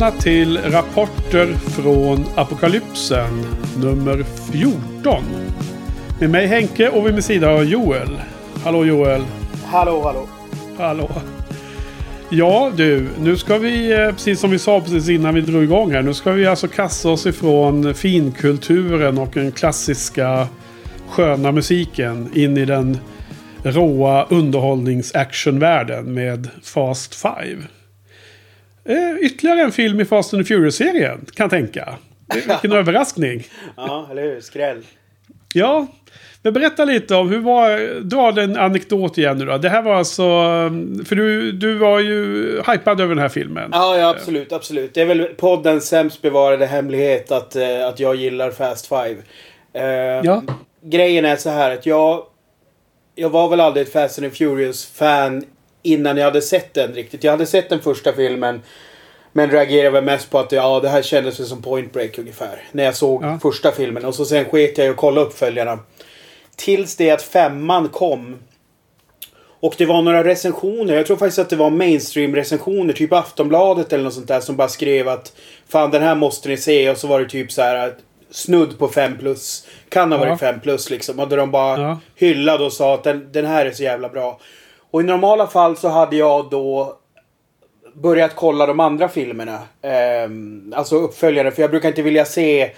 [0.00, 3.44] Välkomna till Rapporter från Apokalypsen
[3.82, 5.24] nummer 14.
[6.20, 8.08] Med mig Henke och vid min sida har Joel.
[8.64, 9.22] Hallå Joel.
[9.64, 10.28] Hallå, hallå.
[10.78, 11.10] Hallå.
[12.30, 15.92] Ja du, nu ska vi, eh, precis som vi sa precis innan vi drog igång
[15.92, 20.48] här, nu ska vi alltså kasta oss ifrån finkulturen och den klassiska
[21.08, 22.98] sköna musiken in i den
[23.62, 27.62] råa underhållningsactionvärlden med Fast Five.
[28.90, 31.94] Eh, ytterligare en film i Fast and Furious-serien, kan jag tänka.
[32.34, 33.46] Vilken överraskning.
[33.76, 34.40] Ja, eller hur?
[34.40, 34.82] Skräll.
[35.54, 35.86] Ja,
[36.42, 38.00] men berätta lite om hur var...
[38.00, 39.58] Dra en anekdot igen nu då.
[39.58, 40.22] Det här var alltså...
[41.04, 43.70] För du, du var ju hypad över den här filmen.
[43.72, 44.94] Ja, ja, absolut, absolut.
[44.94, 49.16] Det är väl poddens sämst bevarade hemlighet att, eh, att jag gillar Fast Five.
[49.72, 50.42] Eh, Ja.
[50.84, 52.22] Grejen är så här att jag...
[53.14, 55.44] Jag var väl aldrig ett Fast and Furious-fan
[55.82, 57.24] innan jag hade sett den riktigt.
[57.24, 58.62] Jag hade sett den första filmen.
[59.32, 62.62] Men reagerade väl mest på att ja, det här kändes som Point Break ungefär.
[62.72, 63.38] När jag såg Ja.
[63.42, 64.04] första filmen.
[64.04, 65.78] Och så sen sket jag i att kolla uppföljarna.
[66.56, 68.38] Tills det att femman kom.
[69.60, 70.94] Och det var några recensioner.
[70.96, 72.92] Jag tror faktiskt att det var mainstream recensioner.
[72.92, 74.40] Typ Aftonbladet eller något sånt där.
[74.40, 75.32] Som bara skrev att
[75.68, 76.90] Fan den här måste ni se.
[76.90, 77.94] Och så var det typ så här.
[78.30, 79.66] Snudd på 5 plus.
[79.88, 80.36] Kan ha varit Ja.
[80.38, 81.18] 5 plus liksom.
[81.20, 82.00] Och där de bara Ja.
[82.16, 84.40] hyllade och sa att den, den här är så jävla bra.
[84.90, 86.96] Och i normala fall så hade jag då
[87.94, 89.58] börjat kolla de andra filmerna.
[89.82, 91.50] Ehm, alltså uppföljare.
[91.50, 92.70] För jag brukar inte vilja se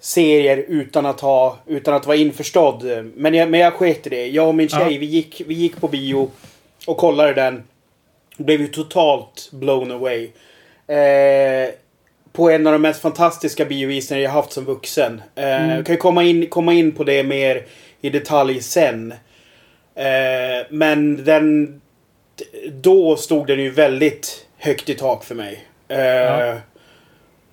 [0.00, 2.84] serier utan att ha utan att vara införstådd.
[3.16, 4.26] Men jag, men jag sket i det.
[4.26, 4.98] Jag och min tjej Ja.
[5.00, 6.30] vi, gick, vi gick på bio
[6.86, 7.62] och kollade den.
[8.36, 10.24] Blev ju totalt blown away.
[10.86, 11.70] Eh,
[12.32, 15.22] på en av de mest fantastiska biovisningar jag haft som vuxen.
[15.34, 17.66] Eh, Jag kan ju komma in, komma in på det mer
[18.00, 19.14] i detalj sen.
[19.94, 21.80] Eh, men den...
[22.72, 25.64] Då stod den ju väldigt högt i tak för mig.
[25.88, 26.56] Eh, Ja.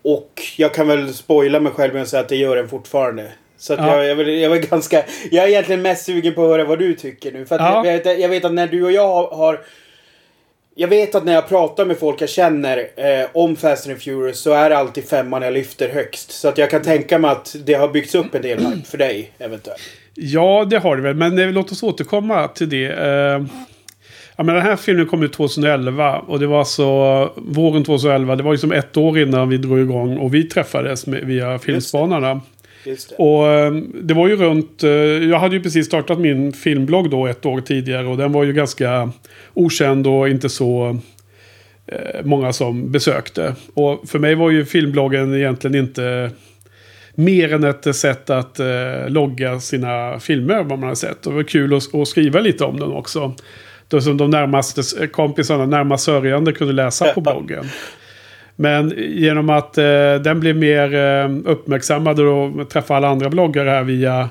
[0.01, 3.31] Och jag kan väl spoila mig själv med att säga att det gör den fortfarande.
[3.57, 3.95] Så att Ja.
[3.97, 5.03] jag, jag, vill- jag var ganska...
[5.31, 7.45] Jag är egentligen mest sugen på att höra vad du tycker nu.
[7.45, 7.85] För att Ja.
[7.85, 9.35] jag, vet, jag vet att när du och jag har...
[9.35, 9.59] har
[10.79, 14.39] jag vet att när jag pratar med folk jag känner eh, om Fast and Furious
[14.39, 16.31] så är det alltid femman jag lyfter högst.
[16.31, 18.97] Så att jag kan tänka mig att det har byggts upp en del hype för
[18.97, 19.81] dig eventuellt.
[20.13, 21.15] Ja, det har det väl.
[21.15, 22.85] Men eh, låt oss återkomma till det.
[22.85, 23.45] Eh,
[24.35, 26.19] ja, men den här filmen kom ut 2011.
[26.19, 26.85] Och det var alltså
[27.35, 28.35] våren 2011.
[28.35, 30.17] Det var liksom ett år innan vi drog igång.
[30.17, 32.41] Och vi träffades med, via Filmspanarna.
[33.09, 33.15] Det.
[33.15, 34.83] Och eh, det var ju runt...
[34.83, 34.89] eh,
[35.29, 38.07] jag hade ju precis startat min filmblogg då ett år tidigare.
[38.07, 39.11] Och den var ju ganska
[39.53, 40.99] okänd och inte så
[41.87, 43.55] eh, många som besökte.
[43.73, 46.31] Och för mig var ju filmbloggen egentligen inte
[47.15, 51.25] mer än ett sätt att eh, logga sina filmer vad man har sett.
[51.25, 53.33] Och det var kul att, att skriva lite om den också.
[53.87, 57.65] Då som de närmaste kompisarna, närmast sörjande, kunde läsa på bloggen.
[58.59, 63.83] Men genom att eh, den blev mer eh, uppmärksammad och träffade alla andra bloggare här
[63.83, 64.29] via,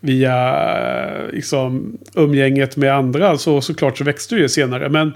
[0.00, 4.88] via eh, liksom, umgänget med andra så såklart så växte det senare.
[4.88, 5.12] Men,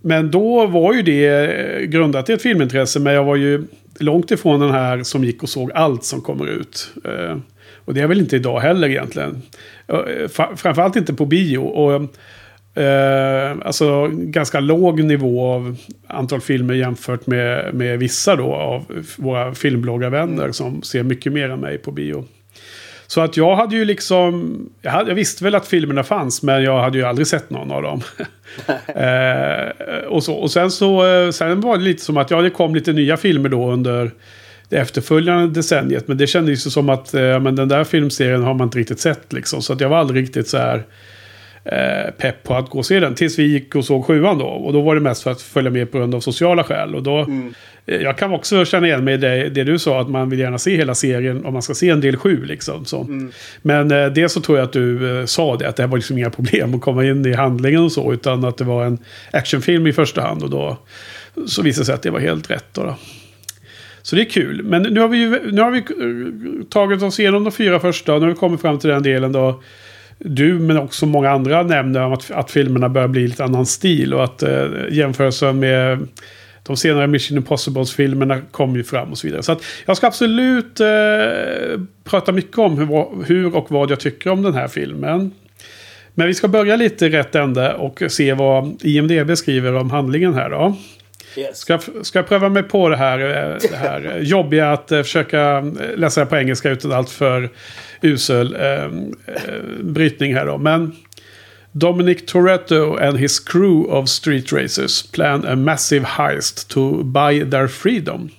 [0.00, 3.00] men då var ju det eh, grundat i ett filmintresse.
[3.00, 3.64] Men jag var ju
[3.98, 6.90] långt ifrån den här som gick och såg allt som kommer ut.
[7.04, 7.36] Eh,
[7.84, 9.42] och det är väl inte idag heller egentligen.
[9.88, 11.58] Eh, eh Framförallt inte på bio.
[11.58, 12.10] Och,
[12.74, 15.76] eh, alltså ganska låg nivå av
[16.06, 21.60] antal filmer jämfört med, med vissa då av våra filmbloggarvänner som ser mycket mer än
[21.60, 22.24] mig på bio.
[23.10, 24.58] Så att jag hade ju liksom...
[24.82, 27.70] Jag, hade, jag visste väl att filmerna fanns men jag hade ju aldrig sett någon
[27.70, 28.00] av dem.
[28.86, 32.50] eh, och, så, och sen så eh, sen var det lite som att ja, det
[32.50, 34.10] kom lite nya filmer då under
[34.68, 36.08] det efterföljande decenniet.
[36.08, 39.00] Men det kändes ju som att eh, men den där filmserien har man inte riktigt
[39.00, 39.62] sett liksom.
[39.62, 40.82] Så att jag var aldrig riktigt så här
[41.64, 43.14] eh, pepp på att gå och se den.
[43.14, 44.46] Tills vi gick och såg sjuan då.
[44.46, 46.94] Och då var det mest för att följa med på grund av sociala skäl.
[46.94, 47.18] Och då,
[47.86, 50.00] eh, Jag kan också känna igen mig i det, det du sa.
[50.00, 52.44] Att man vill gärna se hela serien om man ska se en del sju.
[52.44, 53.06] Liksom, så.
[53.62, 55.68] Men eh, det så tror jag att du eh, sa det.
[55.68, 58.12] Att det här var liksom inga problem att komma in i handlingen och så.
[58.12, 58.98] Utan att det var en
[59.30, 60.42] actionfilm i första hand.
[60.42, 60.78] Och då
[61.46, 62.66] så visade det sig att det var helt rätt.
[62.72, 62.96] Då, då.
[64.02, 64.62] Så det är kul.
[64.64, 68.14] Men nu har vi, ju- nu har vi eh, tagit oss igenom de fyra första.
[68.14, 69.62] Och nu har vi kommit fram till den delen då
[70.24, 74.14] du men också många andra nämner om att, att filmerna börjar bli lite annan stil.
[74.14, 76.06] Och att eh, jämförelsen med
[76.62, 79.42] de senare Mission Impossible-filmerna kom ju fram och så vidare.
[79.42, 80.86] Så att jag ska absolut eh,
[82.04, 85.32] prata mycket om hur, hur och vad jag tycker om den här filmen.
[86.14, 90.34] Men vi ska börja lite i rätt ände och se vad IMDB skriver om handlingen
[90.34, 90.76] här då.
[91.36, 91.58] Yes.
[91.58, 95.60] Ska, ska jag pröva mig på det här, eh, det här jobbiga att eh, försöka
[95.96, 97.50] läsa på engelska utan allt för
[98.00, 98.90] usel eh, eh,
[99.80, 100.58] brytning här då.
[100.58, 100.96] Men
[101.72, 107.68] Dominic Toretto and his crew of street racers plan a massive heist to buy their
[107.68, 108.30] freedom.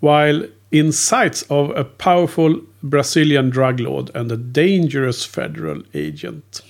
[0.00, 6.62] While in sight of a powerful Brazilian drug lord and a dangerous federal agent.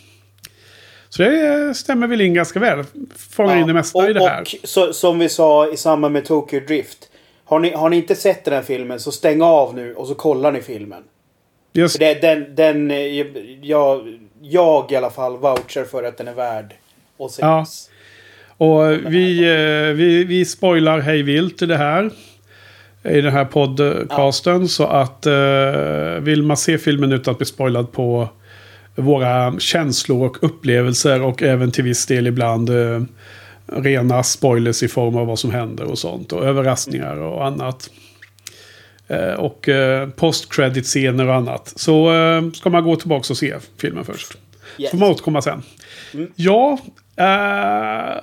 [1.10, 2.84] Så det stämmer väl in ganska väl.
[3.16, 4.40] Fångar ja, in det mesta och, i det här.
[4.40, 6.98] Och så, som vi sa i samband med Tokyo Drift.
[7.44, 10.14] Har ni, har ni inte sett den här filmen så stäng av nu och så
[10.14, 11.02] kollar ni filmen.
[11.72, 11.98] Just.
[11.98, 12.92] Det, den, den,
[13.62, 16.74] jag, jag i alla fall vouchar för att den är värd
[17.18, 17.40] att ses.
[17.40, 17.66] Ja.
[18.66, 22.10] Och vi, eh, vi, vi spoilar hej vilt i det här.
[23.04, 24.60] I den här podcasten.
[24.60, 24.68] Ja.
[24.68, 28.28] Så att uh, vill man se filmen utan att bli spoilad på
[28.94, 33.02] våra känslor och upplevelser och även till viss del ibland uh,
[33.66, 36.32] rena spoilers i form av vad som händer och sånt.
[36.32, 37.90] Och överraskningar och annat.
[39.10, 41.72] Uh, och uh, post-credit-scener och annat.
[41.76, 44.38] Så uh, ska man gå tillbaka och se filmen först.
[44.78, 44.90] Yes.
[44.90, 45.62] Så får man återkomma sen.
[46.14, 46.32] Mm.
[46.36, 46.78] Ja,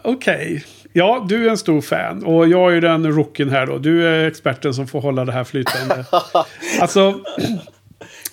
[0.04, 0.36] okej.
[0.36, 0.62] Okay.
[0.94, 2.24] Ja, du är en stor fan.
[2.24, 3.78] Och jag är ju den rookien här då.
[3.78, 6.06] Du är experten som får hålla det här flytande.
[6.82, 7.20] alltså...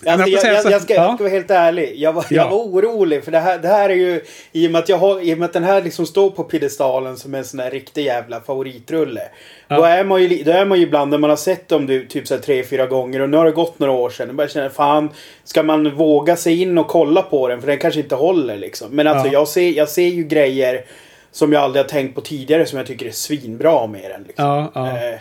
[0.07, 1.03] Alltså, jag, jag, jag, ska, ja.
[1.03, 1.93] jag ska vara helt ärlig.
[1.95, 2.35] Jag var, ja.
[2.35, 3.23] jag var orolig.
[3.23, 4.21] För det här, det här är ju...
[4.51, 6.43] I och, med att jag har, I och med att den här liksom står på
[6.43, 9.21] piedestalen som en sån här riktig jävla favoritrulle.
[9.67, 9.75] Ja.
[9.75, 12.05] Då, är man ju, då är man ju ibland när man har sett dem du,
[12.05, 13.19] typ så tre, fyra gånger.
[13.19, 14.29] Och nu har det gått några år sedan.
[14.29, 15.09] Och bara känner fan.
[15.43, 17.61] Ska man våga sig in och kolla på den?
[17.61, 18.87] För den kanske inte håller liksom.
[18.91, 20.85] Men alltså jag, ser, jag ser ju grejer
[21.31, 24.23] som jag aldrig har tänkt på tidigare som jag tycker är svinbra med den.
[24.27, 24.45] Liksom.
[24.45, 24.87] Ja, ja.
[24.87, 25.19] Eh,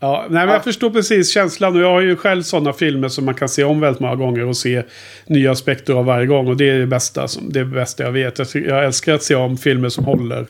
[0.00, 1.76] Ja, nej, men jag förstår precis känslan.
[1.76, 4.46] Och jag har ju själv sådana filmer som man kan se om väldigt många gånger
[4.46, 4.82] och se
[5.26, 6.48] nya aspekter av varje gång.
[6.48, 8.38] Och det är det bästa, som, det, är det bästa jag vet.
[8.38, 10.46] Jag, jag älskar att se om filmer som håller.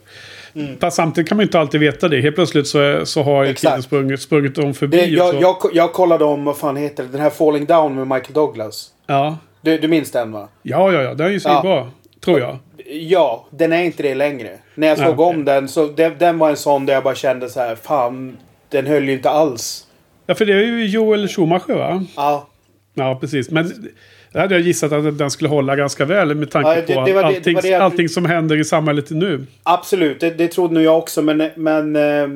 [0.55, 0.79] Mm.
[0.81, 2.21] Fast samtidigt kan man inte alltid veta det.
[2.21, 4.97] Helt plötsligt så, så har ju tiden sprungit, sprungit om förbi.
[4.97, 8.07] Det, jag, jag, jag kollade om, vad fan heter det, den här Falling Down med
[8.07, 8.91] Michael Douglas.
[9.07, 9.39] Ja.
[9.61, 10.49] Du, du minns den va?
[10.63, 11.15] Ja, ja, ja.
[11.15, 11.63] Den är ju så ja.
[11.63, 11.91] bra.
[12.25, 12.59] Tror jag.
[12.91, 14.51] Ja, den är inte det längre.
[14.75, 17.15] När jag såg ja, om den så den, den var en sån där jag bara
[17.15, 18.37] kände så här, fan
[18.69, 19.87] den höll ju inte alls.
[20.27, 22.05] Ja, för det är ju Joel Schumacher va?
[22.17, 22.49] Ja.
[22.95, 23.51] Ja, precis.
[23.51, 23.93] Men
[24.33, 27.05] det hade jag gissat att den skulle hålla ganska väl med tanke ja, det, på
[27.05, 27.83] det, det allting, det, jag...
[27.83, 29.47] allting som händer i samhället nu.
[29.63, 31.23] Absolut, det, trodde nog jag också.
[31.23, 32.29] Men, men eh,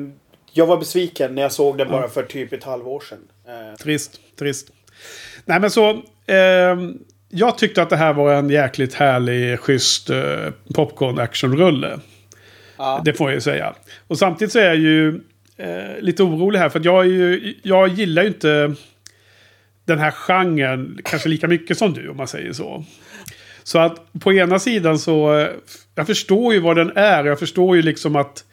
[0.51, 1.93] jag var besviken när jag såg den ja.
[1.93, 3.19] bara för typ ett halvår sedan.
[3.47, 3.77] Eh.
[3.77, 4.67] Trist, trist.
[5.45, 5.89] Nej men så.
[6.25, 6.77] Eh,
[7.29, 10.17] jag tyckte att det här var en jäkligt härlig, schysst eh,
[10.75, 11.99] popcorn actionrulle.
[12.77, 13.01] Ja.
[13.05, 13.73] Det får jag ju säga.
[14.07, 15.21] Och samtidigt så är jag ju
[15.57, 16.69] eh, lite orolig här.
[16.69, 18.75] För att jag, ju, jag gillar ju inte
[19.85, 22.85] den här genren kanske lika mycket som du om man säger så.
[23.63, 25.47] Så att på ena sidan så, eh,
[25.95, 27.23] jag förstår ju vad den är.
[27.23, 28.43] Jag förstår ju liksom att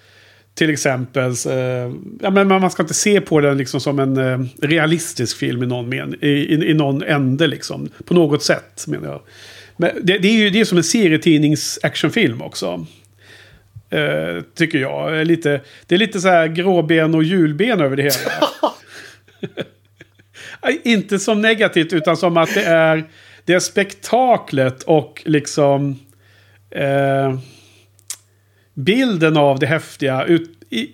[0.54, 4.40] till exempel, eh, ja, men man ska inte se på den liksom som en eh,
[4.62, 7.88] realistisk film i någon, men, i, i, i, någon ände liksom.
[8.04, 9.20] På något sätt menar jag.
[9.76, 12.86] Men det, det är ju det är som en serietidnings actionfilm också.
[13.94, 15.26] Uh, tycker jag.
[15.26, 18.42] Lite, det är lite så här gråben och julben över det hela.
[20.84, 23.04] Inte som negativt utan som att det är,
[23.44, 25.98] det är spektaklet och liksom
[26.76, 27.38] uh,
[28.74, 30.24] bilden av det häftiga.
[30.24, 30.90] Ut, i,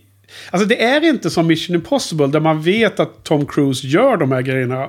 [0.51, 4.33] alltså det är inte som Mission Impossible där man vet att Tom Cruise gör de
[4.33, 4.89] här grejerna eh,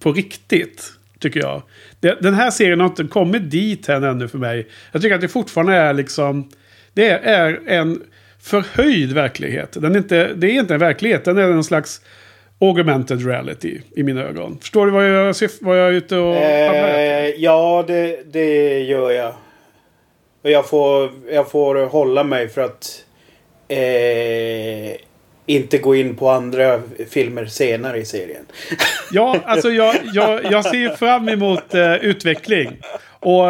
[0.00, 0.92] på riktigt.
[1.18, 1.62] Tycker jag.
[2.00, 4.68] Den här serien har inte kommit dit än ännu för mig.
[4.92, 6.50] Jag tycker att det fortfarande är liksom
[6.96, 8.02] det är en
[8.42, 9.72] förhöjd verklighet.
[9.72, 12.00] Den är inte, det är inte en verklighet, den är en slags
[12.60, 14.58] augmented reality i mina ögon.
[14.60, 19.34] Förstår du vad jag, vad jag är ute och eh, Ja, det, det gör jag.
[20.42, 23.04] Och jag får, jag får hålla mig för att
[23.68, 24.96] eh,
[25.46, 28.46] inte gå in på andra filmer senare i serien.
[29.12, 32.76] ja, alltså jag, jag, jag ser fram emot eh, utveckling.
[33.20, 33.44] Och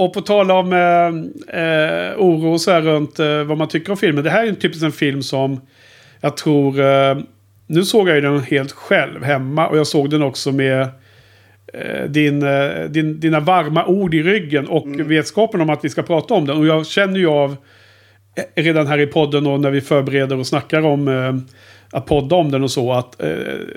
[0.00, 3.96] och på tal om eh, eh, oro så här runt eh, vad man tycker om
[3.96, 4.24] filmen.
[4.24, 5.60] Det här är en typisk en film som
[6.20, 6.80] jag tror...
[6.80, 7.18] Eh,
[7.66, 9.68] nu såg jag ju den helt själv hemma.
[9.68, 10.80] Och jag såg den också med
[11.72, 14.66] eh, din, eh, din, dina varma ord i ryggen.
[14.68, 15.08] Och mm.
[15.08, 16.56] vetskapen om att vi ska prata om den.
[16.56, 17.56] Och jag känner ju av
[18.54, 21.44] redan här i podden och när vi förbereder och snackar om
[21.90, 22.92] att podda om den och så.
[22.92, 23.20] Att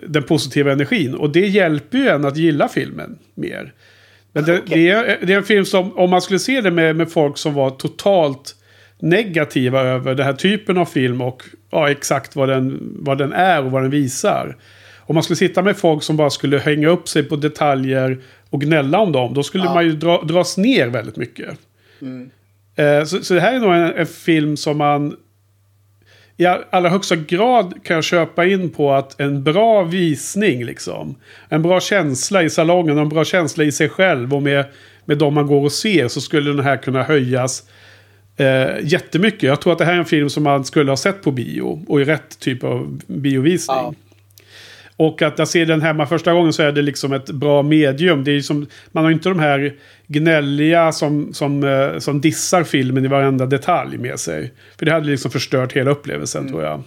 [0.08, 1.16] den positiva energin.
[1.16, 3.74] Och det hjälper ju en att gilla filmen mer
[4.34, 4.84] Men det, Okej.
[4.84, 7.38] det, är, det är en film som, om man skulle se det med, med folk
[7.38, 8.56] som var totalt
[9.00, 13.64] negativa över den här typen av film och ja, exakt vad den, vad den är
[13.66, 14.58] och vad den visar.
[15.00, 18.18] Om man skulle sitta med folk som bara skulle hänga upp sig på detaljer
[18.50, 19.74] och gnälla om dem, då skulle Ja.
[19.74, 21.50] man ju dra, dras ner väldigt mycket.
[22.76, 25.16] Eh, så, så det här är nog en, en film som man
[26.38, 31.16] i allra högsta grad kan jag köpa in på att en bra visning, liksom.
[31.50, 34.66] En bra känsla i salongen och en bra känsla i sig själv och med,
[35.06, 37.64] med de man går och ser så skulle den här kunna höjas
[38.38, 39.44] eh, jättemycket.
[39.44, 41.86] Jag tror att det här är en film som man skulle ha sett på bio
[41.88, 43.78] och i rätt typ av biovisning.
[43.78, 43.94] Ja.
[44.98, 48.24] Och att jag ser den hemma första gången så är det liksom ett bra medium.
[48.24, 49.74] Det är som, man har inte de här
[50.08, 54.52] gnälliga som, som, eh, som dissar filmen i varenda detalj med sig.
[54.80, 56.84] För det hade liksom förstört hela upplevelsen tror jag.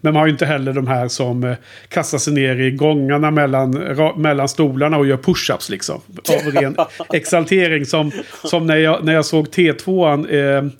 [0.00, 1.54] Men man har ju inte heller de här som eh,
[1.88, 6.00] kastar sig ner i gångarna mellan, ra, mellan stolarna och gör push-ups liksom.
[6.28, 6.76] Av ren
[7.12, 7.86] exaltering.
[7.86, 8.10] Som,
[8.44, 10.70] som när, jag, när jag såg T2an eh,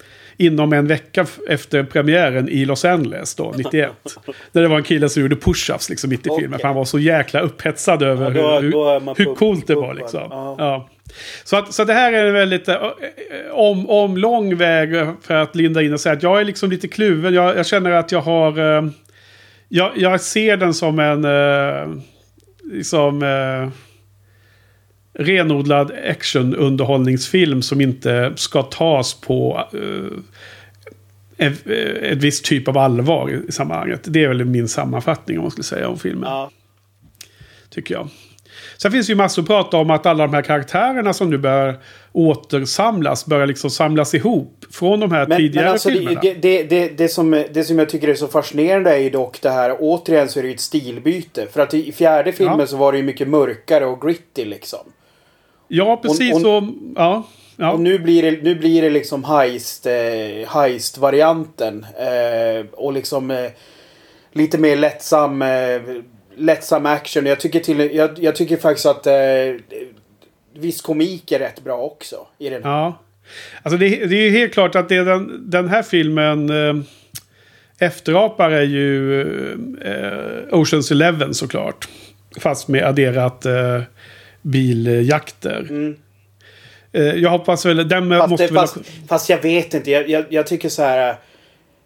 [0.46, 3.90] inom en vecka efter premiären i Los Angeles då, 91.
[4.52, 6.40] Där det var en kille som gjorde push-ups liksom mitt i Okej.
[6.42, 6.58] filmen.
[6.58, 9.74] För han var så jäkla upphetsad över Ja, då- hur, då hur pump- coolt det
[9.74, 10.20] var liksom.
[10.30, 10.56] Ja.
[10.58, 10.88] Ja.
[11.44, 12.68] Så, att, så det här är en väldigt
[13.52, 14.90] om, om lång väg
[15.22, 17.34] för att linda in och säga att jag är liksom lite kluven.
[17.34, 18.58] Jag, jag känner att jag har...
[19.68, 21.26] Jag, jag ser den som en...
[22.72, 23.22] Liksom...
[25.18, 31.66] Eh, renodlad actionunderhållningsfilm som inte ska tas på eh, ett,
[32.02, 34.00] ett visst typ av allvar i sammanhanget.
[34.04, 36.30] Det är väl min sammanfattning om man skulle säga om filmen.
[36.30, 36.50] Ja.
[37.70, 38.08] Tycker jag.
[38.76, 41.38] Sen finns det ju massor att prata om att alla de här karaktärerna som nu
[41.38, 41.76] börjar
[42.12, 46.20] återsamlas, börjar liksom samlas ihop från de här Men, tidigare men alltså filmerna.
[46.20, 49.42] det, det, det, det, som, det som jag tycker är så fascinerande är ju dock
[49.42, 51.46] det här, återigen så är det ju ett stilbyte.
[51.52, 52.66] För att i fjärde filmen Ja.
[52.66, 54.80] så var det ju mycket mörkare och gritty liksom.
[55.76, 56.68] Ja, precis och- så.
[56.96, 57.22] Ja,
[57.56, 57.72] ja.
[57.72, 61.86] Och nu blir det, nu blir det liksom heist, eh, heist-varianten.
[61.98, 63.50] Eh, och liksom eh,
[64.32, 65.80] lite mer lättsam, eh,
[66.36, 67.26] lättsam action.
[67.26, 69.14] Jag tycker, till, jag, jag tycker faktiskt att eh,
[70.54, 72.16] viss komik är rätt bra också.
[72.38, 72.62] I den.
[72.64, 72.98] Ja.
[73.62, 76.82] Alltså det, det är ju helt klart att det är den, den här filmen eh,
[77.78, 79.20] efterapar är ju
[79.84, 81.88] eh, Oceans Eleven såklart.
[82.40, 83.80] Fast med adderat eh,
[84.42, 85.66] biljakter.
[85.70, 85.96] Mm.
[86.92, 88.54] Eh, jag hoppas väl, den Fast, måste väl...
[88.54, 88.76] fast,
[89.08, 89.90] fast jag vet inte.
[89.90, 91.16] Jag, jag, jag tycker så här.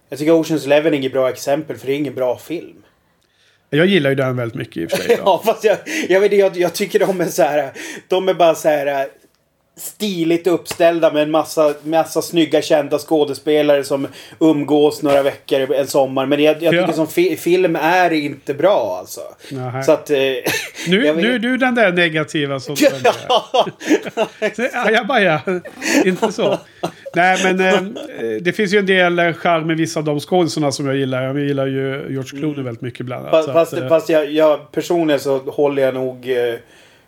[0.08, 2.82] Jag tycker Oceans Eleven är inget bra exempel för det är ingen bra film.
[3.70, 5.16] Jag gillar ju den väldigt mycket i och för sig.
[5.24, 5.76] Ja, fast jag,
[6.08, 7.72] jag, vet, jag, jag tycker de är så här.
[8.08, 9.08] De är bara så här
[9.78, 14.08] stiligt uppställda med en massa, massa snygga kända skådespelare som
[14.40, 16.26] umgås några veckor en sommar.
[16.26, 16.80] Men jag, jag Ja.
[16.82, 19.20] tycker som fi, film är inte bra alltså.
[19.86, 20.10] Så att...
[20.10, 20.16] Eh,
[20.88, 22.76] Nu, vet- nu är du den där negativa som...
[24.72, 25.40] Ja, jag bara ja.
[26.04, 26.58] Inte så.
[27.14, 27.82] Nej, men eh,
[28.40, 31.22] det finns ju en del charm med vissa av de skådisarna som jag gillar.
[31.22, 33.32] Jag gillar ju George Clooney väldigt mycket bland annat.
[33.34, 36.54] Fast, så fast, att, eh, fast jag, jag personligen så håller jag nog eh,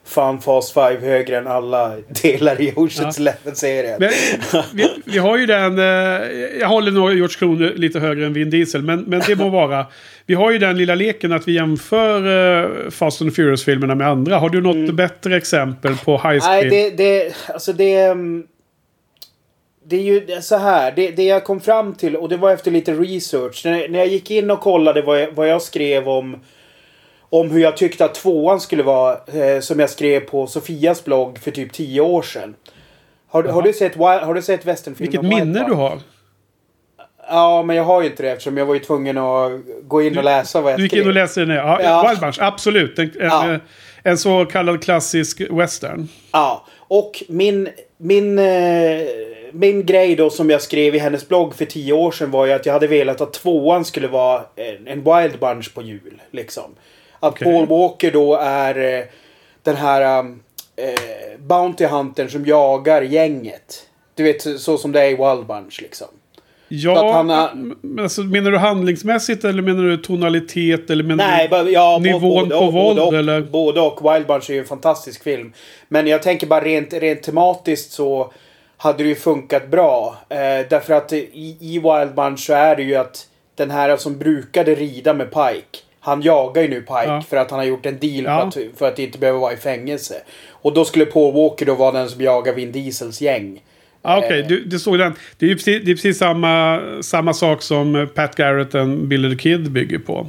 [0.09, 3.97] Fun Fast Five högre än alla delar i Oceans Eleven-serien.
[4.00, 4.11] Men,
[4.75, 5.79] vi, vi har ju den...
[5.79, 5.85] Eh,
[6.61, 8.83] jag håller nog George Clooney lite högre än Vin Diesel.
[8.83, 9.87] Men, men det må vara.
[10.27, 12.27] Vi har ju den lilla leken att vi jämför
[12.87, 14.38] eh, Fast and Furious-filmerna med andra.
[14.38, 16.41] Har du något bättre exempel på high Mm.
[16.45, 17.95] Nej, det, det, alltså det...
[18.00, 18.47] mm,
[19.87, 20.93] Det är ju så här.
[20.97, 23.62] Det, det jag kom fram till, och det var efter lite research.
[23.65, 26.37] När, när jag gick in och kollade vad jag, vad jag skrev om...
[27.31, 29.17] Om hur jag tyckte att tvåan skulle vara.
[29.33, 32.55] Eh, som jag skrev på Sofias blogg för typ tio år sedan.
[33.29, 35.99] Har, du- har du sett, har du sett westernfilmen Vilket minne du har.
[37.31, 39.51] Ja, men jag har ju inte det eftersom jag var ju tvungen att
[39.83, 41.03] gå in och läsa vad jag Du gick skrev.
[41.03, 41.51] in och läste den.
[41.57, 42.07] Ja, Ja.
[42.09, 42.99] Wild Bunch, absolut.
[42.99, 43.53] En, en, Ja.
[43.53, 43.59] eh,
[44.03, 46.09] en så kallad klassisk western.
[46.33, 49.01] Ja, och min, min, eh,
[49.53, 52.53] min grej då som jag skrev i hennes blogg för tio år sedan var ju
[52.53, 56.21] att jag hade velat att tvåan skulle vara en, en Wild Bunch på jul.
[56.31, 56.75] Liksom.
[57.21, 57.45] Att Okej.
[57.45, 59.05] Paul Walker då är eh,
[59.63, 60.41] den här um,
[60.77, 63.87] eh, Bounty Huntern som jagar gänget.
[64.15, 66.09] Du vet så, som det är i Wild Bunch liksom.
[66.69, 67.27] Ja, han
[67.81, 70.91] men alltså, menar du handlingsmässigt eller menar du tonalitet?
[70.91, 71.71] Eller menar Nej, du...
[71.71, 73.41] ja, nivån både på våld, både och, eller?
[73.41, 74.15] Både och.
[74.15, 75.53] Wild Bunch är ju en fantastisk film.
[75.89, 78.33] Men jag tänker bara rent, rent tematiskt så
[78.77, 80.17] hade det ju funkat bra.
[80.29, 80.37] Eh,
[80.71, 84.75] därför att i, i Wild Bunch så är det ju att den här som brukade
[84.75, 85.79] rida med Pike.
[86.09, 87.23] Han jagar ju nu Pike Ja.
[87.29, 88.50] för att han har gjort en deal Ja.
[88.50, 90.15] för, att, för att inte behöva vara i fängelse.
[90.50, 93.62] Och då skulle Paul Walker då vara den som jagar Vin Diesels gäng.
[94.03, 94.47] Ah, Okej, Eh.
[94.47, 95.15] du, du såg den.
[95.38, 99.37] Det är ju precis, det är precis samma, samma sak som Pat Garrett och Billy
[99.37, 100.27] the Kid bygger på.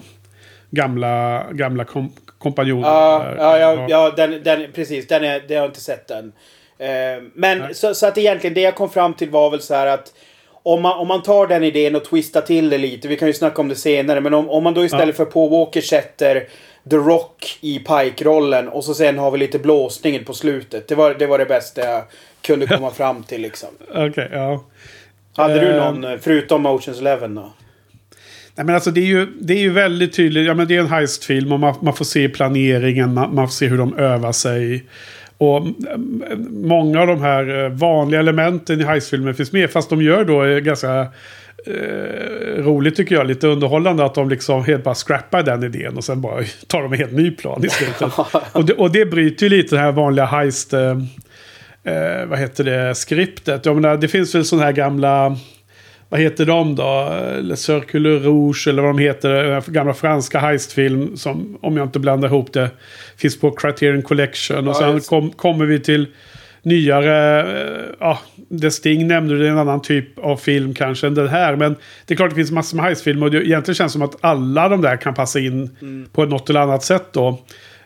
[0.71, 2.88] Gamla, gamla kom, kompanjoner.
[2.88, 5.07] Ja, ja, ja, ja den, den, precis.
[5.07, 6.31] Den är, det har jag inte sett än.
[6.77, 9.88] Eh, men så, så, att egentligen det jag kom fram till var väl så här
[9.88, 10.13] att
[10.63, 13.33] om man, om man tar den idén och twistar till det lite, vi kan ju
[13.33, 15.25] snacka om det senare, men om, om man då istället ja.
[15.25, 16.47] för Paul Walker sätter
[16.89, 20.87] The Rock i Pike-rollen och så sen har vi lite blåsningen på slutet.
[20.87, 22.03] Det var det, var det bästa jag
[22.41, 23.69] kunde komma fram till liksom.
[23.89, 24.63] Okej, okay, ja.
[25.35, 27.53] Hade du någon, uh, förutom Oceans Eleven då?
[28.55, 30.47] Nej, men alltså det är ju, det är ju väldigt tydligt.
[30.47, 33.13] Ja, men det är en heistfilm och man, man får se planeringen.
[33.13, 34.83] Man, man, får se hur de övar sig.
[35.39, 39.69] Och mm, många av de här eh, vanliga elementen i heistfilmer finns med.
[39.69, 41.08] Fast de gör då eh, ganska
[41.65, 43.27] eh, roligt tycker jag.
[43.27, 45.98] Lite underhållande att de liksom helt bara scrappar den idén.
[45.98, 48.13] Och sen bara tar de en helt ny plan i slutet.
[48.53, 50.74] och, det, och det bryter ju lite det här vanliga heist...
[50.74, 50.98] Eh,
[51.84, 52.96] eh, vad heter det?
[52.96, 53.65] Skriptet.
[53.65, 55.38] Jag menar, det finns väl sådana här gamla
[56.09, 57.13] vad heter de då?
[57.41, 59.63] Le Circle Rouge eller vad de heter.
[59.71, 62.69] Gamla franska heistfilm som, om jag inte blandar ihop det,
[63.17, 64.67] finns på Criterion Collection.
[64.67, 66.07] Och sen kom, kommer vi till
[66.61, 68.19] nyare, eh, ja,
[68.61, 71.55] The Sting nämnde det, en annan typ av film kanske än den här.
[71.55, 71.75] Men
[72.05, 74.69] det är klart det finns massor med heistfilmer och det egentligen känns som att alla
[74.69, 76.05] de där kan passa in mm.
[76.13, 77.41] på något eller annat sätt då.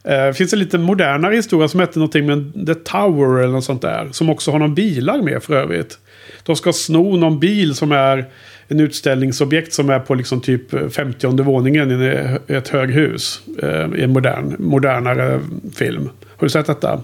[0.09, 3.81] Uh, finns en lite modernare historia som heter någonting med The Tower eller något sånt
[3.81, 4.07] där.
[4.11, 5.97] Som också har någon bilar med för övrigt.
[6.43, 8.25] De ska sno någon bil som är
[8.67, 13.41] en utställningsobjekt som är på liksom typ 50 våningen i ett höghus.
[13.63, 15.39] Uh, I en modern, modernare
[15.75, 16.09] film.
[16.37, 17.03] Har du sett detta?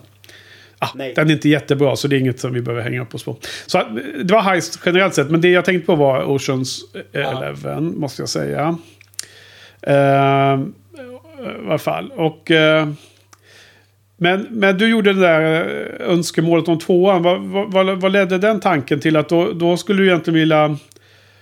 [0.79, 3.23] Ah, den är inte jättebra så det är inget som vi behöver hänga upp oss
[3.23, 3.38] på.
[3.65, 3.85] Så eh,
[4.23, 5.29] det var heist generellt sett.
[5.29, 6.81] Men det jag tänkte på var Oceans
[7.13, 7.99] Eleven ja.
[7.99, 8.77] måste jag säga.
[9.88, 12.11] Uh, i alla fall.
[12.11, 12.51] Och...
[12.51, 12.91] Uh,
[14.21, 15.41] men, men du gjorde det där
[16.01, 17.23] eh, önskemålet om tvåan.
[17.23, 19.15] Vad, vad, vad ledde den tanken till?
[19.15, 20.77] Att då, då skulle du egentligen vilja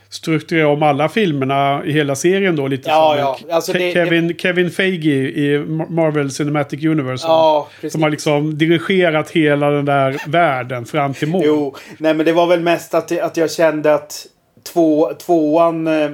[0.09, 2.67] strukturera om alla filmerna i hela serien då.
[2.67, 3.55] Lite ja, som ja.
[3.55, 4.41] Alltså Ke det, Kevin, det...
[4.41, 7.27] Kevin Feige i Marvel Cinematic Universe.
[7.27, 7.91] Ja, precis.
[7.91, 11.43] Som har liksom dirigerat hela den där världen fram till mål.
[11.45, 14.27] Jo, nej men det var väl mest att, att jag kände att
[14.73, 16.09] två, tvåan eh,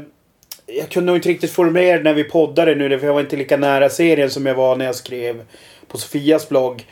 [0.65, 2.99] jag kunde nog inte riktigt formulera det när vi poddade nu.
[2.99, 5.41] För jag var inte lika nära serien som jag var när jag skrev
[5.93, 6.85] på Sofias blogg.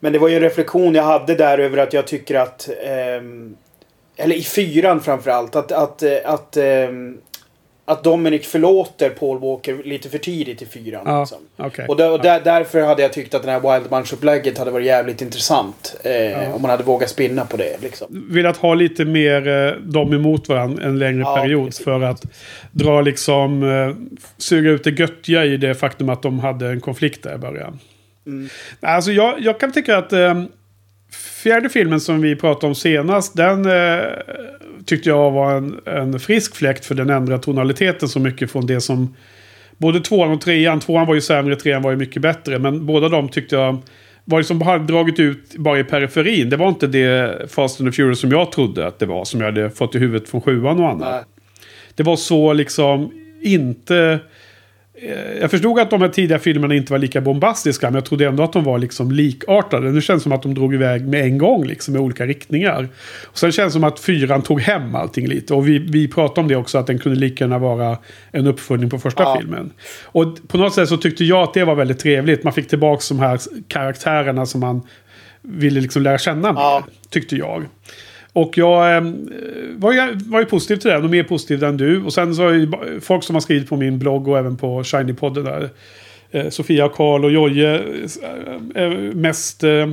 [0.00, 2.68] Men det var ju en reflektion jag hade där över att jag tycker att...
[2.68, 3.22] Eh,
[4.16, 5.56] eller i fyran framförallt.
[5.56, 6.88] Att, att, att, eh,
[7.84, 11.02] att Dominic förlåter Paul Walker lite för tidigt i fyran.
[11.06, 11.38] Ja, liksom.
[11.58, 11.86] okay.
[11.86, 14.86] Och, där, och där, därför hade jag tyckt att den här Wild Bunch-upplägget hade varit
[14.86, 15.96] jävligt intressant.
[16.04, 16.52] Eh, ja.
[16.52, 17.82] Om man hade vågat spinna på det.
[17.82, 18.26] Liksom.
[18.30, 21.66] Velat ha lite mer eh, dem emot varandra en längre ja, period.
[21.66, 21.84] Precis.
[21.84, 22.22] För att
[22.72, 23.62] dra liksom...
[23.62, 23.96] Eh,
[24.38, 27.78] suga ut det göttiga i det faktum att de hade en konflikt där i början.
[28.26, 28.48] Mm.
[28.80, 30.12] Alltså jag, jag kan tycka att...
[30.12, 30.44] Eh,
[31.42, 34.02] fjärde filmen som vi pratade om senast, den eh,
[34.86, 38.80] tyckte jag var en, en frisk fläkt för den ändrade tonaliteten så mycket från det
[38.80, 39.16] som...
[39.76, 42.58] Både tvåan och trean, tvåan var ju sämre, trean var ju mycket bättre.
[42.58, 43.82] Men båda de tyckte jag
[44.24, 46.50] var liksom bara dragit ut bara i periferin.
[46.50, 49.24] Det var inte det Fast and the Furious som jag trodde att det var.
[49.24, 51.10] Som jag hade fått i huvudet från sjuan och annat.
[51.10, 51.22] Nej.
[51.94, 54.20] Det var så liksom inte
[55.40, 58.42] jag förstod att de här tidiga filmerna inte var lika bombastiska, men jag trodde ändå
[58.42, 59.90] att de var liksom likartade.
[59.90, 62.88] Nu känns det som att de drog iväg med en gång, liksom, i olika riktningar.
[63.24, 65.54] Och sen känns det som att fyran tog hem allting lite.
[65.54, 67.98] Och vi, vi pratade om det också, att den kunde lika gärna vara
[68.30, 69.36] en uppföljning på första ja.
[69.40, 69.72] filmen.
[70.04, 72.44] Och på något sätt så tyckte jag att det var väldigt trevligt.
[72.44, 74.82] Man fick tillbaka de här karaktärerna som man
[75.42, 76.84] ville liksom lära känna mer, ja.
[77.10, 77.64] tyckte jag.
[78.34, 79.02] Och jag eh,
[79.76, 82.02] var, ju, var ju positiv till den och mer positiv än du.
[82.02, 82.70] Och sen så har ju
[83.00, 85.70] folk som har skrivit på min blogg och även på Shiny-podden där.
[86.30, 89.88] Eh, Sofia, Karl och Jojje eh, är mest eh,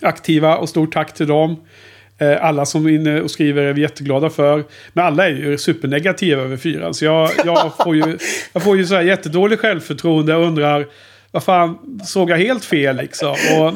[0.00, 1.56] aktiva och stort tack till dem.
[2.18, 4.64] Eh, alla som är inne och skriver är vi jätteglada för.
[4.92, 6.94] Men alla är ju supernegativa över fyran.
[6.94, 8.18] Så jag, jag får ju,
[8.52, 10.86] jag får ju så här jättedåligt självförtroende och undrar
[11.32, 13.36] vad fan, såg jag helt fel liksom?
[13.58, 13.66] Och,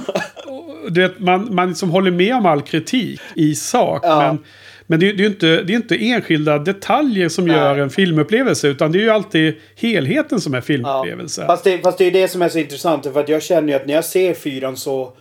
[0.85, 4.01] och du vet, man, man liksom håller med om all kritik i sak.
[4.05, 4.19] Ja.
[4.19, 4.45] Men,
[4.87, 7.57] men det, är ju inte, det är inte enskilda detaljer som Nej.
[7.57, 8.69] gör en filmupplevelse.
[8.69, 11.41] Utan det är ju alltid helheten som är filmupplevelse.
[11.41, 11.47] Ja.
[11.47, 13.05] Fast, det, fast det är det som är så intressant.
[13.13, 15.13] För att jag känner ju att när jag ser fyran så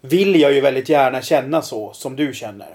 [0.00, 2.68] vill jag ju väldigt gärna känna så som du känner.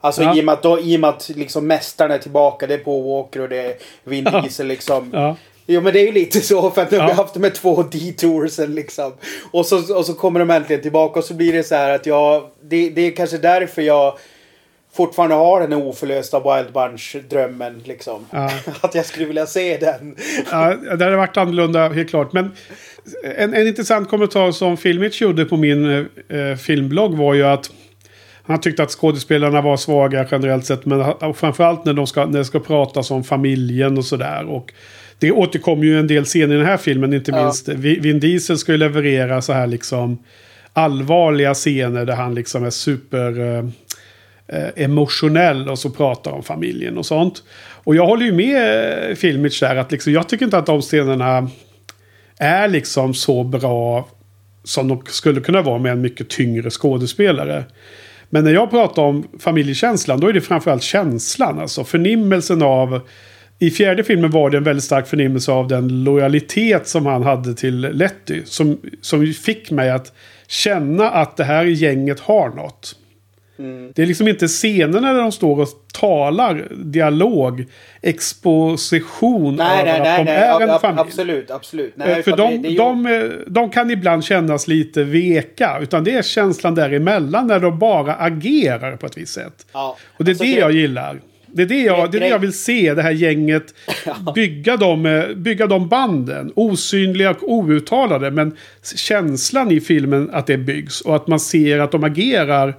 [0.00, 0.36] Alltså ja.
[0.36, 2.66] i och med att, då, i och med att liksom mästaren är tillbaka.
[2.66, 5.10] Det är Paul Walker och det är Vin Diesel liksom.
[5.12, 5.36] Ja.
[5.72, 7.50] Jo men det är ju lite så för att nu har vi haft de här
[7.50, 9.12] två detoursen liksom.
[9.50, 12.06] Och så, och så kommer de äntligen tillbaka och så blir det så här att
[12.06, 12.42] jag...
[12.62, 14.18] Det, det är kanske därför jag
[14.92, 17.82] fortfarande har den oförlösta Wild Bunch-drömmen.
[17.84, 18.26] Liksom.
[18.30, 18.50] Ja.
[18.80, 20.16] Att jag skulle vilja se den.
[20.50, 22.32] Ja, det hade varit annorlunda, helt klart.
[22.32, 22.50] Men
[23.36, 27.70] en, en intressant kommentar som Filmich gjorde på min eh, filmblogg var ju att
[28.42, 30.86] han tyckte att skådespelarna var svaga generellt sett.
[30.86, 34.44] Men framförallt när de ska, när det ska pratas om familjen och sådär.
[34.48, 34.72] Och
[35.20, 37.68] det återkommer ju en del scener i den här filmen, inte minst.
[37.68, 40.18] Vin Diesel ska ju leverera så här liksom
[40.72, 43.64] allvarliga scener där han liksom är super eh,
[44.48, 47.42] eh, emotionell och så pratar om familjen och sånt.
[47.84, 51.50] Och jag håller ju med Filmich där att liksom, jag tycker inte att de scenerna
[52.38, 54.08] är liksom så bra
[54.64, 57.64] som de skulle kunna vara med en mycket tyngre skådespelare.
[58.30, 61.60] Men när jag pratar om familjekänslan då är det framförallt känslan.
[61.60, 63.00] Alltså förnimmelsen av...
[63.62, 67.54] I fjärde filmen var det en väldigt stark förnimmelse av den lojalitet som han hade
[67.54, 68.42] till Letty.
[68.44, 70.12] Som, som fick mig att
[70.48, 72.96] känna att det här gänget har något.
[73.58, 73.92] Mm.
[73.94, 77.66] Det är liksom inte scenerna där de står och talar dialog,
[78.02, 81.00] exposition nej, nej, att nej, de nej, är en ab familj.
[81.00, 81.92] Absolut, absolut.
[81.96, 82.76] Nej, eh, För de, ju...
[82.76, 85.78] de, de kan ibland kännas lite veka.
[85.82, 89.66] Utan det är känslan däremellan när de bara agerar på ett visst sätt.
[89.72, 91.20] Ja, och det är alltså det jag gillar.
[91.52, 93.74] Det är det jag, det är det jag vill se, det här gänget.
[94.34, 96.52] Bygga de, eh, bygga de banden.
[96.56, 98.30] Osynliga och outtalade.
[98.30, 98.56] Men
[98.96, 101.00] känslan i filmen att det byggs.
[101.00, 102.74] Och att man ser att de agerar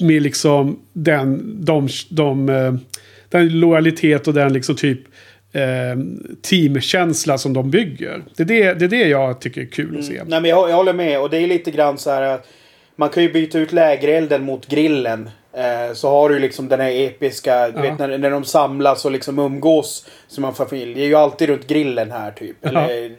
[0.00, 2.74] med liksom den, de, de, eh,
[3.28, 5.00] den lojalitet och den liksom typ
[5.52, 5.62] eh,
[6.42, 8.22] teamkänsla som de bygger.
[8.36, 10.16] Det är det, det är det jag tycker är kul att se.
[10.16, 10.28] Mm.
[10.28, 12.38] Nej, men jag, jag håller med och det är lite grann så här.
[12.96, 15.30] Man kan ju byta ut lägerelden mot grillen.
[15.56, 17.82] Eh, så har du liksom den här episka, ja.
[17.82, 20.94] vet, när, när de samlas och liksom umgås som en familj.
[20.94, 22.56] Det är ju alltid runt grillen här typ.
[22.60, 22.68] Ja.
[22.68, 23.12] Eller,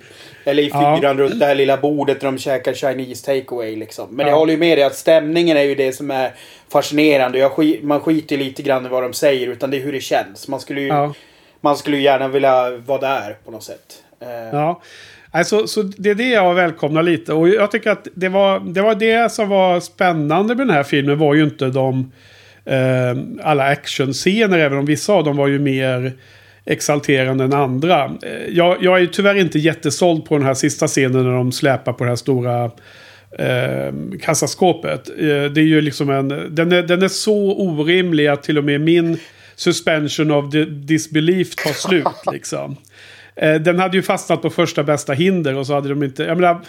[0.44, 1.14] eller i fyran ja.
[1.14, 4.08] runt det här lilla bordet där de käkar Chinese takeaway liksom.
[4.12, 6.32] Men jag håller ju med dig att stämningen är ju det som är
[6.70, 7.50] fascinerande.
[7.50, 10.48] Skit, man skiter lite grann i vad de säger utan det är hur det känns.
[10.48, 11.14] Man skulle ju,
[11.62, 14.04] man skulle ju gärna vilja vara där på något sätt.
[14.20, 14.30] Eh.
[14.52, 14.82] Ja.
[15.36, 17.34] Alltså, så det är det jag välkomnar lite.
[17.34, 20.84] Och jag tycker att det var det, var det som var spännande med den här
[20.84, 22.12] filmen var ju inte de
[22.66, 24.60] eh, alla actionscener.
[24.60, 26.14] Även om vissa av dem var ju mer
[26.66, 28.06] exalterande än andra.
[28.06, 31.94] Eh, jag, jag är tyvärr inte jättesåld på den här sista scenen när de släpar
[31.94, 32.72] på det här stora
[33.40, 35.10] eh, kassaskåpet.
[35.10, 36.28] Eh, det är ju liksom en...
[36.56, 39.18] Den är, den är så orimlig att till och med min
[39.56, 42.78] suspension of disbelief tar slut liksom.
[43.38, 46.24] Eh, den hade ju fastnat på första bästa hinder och så hade de inte...
[46.24, 46.62] Jag menar,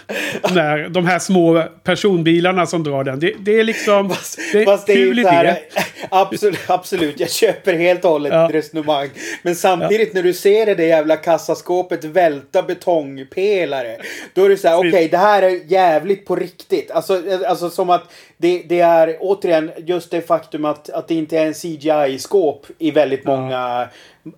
[0.55, 3.21] när, de här små personbilarna som drar den.
[3.21, 4.11] Det, det är liksom...
[4.11, 5.59] Fast, det, fast det är ju här,
[6.09, 8.49] absolut, absolut, jag köper helt och hållet ja.
[8.53, 9.09] resonemang.
[9.43, 10.15] Men samtidigt ja.
[10.15, 13.97] när du ser det där jävla kassaskåpet välta betongpelare.
[14.35, 16.91] Då är det så här, okej okay, det här är jävligt på riktigt.
[16.91, 21.39] Alltså, alltså som att det, det, är återigen just det faktum att, att det inte
[21.39, 23.89] är en CGI-skåp i väldigt många, ja.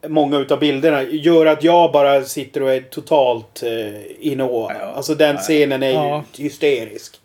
[0.09, 4.73] Många utav bilderna gör att jag bara sitter och är totalt eh, in ja.
[4.97, 6.25] Alltså den scenen är ja.
[6.35, 7.21] ju hysterisk.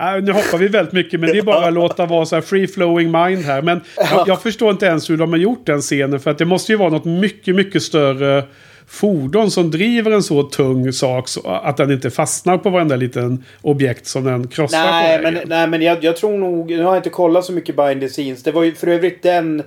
[0.00, 2.42] Uh, nu hoppar vi väldigt mycket men det är bara att låta vara så här
[2.42, 3.62] free flowing mind här.
[3.62, 6.44] Men jag, jag, förstår inte ens hur de har gjort den scenen för att det
[6.44, 8.44] måste ju vara något mycket, mycket större
[8.86, 13.44] fordon som driver en så tung sak så att den inte fastnar på varenda liten
[13.62, 16.70] objekt som den krossar nej, på men, Nej, men jag, jag, tror nog...
[16.70, 18.42] Nu har jag inte kollat så mycket behind the scenes.
[18.42, 19.62] Det var ju för övrigt den...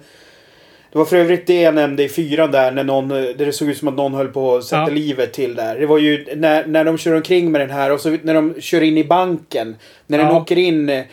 [0.91, 3.69] Det var för övrigt det jag nämnde i fyran där när någon, där det såg
[3.69, 4.89] ut som att någon höll på att sätta ja.
[4.89, 5.80] livet till där.
[5.80, 8.62] Det var ju när, när de kör omkring med den här och så när de
[8.62, 9.75] kör in i banken.
[10.08, 10.25] När ja.
[10.25, 11.04] den åker in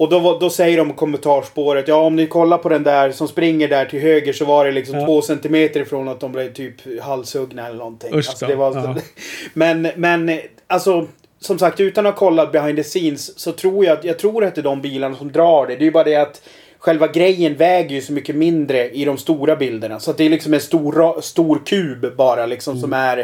[0.00, 3.68] och då, då säger de kommentarspåret, ja om ni kollar på den där som springer
[3.68, 5.06] där till höger så var det liksom ja.
[5.06, 8.14] två centimeter ifrån att de blev typ halshuggna eller någonting.
[8.14, 8.96] Usch alltså, det var, ja.
[9.52, 11.06] men, men alltså
[11.40, 14.54] som sagt utan att ha kollat behind the scenes så tror jag jag tror att
[14.54, 15.76] det är de bilarna som drar det.
[15.76, 16.42] Det är ju bara det att
[16.80, 20.00] själva grejen väger ju så mycket mindre i de stora bilderna.
[20.00, 22.80] Så att det är liksom en stor, stor kub bara liksom mm.
[22.80, 23.18] som är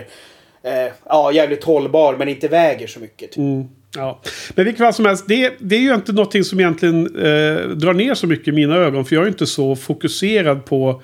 [0.62, 3.30] eh, ja, jävligt hållbar men inte väger så mycket.
[3.30, 3.38] Typ.
[3.38, 3.68] Mm.
[3.96, 4.20] Ja.
[4.54, 7.92] Men vilket fall som helst, det, det är ju inte någonting som egentligen eh, drar
[7.92, 9.04] ner så mycket i mina ögon.
[9.04, 11.02] För jag är inte så fokuserad på...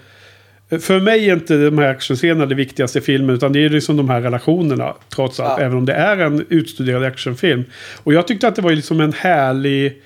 [0.81, 3.37] För mig är inte de här actionscenerna det viktigaste i filmen.
[3.37, 4.95] Utan det är liksom de här relationerna.
[5.15, 5.61] Trots allt.
[5.61, 5.67] Ja.
[5.67, 7.65] Även om det är en utstuderad actionfilm.
[8.03, 10.03] Och jag tyckte att det var liksom en härlig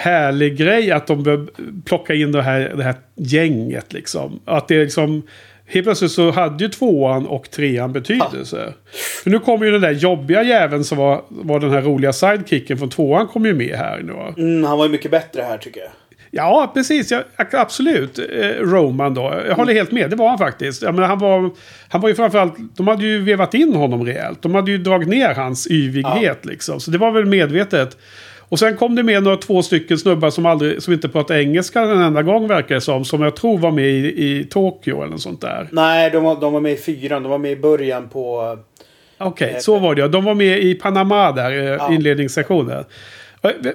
[0.00, 1.46] härlig grej att de bör
[1.84, 3.92] plocka in det här, det här gänget.
[3.92, 4.40] Liksom.
[4.44, 5.22] Att det är liksom
[5.72, 8.64] Helt plötsligt så hade ju tvåan och trean betydelse.
[8.66, 8.90] Ja.
[9.22, 12.78] För nu kommer ju den där jobbiga jäveln som var, var den här roliga sidekicken
[12.78, 14.42] från tvåan kom ju med här nu.
[14.42, 15.90] Mm, han var ju mycket bättre här tycker jag.
[16.30, 17.10] Ja, precis.
[17.10, 18.18] Ja, absolut.
[18.18, 19.42] Eh, Roman då.
[19.48, 20.10] Jag håller helt med.
[20.10, 20.82] Det var han faktiskt.
[20.82, 21.50] Jag menar, han, var,
[21.88, 22.54] han var ju framförallt...
[22.76, 24.42] De hade ju vevat in honom rejält.
[24.42, 26.50] De hade ju dragit ner hans yvighet ja.
[26.50, 26.80] liksom.
[26.80, 27.96] Så det var väl medvetet.
[28.50, 31.80] Och sen kom det med några två stycken snubbar som, aldrig, som inte pratade engelska
[31.80, 33.04] en enda gång verkar det som.
[33.04, 35.68] Som jag tror var med i, i Tokyo eller något sånt där.
[35.72, 37.22] Nej, de var, de var med i fyran.
[37.22, 38.58] De var med i början på...
[39.18, 41.92] Okej, okay, eh, så var det De var med i Panama där, eh, ja.
[41.92, 42.84] inledningssektionen.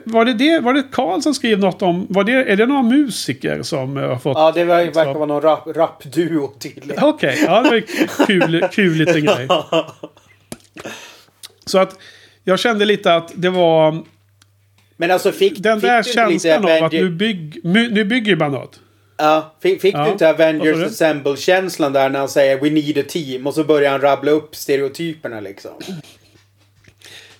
[0.03, 2.07] Var det, det, var det Karl som skrev något om...
[2.09, 4.38] Var det, är det några musiker som har fått...
[4.38, 7.03] Ja, det var, verkar vara någon rap, rapduo tydligen.
[7.03, 7.81] Okej, okay, ja det var
[8.25, 9.47] kul, kul liten grej.
[11.65, 11.99] Så att
[12.43, 14.03] jag kände lite att det var
[14.97, 18.51] Men alltså fick, Den fick där du känslan av att nu, bygg, nu bygger man
[18.51, 18.79] något.
[19.17, 20.91] Ja, fick, fick Ja, du inte Avengers?
[20.91, 24.55] Assemble-känslan där när han säger We need a team och så börjar han rabbla upp
[24.55, 25.71] stereotyperna liksom?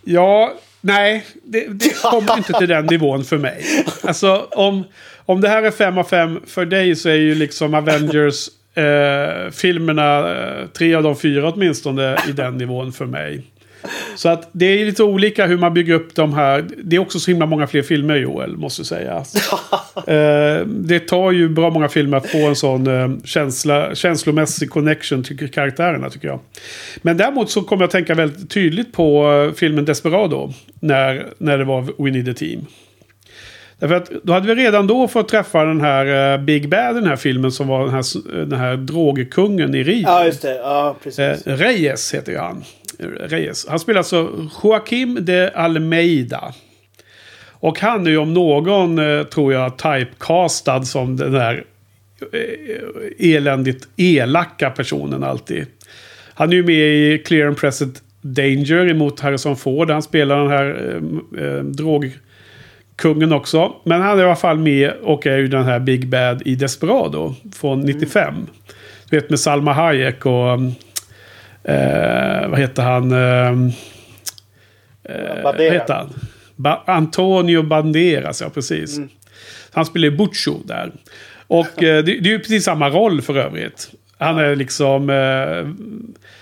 [0.04, 1.26] Ja, nej.
[1.44, 3.66] Det, det kommer inte till den nivån för mig.
[4.04, 4.84] Alltså om,
[5.26, 9.52] om det här är 5 av 5 för dig så är ju liksom Avengers eh,
[9.52, 13.44] filmerna, eh, tre av de fyra åtminstone, i den nivån för mig.
[14.16, 16.66] Så att det är lite olika hur man bygger upp de här.
[16.84, 19.16] Det är också så himla många fler filmer Joel, måste jag säga.
[20.08, 25.24] eh, det tar ju bra många filmer att få en sån eh, känsla, känslomässig connection
[25.24, 26.40] till karaktärerna tycker jag.
[27.02, 30.54] Men däremot så kommer jag tänka väldigt tydligt på eh, filmen Desperado.
[30.80, 32.66] När, när det var We Need a Team.
[33.80, 37.16] Därför att då hade vi redan då fått träffa den här Big Bad den här
[37.16, 40.04] filmen som var den här, den här drogkungen i Rio.
[40.04, 40.56] Ja, just det.
[40.56, 41.20] Ja, precis.
[41.20, 42.64] Eh, Reyes heter ju han.
[43.00, 43.68] Reyes.
[43.70, 46.54] Han spelar alltså Joaquim de Almeida.
[47.50, 51.64] Och han är ju om någon, eh, tror jag, typecastad som den där
[52.34, 55.66] eh, eländigt elaka personen alltid.
[56.34, 59.90] Han är ju med i Clear and Present Danger emot Harrison Ford.
[59.90, 61.00] Han spelar den här
[61.38, 63.74] eh, eh, drogkungen också.
[63.84, 66.56] Men han är i alla fall med och är ju den här Big Bad i
[66.56, 68.34] Desperado från 95.
[69.10, 70.60] Du vet med Salma Hayek och...
[71.68, 73.12] Eh, vad heter han?
[73.12, 73.50] Eh,
[75.04, 76.14] eh, vad heter han?
[76.56, 79.00] Ba Antonio Banderas, ja precis.
[79.72, 80.92] Han spelar ju Butcho där.
[81.48, 83.90] Och eh, det, det är ju precis samma roll för övrigt.
[84.18, 85.10] Han är liksom...
[85.10, 85.86] Eh,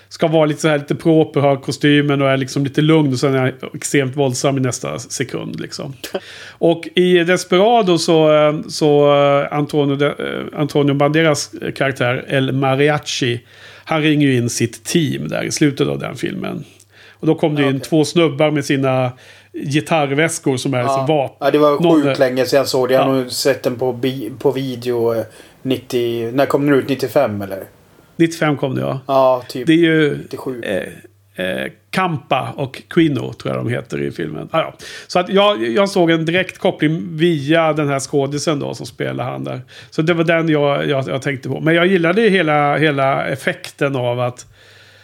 [0.09, 3.13] ska vara lite så här lite proper, har kostymen och är liksom lite lugn.
[3.13, 5.93] Och sen är han extremt våldsam i nästa sekund liksom.
[6.57, 10.13] Och i Desperado så, eh, så eh, Antonio,
[10.55, 13.41] Antonio Banderas karaktär El Mariachi.
[13.86, 16.63] Han ringer ju in sitt team där i slutet av den filmen.
[17.12, 17.80] Och då kom det in okej.
[17.80, 19.12] två snubbar med sina
[19.54, 20.84] gitarrväskor som är ja.
[20.84, 21.38] liksom vapen.
[21.39, 22.93] ja, det var Någon- sjukt länge sedan jag såg det.
[22.93, 23.22] Jag har Ja.
[23.22, 25.24] nog sett den på, bi- på video eh,
[25.62, 26.32] 90...
[26.34, 26.89] När kom den ut?
[26.89, 27.63] 95 eller?
[28.15, 29.00] 95 kom det ja.
[29.08, 29.67] Ja, typ.
[29.67, 30.62] Det är ju 97.
[30.63, 30.84] eh,
[31.36, 34.50] eh, Kampa och Quino tror jag de heter i filmen.
[34.52, 34.74] Ah, ja.
[35.08, 39.24] Så att jag, jag såg en direkt koppling via den här skådisen då som spelar
[39.24, 39.62] han där.
[39.89, 41.60] Så det var den jag, jag, jag tänkte på.
[41.60, 44.46] Men jag gillade hela, hela effekten av att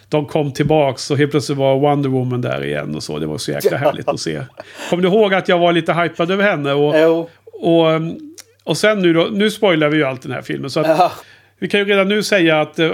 [0.09, 3.19] de kom tillbaks och helt plötsligt var Wonder Woman där igen och så.
[3.19, 4.41] Det var så jäkla härligt att se.
[4.89, 6.73] Kommer du ihåg att jag var lite hypad över henne?
[6.73, 7.29] Och, Jo.
[7.43, 7.85] och,
[8.63, 10.69] och sen nu då, nu spoilar vi ju allt den här filmen.
[10.69, 11.11] Så att.
[11.59, 12.89] Vi kan ju redan nu säga att, uh,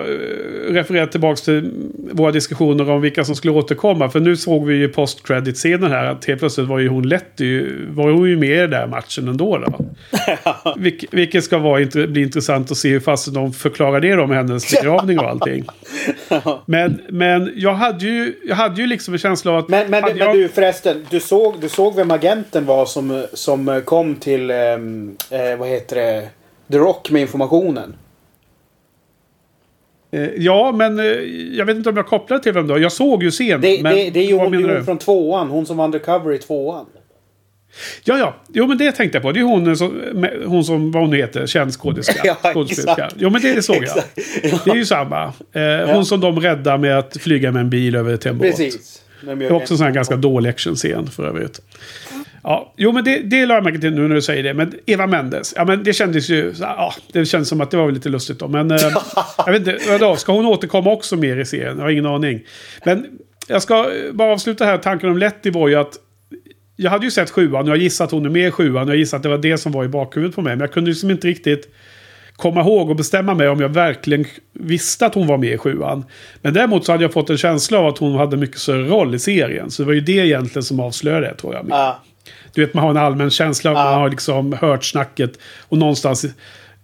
[0.70, 1.72] referera tillbaka till
[2.12, 4.10] våra diskussioner om vilka som skulle återkomma.
[4.10, 8.12] För nu såg vi ju post-credit-scenen här att helt plötsligt var ju hon Letty, var
[8.12, 9.58] hon ju med i den där matchen ändå.
[9.58, 9.86] Då.
[10.78, 14.72] Vilk, vilket ska vara, bli intressant att se hur fast de förklarar det med hennes
[14.72, 15.66] begravning och allting.
[16.66, 19.70] Men, men jag, hade ju, jag hade ju liksom en känsla av att...
[19.70, 23.82] Men, men, men jag, du förresten, du såg, du såg vem agenten var som, som
[23.86, 26.30] kom till, ehm, eh, vad heter det,
[26.72, 27.96] The Rock med informationen?
[30.12, 31.06] Eh, ja, men eh,
[31.58, 32.80] jag vet inte om jag kopplar till vem då.
[32.80, 33.62] Jag såg ju scenen.
[33.62, 36.38] Det, men, det, det är ju hon, hon från tvåan, hon som var undercover i
[36.38, 36.86] tvåan.
[38.04, 38.36] Ja, ja.
[38.54, 39.32] Jo, men det tänkte jag på.
[39.32, 42.38] Det är hon som, med- hon som vad hon heter, känd skådespelerska.
[42.44, 42.92] Ja, skådespelerska.
[43.04, 43.16] exakt.
[43.20, 43.84] Jo, men det, det såg jag.
[44.44, 44.66] Exakt.
[44.66, 45.24] Det är ju samma.
[45.52, 48.48] Eh, Hon som de räddar med att flyga med en bil över till en båt.
[48.48, 49.02] Precis.
[49.22, 51.62] De Det är också en sån här ganska dålig actionscen för övrigt.
[52.48, 54.54] Ja, jo men det, det la jag märke till nu när du säger det.
[54.54, 57.92] Men Eva Mendes, ja men det kändes ju, ja det kändes som att det var
[57.92, 58.48] lite lustigt då.
[58.48, 58.78] Men eh,
[59.38, 61.78] jag vet inte, vadå, ska hon återkomma också mer i serien?
[61.78, 62.42] Jag har ingen aning.
[62.86, 63.06] Men
[63.48, 65.94] jag ska eh, bara avsluta här, tanken om Letty var ju att
[66.76, 68.84] jag hade ju sett sjuan och jag gissat att hon är med i sjuan.
[68.84, 70.56] Och jag gissat att det var det som var i bakhuvudet på mig.
[70.56, 71.70] Men jag kunde liksom inte riktigt
[72.36, 76.06] komma ihåg och bestämma mig om jag verkligen visste att hon var med i sjuan.
[76.42, 79.16] Men däremot så hade jag fått en känsla av att hon hade mycket större roll
[79.16, 79.72] i serien.
[79.72, 81.66] Så det var ju det egentligen som avslöjade det tror jag.
[81.70, 82.02] Ja.
[82.56, 83.74] Du vet, man har en allmän känsla Ja.
[83.74, 85.32] man har liksom hört snacket.
[85.70, 86.26] Och någonstans,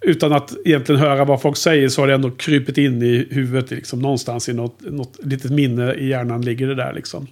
[0.02, 3.72] utan att egentligen höra vad folk säger, så har det ändå krypit in i huvudet.
[3.72, 6.94] Liksom, någonstans i något, något litet minne i hjärnan ligger det där.
[6.94, 7.28] Liksom.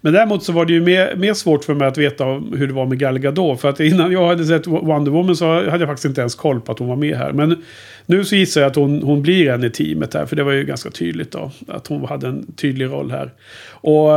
[0.00, 2.72] Men däremot så var det ju mer, mer svårt för mig att veta hur det
[2.72, 3.60] var med Gal Gadot.
[3.60, 6.60] För att innan jag hade sett Wonder Woman så hade jag faktiskt inte ens koll
[6.60, 7.32] på att hon var med här.
[7.32, 7.62] Men
[8.06, 10.26] nu så gissar jag att hon, hon blir en i teamet här.
[10.26, 11.50] För det var ju ganska tydligt då.
[11.68, 13.30] Att hon hade en tydlig roll här.
[13.70, 14.08] Och,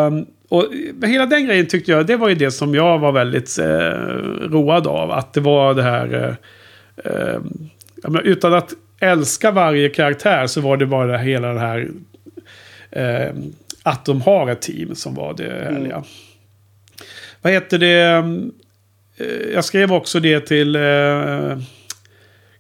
[0.50, 0.66] och
[1.06, 3.66] hela den grejen tyckte jag, det var ju det som jag var väldigt eh,
[4.50, 5.12] road av.
[5.12, 6.14] Att det var det här...
[6.14, 6.36] Eh,
[7.12, 7.40] eh,
[8.12, 11.88] menar, utan att älska varje karaktär så var det bara hela det här...
[12.92, 13.34] Eh,
[13.84, 16.04] att de har ett team som var det härliga.
[17.42, 18.02] Vad heter det?
[19.18, 21.58] Eh, Jag skrev också det till eh,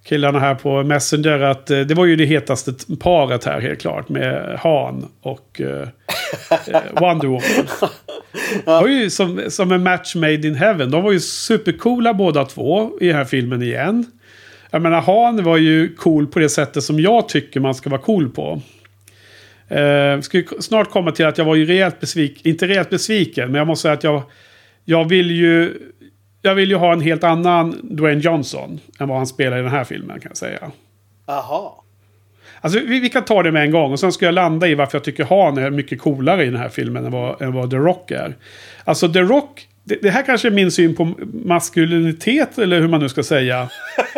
[0.03, 1.39] killarna här på Messenger.
[1.39, 4.09] Att eh, det var ju det hetaste paret här helt klart.
[4.09, 5.61] Med Han och
[6.99, 7.67] Wonder Woman.
[8.65, 8.81] ja.
[8.81, 10.91] var ju som, som en match made in heaven.
[10.91, 14.05] De var ju supercoola båda två i den här filmen igen.
[14.73, 18.01] Jag menar, Han var ju cool på det sättet som jag tycker man ska vara
[18.01, 18.61] cool på.
[19.67, 22.51] Eh, ska snart komma till att jag var ju rejält besviken.
[22.51, 24.21] Inte rejält besviken, men jag måste säga att jag...
[24.85, 25.73] Jag vill ju...
[26.41, 29.71] Jag vill ju ha en helt annan Dwayne Johnson än vad han spelar i den
[29.71, 30.71] här filmen kan jag säga.
[31.25, 31.83] Aha.
[32.61, 34.75] Alltså vi, vi, kan ta det med en gång och sen ska jag landa i
[34.75, 37.69] varför jag tycker Han är mycket coolare i den här filmen än vad, än vad
[37.69, 38.35] The Rock är.
[38.83, 41.13] Alltså The Rock, det, det, här kanske är min syn på
[41.45, 43.69] maskulinitet eller hur man nu ska säga.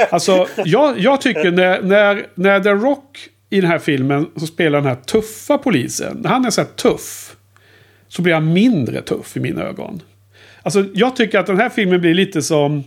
[0.09, 4.81] Alltså jag, jag tycker när, när, när The Rock i den här filmen så spelar
[4.81, 6.17] den här tuffa polisen.
[6.21, 7.35] När han är så här tuff
[8.07, 10.01] så blir han mindre tuff i mina ögon.
[10.63, 12.83] Alltså jag tycker att den här filmen blir lite som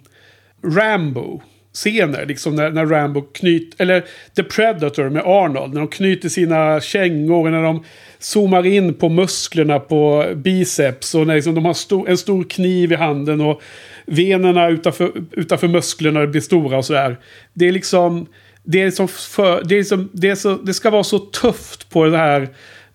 [0.64, 2.26] Rambo scener.
[2.26, 4.04] Liksom när, när Rambo knyter, eller
[4.36, 5.74] The Predator med Arnold.
[5.74, 7.84] När de knyter sina kängor, när de
[8.18, 11.14] zoomar in på musklerna på biceps.
[11.14, 13.62] Och när liksom de har stor, en stor kniv i handen och
[14.06, 17.16] venerna utanför, utanför musklerna blir stora och sådär.
[17.52, 18.26] Det är liksom...
[18.70, 21.90] Det, är som för, det, är som, det, är så, det ska vara så tufft
[21.90, 22.48] på det här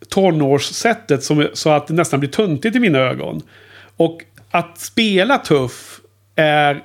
[0.10, 3.42] tonårssättet som, så att det nästan blir tuntigt i mina ögon.
[3.98, 6.00] Och att spela tuff
[6.36, 6.84] är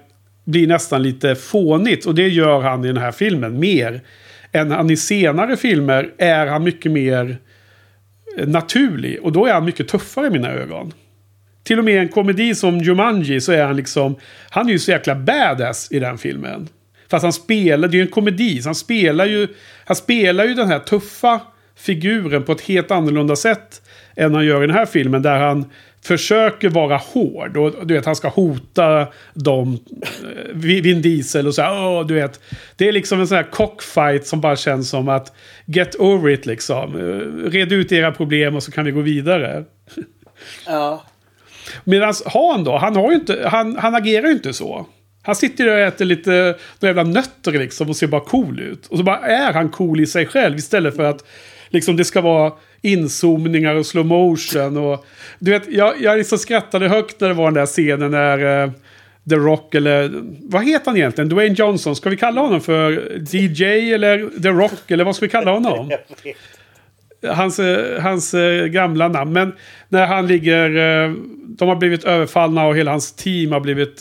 [0.49, 2.07] blir nästan lite fånigt.
[2.07, 4.01] Och det gör han i den här filmen mer.
[4.53, 7.39] Än han i senare filmer är han mycket mer
[8.39, 9.19] eh, naturlig.
[9.23, 10.93] Och då är han mycket tuffare i mina ögon.
[11.63, 14.17] Till och med i en komedi som Jumanji så är han liksom...
[14.51, 16.69] Han är ju så jäkla badass i den filmen.
[17.11, 19.49] Fast han spelar, det är ju en komedi, så han spelar ju...
[19.85, 21.41] Han spelar ju den här tuffa
[21.77, 23.83] figuren på ett helt annorlunda sätt
[24.19, 25.23] än han gör i den här filmen.
[25.23, 25.65] Där han
[26.03, 27.57] försöker vara hård.
[27.57, 29.79] Och du vet, han ska hota dem.
[30.03, 32.41] Eh, Vin Diesel och så här, du vet.
[32.77, 35.33] Det är liksom en sån här cockfight som bara känns som att
[35.67, 36.97] get over it liksom.
[36.97, 39.65] Eh, red ut era problem och så kan vi gå vidare.
[40.67, 41.05] Ja.
[41.85, 44.87] Medan Han då, han, har inte, han, han agerar ju inte så.
[45.23, 48.87] Han sitter och äter lite jävla nötter liksom och ser bara cool ut.
[48.87, 51.25] Och så bara är han cool i sig själv istället för att
[51.69, 54.77] liksom det ska vara inzoomningar och slow motion.
[54.77, 55.07] Och,
[55.39, 58.71] du vet, jag, jag liksom skrattade högt när det var den där scenen när uh,
[59.29, 60.11] The Rock eller
[60.43, 61.29] vad heter han egentligen?
[61.29, 61.97] Dwayne Johnson.
[61.97, 62.93] Ska vi kalla honom för
[63.31, 65.91] DJ eller The Rock eller vad ska vi kalla honom?
[67.27, 69.33] Hans, eh, hans uh, gamla namn.
[69.33, 69.53] Men
[69.89, 70.77] när han ligger...
[70.77, 71.17] Uh,
[71.59, 73.99] de har blivit överfallna och hela hans team har blivit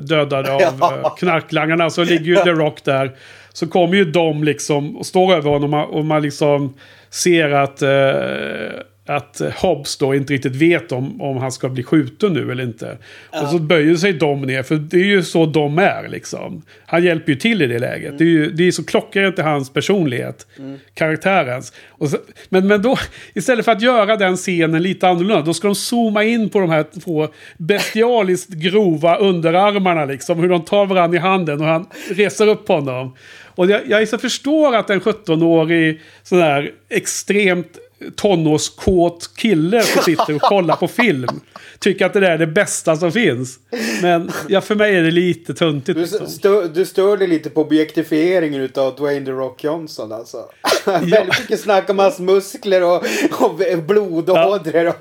[0.00, 1.90] dödade av knarklangarna.
[1.90, 3.12] Så ligger ju The Rock där.
[3.52, 6.74] Så kommer ju de liksom och står över honom och man liksom
[7.10, 12.32] ser att, eh, att Hobbs då inte riktigt vet om, om han ska bli skjuten
[12.32, 12.98] nu eller inte.
[13.32, 13.42] Ja.
[13.42, 16.62] Och så böjer sig de ner, för det är ju så de är liksom.
[16.86, 18.08] Han hjälper ju till i det läget.
[18.08, 18.18] Mm.
[18.18, 20.46] Det är ju det är så klockrent i hans personlighet.
[20.58, 20.78] Mm.
[20.94, 21.72] Karaktärens.
[22.00, 22.96] Så, men, men då,
[23.34, 26.70] istället för att göra den scenen lite annorlunda, då ska de zooma in på de
[26.70, 30.38] här två bestialiskt grova underarmarna liksom.
[30.38, 33.14] Hur de tar varandra i handen och han reser upp honom.
[33.54, 37.78] Och jag, jag så förstår att en 17-årig sån här extremt
[38.16, 41.40] tonårskåt kille som sitter och kollar på film.
[41.78, 43.58] Tycker att det där är det bästa som finns.
[44.02, 45.96] Men ja, för mig är det lite tuntigt.
[45.96, 46.26] Du, liksom.
[46.26, 50.38] stör, du stör dig lite på objektifieringen av Dwayne The Rock Johnson alltså.
[50.86, 50.92] Ja.
[50.92, 53.04] Väldigt mycket snack om hans muskler och,
[53.40, 54.84] och blodådror.
[54.84, 54.92] Ja.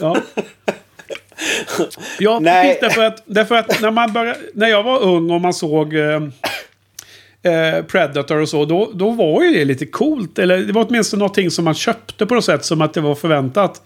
[0.00, 0.16] ja.
[2.18, 5.54] ja, precis därför att, därför att när, man började, när jag var ung och man
[5.54, 6.20] såg eh,
[7.42, 10.38] eh, Predator och så, då, då var ju det lite coolt.
[10.38, 13.14] Eller det var åtminstone någonting som man köpte på något sätt, som att det var
[13.14, 13.82] förväntat.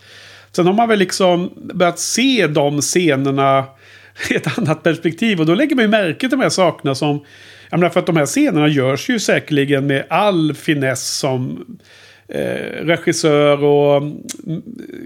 [0.52, 3.64] Sen har man väl liksom börjat se de scenerna
[4.30, 5.40] i ett annat perspektiv.
[5.40, 7.24] Och då lägger man ju märke till de här sakerna som...
[7.70, 11.66] Jag menar, för att de här scenerna görs ju säkerligen med all finess som
[12.30, 14.22] eh, regissör och mm,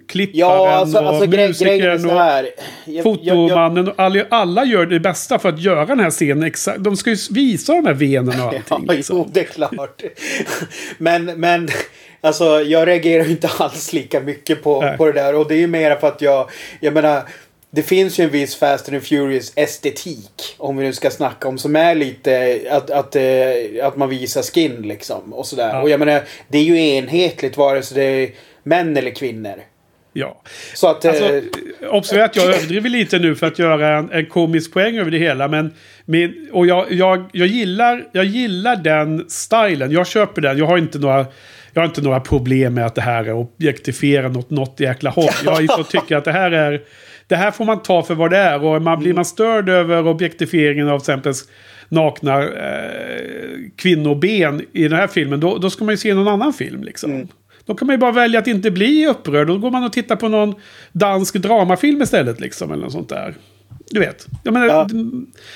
[0.09, 3.87] klipparen ja, alltså, och alltså, musikern och fotomannen.
[3.87, 6.79] Jag, alla, alla gör det bästa för att göra den här scenen exakt.
[6.79, 8.87] De ska ju visa de här venerna och allting.
[8.89, 9.17] Ja, liksom.
[9.17, 10.03] jo, det är klart.
[10.99, 11.69] men, men
[12.21, 15.35] alltså, jag reagerar inte alls lika mycket på, på det där.
[15.35, 17.23] Och det är ju mer för att jag, jag menar
[17.75, 20.55] det finns ju en viss Fast and Furious estetik.
[20.59, 21.59] Om vi nu ska snacka om.
[21.59, 25.33] Som är lite att, att, eh, att man visar skin liksom.
[25.33, 25.69] Och sådär.
[25.69, 25.83] Ja.
[25.83, 28.31] Och jag menar, det är ju enhetligt vare sig det är
[28.63, 29.55] män eller kvinnor.
[30.13, 30.43] Ja.
[30.75, 31.43] Så att, alltså, eh,
[31.91, 35.19] observera att jag överdriver lite nu för att göra en, en komisk poäng över det
[35.19, 35.49] hela.
[35.49, 39.91] Men, min, och jag, jag, jag, gillar, jag gillar den stilen.
[39.91, 40.59] Jag köper den.
[40.59, 41.27] Jag har inte några...
[41.77, 45.31] Jag har inte några problem med att det här är objektifierat något, något jäkla håll.
[45.45, 46.83] Jag tycker att det här är
[47.29, 48.65] det här får man ta för vad det är.
[48.65, 51.33] Och man, blir man störd över objektifieringen av till exempel
[51.89, 55.41] nakna eh, kvinnoben i den här filmen.
[55.41, 57.11] Då, då ska man ju se någon annan film liksom.
[57.11, 57.29] Mm.
[57.67, 59.47] Då kan man ju bara välja att inte bli upprörd.
[59.47, 60.55] Då går man och tittar på någon
[60.93, 62.73] dansk dramafilm istället liksom.
[62.73, 63.35] Eller något sånt där.
[63.91, 64.27] Du vet.
[64.43, 64.89] Jag menar, Ja.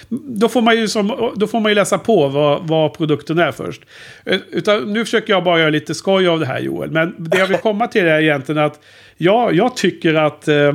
[0.09, 3.53] Då, får man ju som, då får man ju läsa på vad, vad produkten är
[3.53, 3.83] först.
[4.25, 6.91] Eh, Utan, nu försöker jag bara göra lite skoj av det här Joel.
[6.91, 8.81] Men det jag vill komma till är egentligen att
[9.17, 10.73] ja, jag tycker att eh,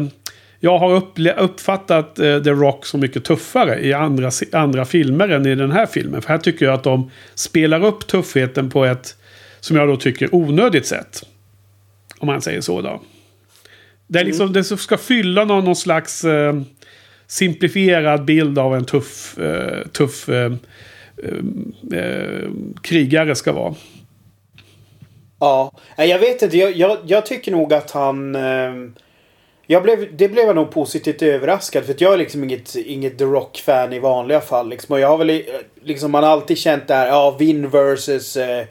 [0.63, 1.03] jag har
[1.37, 5.85] uppfattat eh, The Rock så mycket tuffare i andra, andra filmer än i den här
[5.85, 6.21] filmen.
[6.21, 9.15] För här tycker jag att de spelar upp tuffheten på ett,
[9.59, 11.23] som jag då tycker, onödigt sätt.
[12.19, 13.01] Om man säger så då.
[14.07, 16.61] Det, är liksom, det ska fylla någon, någon slags eh,
[17.27, 20.53] simplifierad bild av en tuff, eh, tuff eh,
[21.93, 22.49] eh,
[22.81, 23.75] krigare ska vara.
[25.39, 26.57] Ja, jag vet inte.
[26.57, 28.35] Jag, jag, jag tycker nog att han...
[29.67, 31.85] ehm, jag blev, det blev jag nog positivt överraskad.
[31.85, 34.69] För att jag är liksom inget, inget The Rock-fan i vanliga fall.
[34.69, 34.93] Liksom.
[34.93, 35.43] Och jag har väl
[35.83, 38.37] liksom, man har alltid känt det här, ja, Vin versus...
[38.37, 38.65] Eh,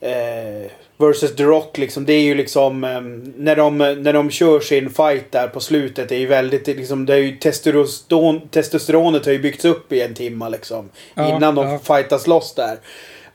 [0.00, 2.04] eh, versus The Rock liksom.
[2.04, 2.84] Det är ju liksom...
[2.84, 6.08] ehm, när, de, när de kör sin fight där på slutet.
[6.08, 7.06] Det är ju väldigt liksom...
[7.06, 10.88] Det är ju testosteron, testosteronet har ju byggts upp i en timma liksom.
[11.14, 11.78] Ja, innan de ja.
[11.78, 12.78] fightas loss där.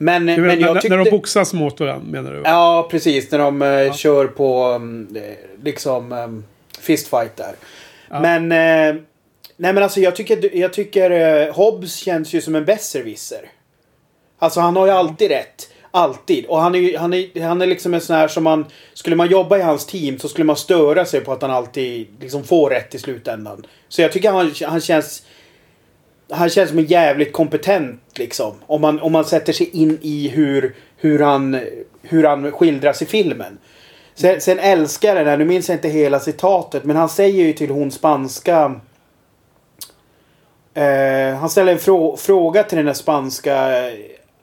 [0.01, 0.97] Men, Du men menar, jag när, tyckte...
[0.97, 2.41] när de boxas mot varandra menar du?
[2.45, 3.31] Ja, precis.
[3.31, 6.43] När de eh, kör på um, eh, liksom um,
[6.81, 7.55] fistfight där.
[8.09, 8.51] Men...
[8.51, 9.01] Eh,
[9.57, 13.49] nej men alltså jag tycker, jag tycker eh, Hobbs känns ju som en besserwisser.
[14.39, 15.69] Alltså han har ju alltid rätt.
[15.91, 16.45] Alltid.
[16.45, 18.65] Och han är han är, han är liksom en sån här som man...
[18.93, 22.07] Skulle man jobba i hans team så skulle man störa sig på att han alltid
[22.19, 23.65] liksom får rätt i slutändan.
[23.87, 25.23] Så jag tycker han, han känns...
[26.29, 28.53] Han känns som en jävligt kompetent liksom.
[28.67, 31.59] Om man, om man sätter sig in i hur, hur, han,
[32.01, 33.57] hur han skildras i filmen.
[34.15, 37.43] Sen, sen älskar jag den här, nu minns jag inte hela citatet, men han säger
[37.43, 38.79] ju till hon spanska...
[40.73, 43.85] Eh, han ställer en frå, fråga till den här spanska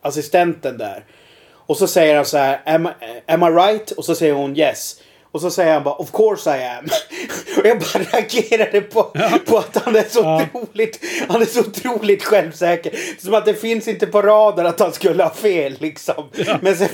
[0.02, 1.04] assistenten där.
[1.50, 2.92] Och så säger han så här, am, eh,
[3.26, 3.90] am I right?
[3.90, 5.00] Och så säger hon yes.
[5.38, 6.84] Och så säger han bara of course I am.
[7.60, 9.02] och jag bara reagerade på,
[9.46, 10.42] på att han är så Ja.
[10.52, 12.92] otroligt, han är så otroligt självsäker.
[13.18, 16.24] Som att det finns inte på radarn att han skulle ha fel liksom.
[16.60, 16.88] Men sen,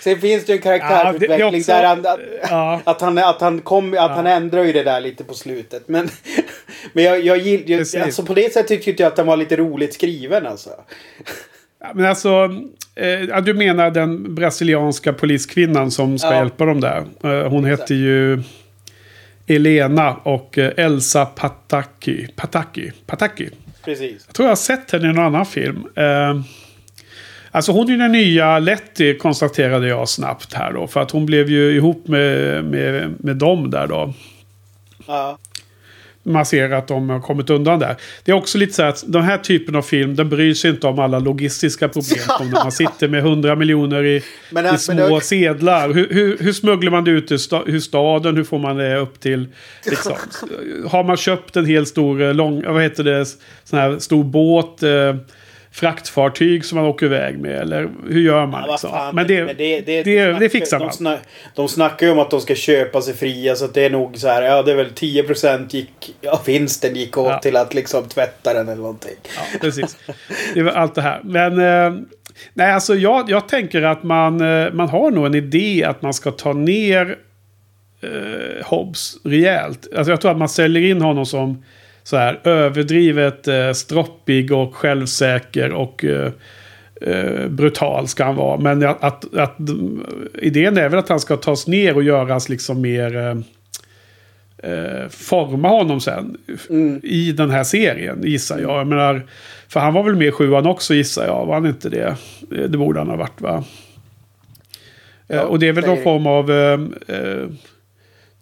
[0.00, 2.18] sen finns det ju en karaktärsutveckling Ja, också- där han, att,
[2.50, 2.80] Ja.
[2.84, 5.88] att han, att han kom, att han ändrar ju det där lite på slutet.
[5.88, 6.10] Men,
[6.92, 7.94] men jag, jag Precis.
[7.94, 10.70] ju, alltså på det sättet tyckte jag att den var lite roligt skriven alltså.
[11.94, 12.50] Men alltså,
[12.94, 16.34] eh, du menar den brasilianska poliskvinnan som ska Ja.
[16.36, 17.04] hjälpa dem där.
[17.24, 18.42] Eh, hon heter ju
[19.46, 22.26] Elena och eh, Elsa Pataki.
[22.36, 22.90] Pataki.
[23.06, 23.48] Pataki.
[23.84, 24.22] Precis.
[24.26, 25.84] Jag tror jag har sett henne i någon annan film.
[25.96, 26.40] Eh,
[27.50, 30.86] alltså hon är ju den nya Letty konstaterade jag snabbt här då.
[30.86, 34.14] För att hon blev ju ihop med, med, med dem där då.
[35.06, 35.38] Ja.
[36.22, 37.96] Man ser att de har kommit undan där.
[38.24, 40.86] Det är också lite så att den här typen av film, den bryr sig inte
[40.86, 42.18] om alla logistiska problem.
[42.38, 45.92] som när man sitter med 100 miljoner i, Men, i men små det- sedlar.
[45.92, 48.36] Hur, hur, hur smugglar man det ut ur staden?
[48.36, 49.46] Hur får man det upp till...
[49.86, 50.12] Liksom.
[50.88, 53.26] Har man köpt en hel stor, eh, lång, vad heter det,
[53.64, 55.16] sån här stor båt, eh,
[55.72, 57.60] fraktfartyg som man åker iväg med?
[57.60, 58.62] Eller hur gör man?
[58.66, 58.90] Ja, Liksom?
[58.90, 60.92] fan, Men det, det, det, snackar- fixar de man.
[60.94, 61.20] Snack,
[61.54, 64.16] de snackar ju om att de ska köpa sig fria så att det är nog
[64.16, 64.42] så här.
[64.42, 66.16] Ja, det är väl 10% gick...
[66.20, 67.38] Ja, vinsten gick åt Ja.
[67.38, 69.14] till att liksom tvätta den eller någonting.
[69.36, 69.96] Ja, precis.
[70.54, 71.20] Det var allt det här.
[71.24, 72.00] Men eh,
[72.54, 76.14] nej, alltså jag, jag tänker att man, eh, man har nog en idé att man
[76.14, 77.16] ska ta ner
[78.02, 79.86] eh, Hobbs rejält.
[79.96, 81.64] Alltså jag tror att man säljer in honom som
[82.02, 86.32] så här överdrivet eh, stroppig och självsäker och eh,
[87.00, 88.60] eh, brutal ska han vara.
[88.60, 89.56] Men att, att, att
[90.34, 93.16] idén är väl att han ska tas ner och göras liksom mer...
[93.16, 93.36] Eh,
[94.62, 96.36] eh, forma honom sen.
[97.02, 98.78] I den här serien gissar jag.
[98.78, 99.22] jag menar,
[99.68, 101.46] för han var väl med i sjuan också gissar jag.
[101.46, 102.16] Var han inte det?
[102.68, 103.64] Det, borde han ha varit va?
[105.28, 106.80] Eh, Ja, och det är väl någon form av eh,
[107.16, 107.46] eh,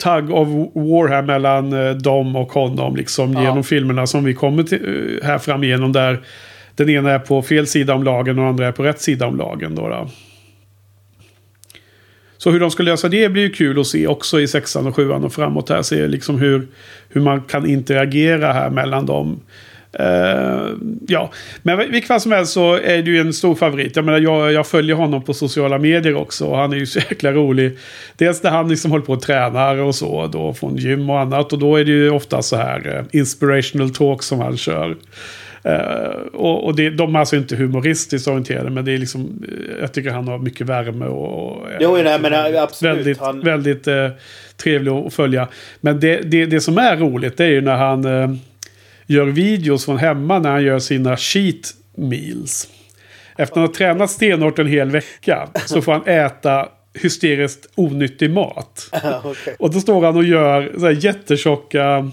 [0.02, 2.96] tug of war här mellan eh, dem och honom.
[2.96, 3.42] Liksom Ja.
[3.42, 5.92] genom filmerna som vi kommer till, eh, här fram igenom.
[5.92, 6.20] Där
[6.74, 9.26] den ena är på fel sida om lagen och den andra är på rätt sida
[9.26, 9.74] om lagen.
[9.74, 10.08] Då, då.
[12.36, 14.96] Så hur de ska lösa det blir ju kul att se också i sexan och
[14.96, 15.82] sjuan och framåt här.
[15.82, 16.66] Se liksom hur,
[17.08, 19.40] hur man kan interagera här mellan dem.
[19.92, 20.68] Eh,
[21.08, 21.30] ja,
[21.62, 23.96] men vilket fall som helst så är ju en stor favorit.
[23.96, 26.46] Jag menar, jag, jag följer honom på sociala medier också.
[26.46, 27.78] Och han är ju så jäkla rolig.
[28.16, 30.26] Dels när han liksom håller på och tränar och så.
[30.26, 31.52] Då från gym och annat.
[31.52, 34.96] Och då är det ju ofta så här eh, inspirational talk som han kör.
[35.62, 38.70] Eh, och och det, de är alltså inte humoristiskt orienterade.
[38.70, 39.42] Men det är liksom,
[39.80, 41.52] jag tycker han har mycket värme och...
[41.52, 42.96] och Jo, nej, men, absolut.
[42.96, 43.88] Väldigt, Han- väldigt
[44.56, 45.48] trevlig att följa.
[45.80, 48.04] Men det, det, det som är roligt det är ju när han
[49.08, 52.68] gör videos från hemma när han gör sina cheat meals.
[53.36, 56.68] Efter att ha tränat stenhårt en hel vecka så får han äta
[57.02, 58.90] hysteriskt onyttig mat.
[59.24, 59.54] okay.
[59.58, 62.10] Och då står han och gör så här jättetjocka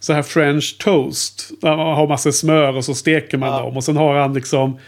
[0.00, 1.50] så här french toast.
[1.60, 3.60] Där man har massa smör och så steker man Ja.
[3.60, 3.76] dem.
[3.76, 4.78] Och sen har han liksom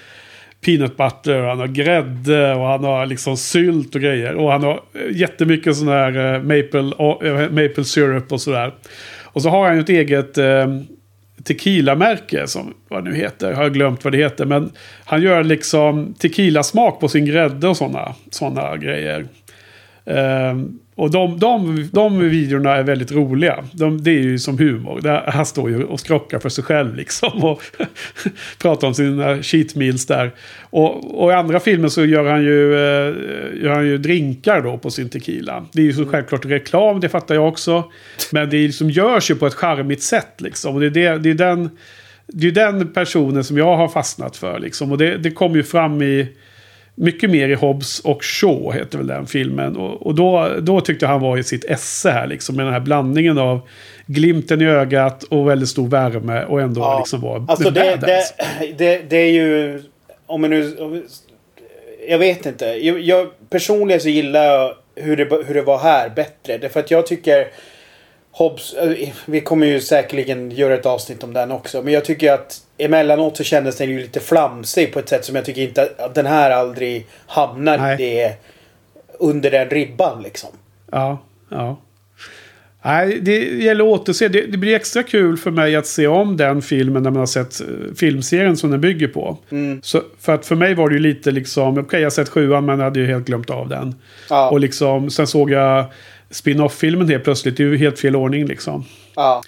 [0.64, 4.34] peanut butter, och han har grädde och han har liksom sylt och grejer.
[4.34, 6.92] Och han har eh, jättemycket sån här eh, maple,
[7.28, 8.74] eh, maple syrup och sådär.
[9.22, 10.66] Och så har han ju ett eget eh,
[11.44, 13.50] tequila-märke som vad det nu heter.
[13.50, 14.44] Jag har glömt vad det heter.
[14.44, 14.72] Men
[15.04, 19.26] han gör liksom tequila-smak på sin grädde och sådana såna grejer.
[20.04, 23.64] Ehm, och de, de, de videorna är väldigt roliga.
[23.72, 25.00] De, det är ju som humor.
[25.02, 27.44] Där, han står ju och skrockar för sig själv liksom.
[27.44, 27.62] Och
[28.58, 30.32] pratar om sina cheat meals där.
[30.60, 33.14] Och, och i andra filmer så gör han, ju, eh,
[33.62, 35.66] gör han ju drinkar då på sin tequila.
[35.72, 37.84] Det är ju så självklart reklam, det fattar jag också.
[38.32, 40.74] Men det är liksom, görs ju på ett charmigt sätt liksom.
[40.74, 41.70] Och det är, det, det är den...
[42.26, 44.58] Det är den personen som jag har fastnat för.
[44.58, 44.92] Liksom.
[44.92, 46.28] Och det, det kom ju fram i
[46.94, 49.76] mycket mer i Hobbs och Shaw heter väl den filmen.
[49.76, 52.56] Och, och då, då tyckte jag han var i sitt esse här liksom.
[52.56, 53.60] Med den här blandningen av
[54.06, 56.98] glimten i ögat och väldigt stor värme och ändå Ja.
[56.98, 58.24] liksom var Alltså det, det,
[58.78, 59.82] det, det är ju...
[60.26, 60.76] Om man nu...
[62.08, 62.64] Jag vet inte.
[62.64, 66.58] Jag, jag, personligen så gillar jag hur det, hur det var här bättre.
[66.58, 67.46] Därför att jag tycker...
[68.36, 71.82] Hobbs, eh, vi kommer ju säkerligen göra ett avsnitt om den också.
[71.82, 75.36] Men jag tycker att emellanåt så kändes den ju lite flamsig på ett sätt som
[75.36, 77.96] jag tycker inte att den här aldrig hamnar Nej.
[77.96, 78.34] det
[79.18, 80.50] under den ribban liksom.
[80.90, 81.18] Ja,
[81.48, 81.76] ja.
[82.84, 84.28] Nej, det gäller att återse.
[84.28, 87.26] Det, det blir extra kul för mig att se om den filmen när man har
[87.26, 87.66] sett eh,
[87.96, 89.38] filmserien som den bygger på.
[89.50, 89.80] Mm.
[89.82, 92.66] Så, för att för mig var det ju lite liksom, okej jag har sett sjuan
[92.66, 93.94] men jag hade ju helt glömt av den.
[94.30, 94.50] Ja.
[94.50, 95.84] Och liksom, sen såg jag
[96.34, 97.56] spin-off-filmen helt plötsligt.
[97.56, 98.84] Det är ju helt fel ordning liksom.
[99.16, 99.42] Ja.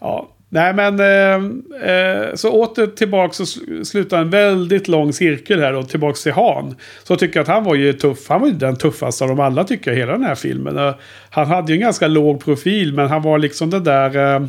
[0.00, 0.28] Ja.
[0.48, 5.74] Nej men, eh, eh, så åter tillbaka så sl- slutar en väldigt lång cirkel här
[5.74, 6.74] och tillbaka till Han.
[7.04, 8.28] Så tycker jag att han var ju tuff.
[8.28, 10.78] Han var ju den tuffaste av dem alla tycker jag, hela den här filmen.
[10.78, 10.94] Eh,
[11.30, 14.34] han hade ju en ganska låg profil men han var liksom den där...
[14.34, 14.42] Eh,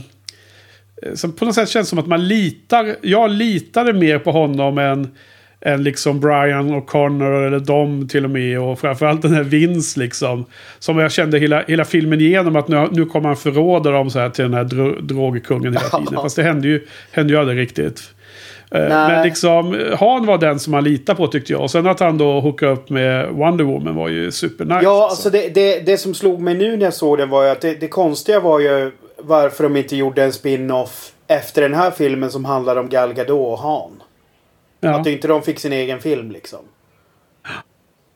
[1.13, 2.95] som på något sätt känns som att man litar.
[3.01, 5.11] Jag litade mer på honom än,
[5.65, 8.59] än liksom Brian och Connor eller de till och med.
[8.59, 10.45] Och framförallt den här Vince liksom.
[10.79, 14.19] Som jag kände hela, hela filmen igenom att nu, nu kommer han förråda dem så
[14.19, 16.13] här till den här dro, drogkungen hela tiden.
[16.13, 18.01] Fast det hände ju, hände ju aldrig riktigt.
[18.71, 18.89] Eh, Nej.
[18.89, 21.61] Men liksom, Han var den som man litade på tyckte jag.
[21.61, 24.83] Och sen att han då hookade upp med Wonder Woman var ju supernice.
[24.83, 27.49] Ja, alltså det, det, det som slog mig nu när jag såg den var ju
[27.49, 31.91] att det, det konstiga var ju varför de inte gjorde en spin-off efter den här
[31.91, 33.91] filmen som handlar om Gal Gadot och Han.
[34.85, 34.99] Ja.
[34.99, 36.59] Att inte de fick sin egen film liksom.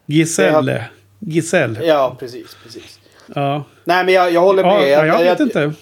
[0.06, 0.86] Giselle.
[1.20, 1.86] Giselle.
[1.86, 3.00] Ja, precis, precis.
[3.36, 3.64] Ja.
[3.84, 4.90] Nej, men jag, jag håller Ja, med.
[4.90, 5.74] jag, jag vet jag, inte.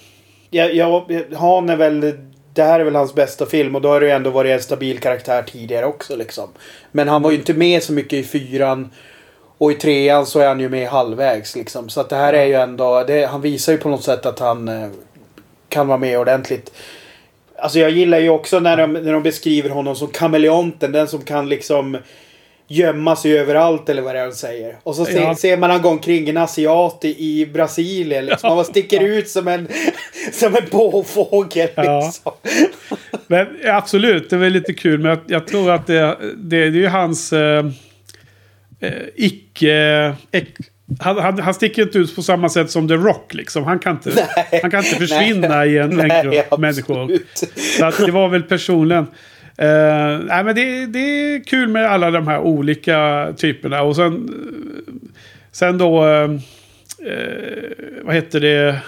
[0.49, 2.13] Jag, jag, han är väl...
[2.53, 4.61] Det här är väl hans bästa film och då har det ju ändå varit en
[4.61, 6.49] stabil karaktär tidigare också liksom.
[6.91, 8.89] Men han var ju inte med så mycket i fyran.
[9.57, 11.89] Och i trean så är han ju med halvvägs liksom.
[11.89, 13.03] Så att det här är ju ändå...
[13.03, 14.89] Det, han visar ju på något sätt att han eh,
[15.69, 16.71] kan vara med ordentligt.
[17.59, 20.91] Alltså jag gillar ju också när de, när de beskriver honom som kameleonten.
[20.91, 21.97] Den som kan liksom
[22.67, 24.77] gömma sig överallt eller vad det är de säger.
[24.83, 25.35] Och så ser, Ja.
[25.35, 28.25] ser man han gå omkring en asiat i, Brasilien.
[28.25, 28.49] Liksom.
[28.49, 29.67] Han sticker ut som en,
[30.31, 31.69] som en påfågel.
[31.75, 32.05] Ja.
[32.05, 32.31] Liksom.
[33.27, 34.99] Men absolut, det är väl lite kul.
[34.99, 37.65] Men jag, jag tror att det, det, det är ju hans eh,
[38.79, 40.15] eh, icke...
[40.31, 40.47] Äck,
[40.99, 43.33] han, han, han sticker inte ut på samma sätt som The Rock.
[43.33, 43.63] Liksom.
[43.63, 44.59] Han, kan inte, Nej.
[44.61, 45.73] han kan inte försvinna Nej.
[45.73, 46.59] i en, absolut.
[46.59, 47.19] människor.
[47.77, 49.07] Så att det var väl personligen.
[49.57, 53.81] Eh, nej, men det, det är kul med alla de här olika typerna.
[53.81, 54.29] Och sen,
[55.51, 56.05] sen då...
[56.07, 56.31] Eh,
[57.11, 57.19] eh,
[58.03, 58.79] vad heter det?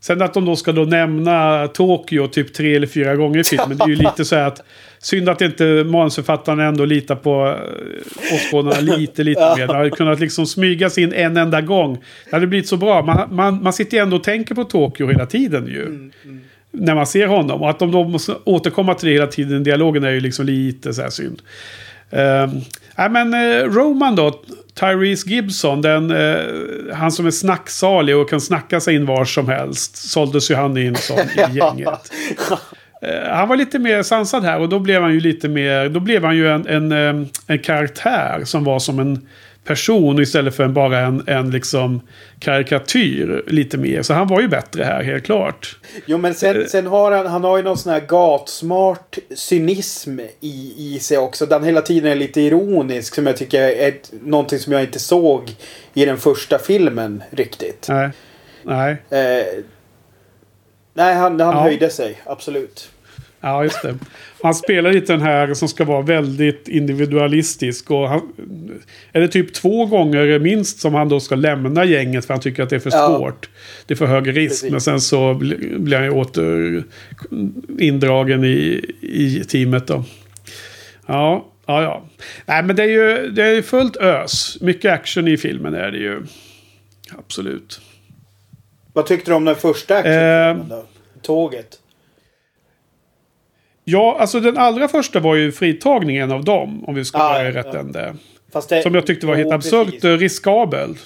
[0.00, 3.78] Sen att de då ska då nämna Tokyo typ tre eller fyra gånger i filmen.
[3.78, 4.62] Det är ju lite så här att...
[5.02, 9.66] Synd att inte manusförfattarna ändå litar på eh, åskådarna lite, lite mer.
[9.66, 12.04] Det hade kunnat liksom smygas in en enda gång.
[12.24, 13.02] Det hade blivit så bra.
[13.02, 16.10] Man, man, man sitter ju ändå och tänker på Tokyo hela tiden ju.
[16.70, 17.62] När man ser honom.
[17.62, 20.46] Och att de då måste återkomma till det hela tiden i dialogen är ju liksom
[20.46, 21.42] lite så här synd.
[22.12, 22.54] Uh,
[22.96, 24.42] nej men eh, Roman då,
[24.74, 26.36] Tyrese Gibson, den, eh,
[26.94, 30.76] han som är snacksalig och kan snacka sig in var som helst, såldes ju han
[30.76, 32.12] in som i gänget.
[33.02, 36.00] Eh, han var lite mer sansad här och då blev han ju lite mer, då
[36.00, 39.28] blev han ju en, en, eh, en karaktär som var som en
[39.64, 42.00] person istället för en, bara en, en liksom
[42.38, 44.02] karikatyr lite mer.
[44.02, 45.76] Så han var ju bättre här, helt klart.
[46.06, 46.36] Jo men Eh.
[46.36, 51.18] sen, sen har han, han har ju någon sån här gatsmart cynism i, i sig
[51.18, 51.46] också.
[51.46, 54.98] Den hela tiden är lite ironisk som jag tycker är ett, någonting som jag inte
[54.98, 55.50] såg
[55.94, 57.86] i den första filmen riktigt.
[57.88, 58.10] Nej.
[58.62, 58.90] Nej.
[59.10, 59.46] Eh,
[60.94, 61.62] nej, han, han Ja.
[61.62, 62.20] höjde sig.
[62.26, 62.90] Absolut.
[63.44, 63.94] Ja, just det.
[64.42, 67.90] Han spelar lite den här som ska vara väldigt individualistisk.
[67.90, 68.32] Och han,
[69.12, 72.62] är det typ två gånger minst som han då ska lämna gänget för han tycker
[72.62, 73.06] att det är för Ja.
[73.06, 73.48] svårt.
[73.86, 74.50] Det är för hög risk.
[74.50, 74.70] Precis.
[74.70, 76.84] Men sen så bli- blir han ju åter
[77.78, 80.04] indragen i, i teamet då.
[81.06, 82.02] Ja, ja, ja.
[82.46, 84.58] Nej, men det är ju det är fullt ös.
[84.60, 86.22] Mycket action i filmen är det ju.
[87.18, 87.80] Absolut.
[88.92, 90.84] Vad tyckte du om den första actionfilmen då?
[91.22, 91.78] Tåget.
[93.84, 96.84] Ja, alltså den allra första var ju fritagningen av dem.
[96.84, 98.14] Om vi ska vara i rätt ände.
[98.68, 100.04] Det, Som jag tyckte var helt absurt precis.
[100.04, 100.96] eh, riskabel.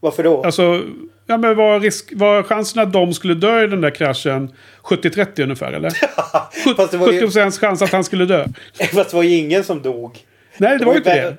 [0.00, 0.42] Varför då?
[0.44, 0.82] Alltså,
[1.26, 5.42] ja men var, risk, var chansen att de skulle dö i den där kraschen 70-30
[5.42, 5.90] ungefär eller?
[6.76, 8.46] Fast det var ju- 70% chans att han skulle dö.
[8.94, 10.18] Fast det var ju ingen som dog.
[10.58, 11.36] Nej, det var ju inte det.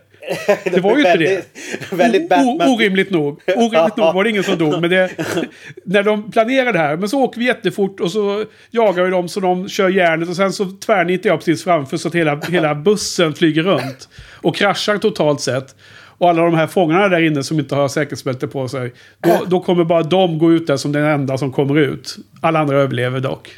[0.63, 1.47] Det var ju inte väldigt,
[1.91, 2.69] Väldigt O- Batman.
[2.73, 3.41] orimligt nog.
[3.55, 4.82] Orimligt nog var det ingen som dog.
[4.82, 5.09] Men det,
[5.86, 6.97] när de planerar det här.
[6.97, 10.30] Men så åker vi jättefort och så jagar vi dem så de kör järnet.
[10.30, 14.09] Och sen så tvärnitar jag precis framför så att hela, hela bussen flyger runt.
[14.41, 15.76] Och kraschar totalt sett.
[16.17, 18.93] Och alla de här fångarna där inne som inte har säkerhetsbälte på sig.
[19.19, 22.15] Då, då kommer bara de gå ut där som den enda som kommer ut.
[22.41, 23.49] Alla andra överlever dock.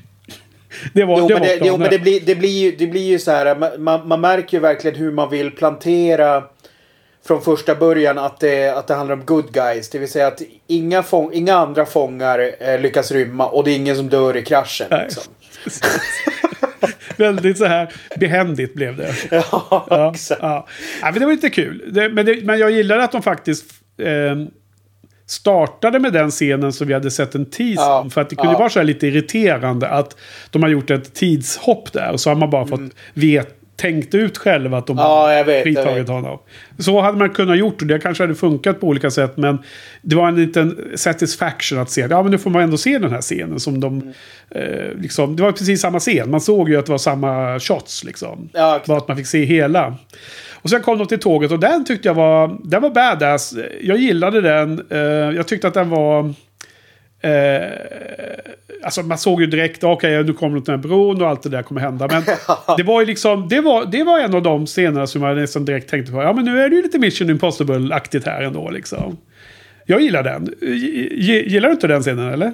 [0.93, 2.88] Det var, Jo, det men var det, jo, men det blir, det blir ju, det
[2.88, 3.55] blir ju så här.
[3.55, 6.43] man- Man, man märker ju verkligen hur man vill plantera
[7.28, 9.89] från första början att det, att det handlar om good guys.
[9.89, 13.75] Det vill säga att inga, fång, inga andra fångar eh, lyckas rymma och det är
[13.75, 14.88] ingen som dör i kraschen.
[15.03, 15.23] Liksom.
[17.17, 19.13] Väldigt så här behändigt blev det.
[19.32, 20.41] Ja, Ja, exakt.
[20.43, 20.67] ja.
[21.01, 21.84] ja, men det var lite kul.
[21.91, 23.65] Det, men, det, men jag gillade att de faktiskt
[24.01, 24.36] eh,
[25.28, 28.11] startade med den scenen som vi hade sett en tease Ja, om.
[28.11, 28.59] För att det kunde ja.
[28.59, 30.17] vara så här lite irriterande att
[30.49, 32.11] de har gjort ett tidshopp där.
[32.11, 32.82] Och så har man bara fått
[33.13, 34.97] vet, tänkt ut själv att de.
[34.97, 36.39] Ja, jag vet, fritagit honom.
[36.78, 39.38] Så hade man kunnat gjort och det kanske hade funkat på olika sätt.
[39.38, 39.57] Men
[40.01, 42.07] det var en liten satisfaction att se.
[42.09, 44.01] Ja, men nu får man ändå se den här scenen som de...
[44.01, 44.13] Mm.
[44.49, 46.32] Eh, liksom, det var precis samma scen.
[46.32, 48.49] Man såg ju att det var samma shots liksom.
[48.53, 48.82] Ja.
[48.88, 49.95] Bara att man fick se hela.
[50.53, 52.57] Och sen kom de till tåget och den tyckte jag var...
[52.63, 53.53] Den var badass.
[53.82, 54.86] Jag gillade den.
[54.89, 54.99] Eh,
[55.36, 56.34] jag tyckte att den var...
[57.22, 57.72] Eh,
[58.84, 61.63] alltså man såg ju direkt, okej nu kommer den här bron och allt det där
[61.63, 62.07] kommer hända.
[62.07, 62.24] Men
[62.78, 65.65] det var ju liksom, det var, det var en av de scenerna som jag nästan
[65.65, 66.22] direkt tänkte på.
[66.22, 69.18] Ja men nu är det ju lite Mission Impossible-aktigt här ändå liksom.
[69.86, 70.53] Jag gillar den.
[71.22, 72.53] Gillar du inte den scenen eller?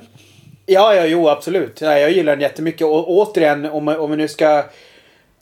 [0.66, 1.82] Ja, ja, jo, absolut.
[1.82, 2.88] Nej, jag gillar den jättemycket.
[2.88, 4.64] Och återigen, om, om vi nu ska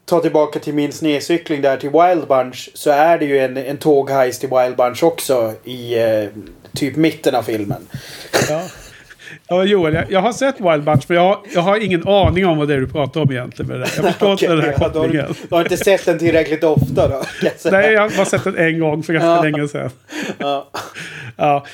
[0.06, 2.70] ta tillbaka till min snedcykling där till Wild Bunch.
[2.74, 6.26] Så är det ju en, en tågheist i Wild Bunch också i eh,
[6.76, 7.88] typ mitten av filmen.
[8.50, 8.62] Ja.
[9.48, 12.46] Ja, Joel, jag, jag har sett Wild Bunch men jag har, jag har ingen aning
[12.46, 13.72] om vad det är du pratar om egentligen.
[13.72, 13.92] Med det där.
[13.96, 15.36] Jag förstår inte den här ja, har du, kopplingen.
[15.50, 17.24] du har inte sett den tillräckligt ofta då?
[17.42, 17.72] jag.
[17.72, 19.90] Nej, jag har bara sett den en gång för ganska länge sedan.
[20.38, 20.68] Ja.
[21.38, 21.66] Ja,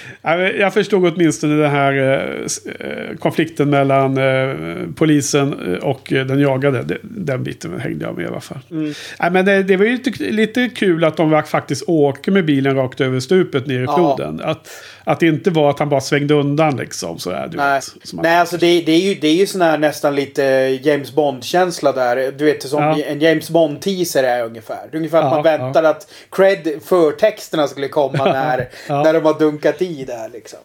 [0.60, 4.56] jag förstod åtminstone den här eh, eh, konflikten mellan eh,
[4.96, 6.98] polisen och den jagade.
[7.02, 8.60] Den biten hängde jag med i alla fall.
[8.72, 8.94] Mm.
[9.20, 12.76] Nej, men det, det var ju lite, lite kul att de faktiskt åker med bilen
[12.76, 13.96] rakt över stupet ner i Ja.
[13.96, 14.42] floden.
[14.44, 14.70] Att,
[15.04, 17.20] att det inte var att han bara svängde undan liksom.
[17.20, 19.48] Så är det, Nej, som att- Nej alltså det, det är ju, det är ju
[19.48, 20.44] sån här nästan lite
[20.84, 22.32] James Bond-känsla där.
[22.38, 22.98] Du vet som Ja.
[23.08, 24.90] en James Bond-teaser är ungefär.
[24.94, 29.04] Ungefär att Ja, man väntar att cred förtexterna skulle komma när, Ja.
[29.04, 30.60] när de har dunkat i där liksom.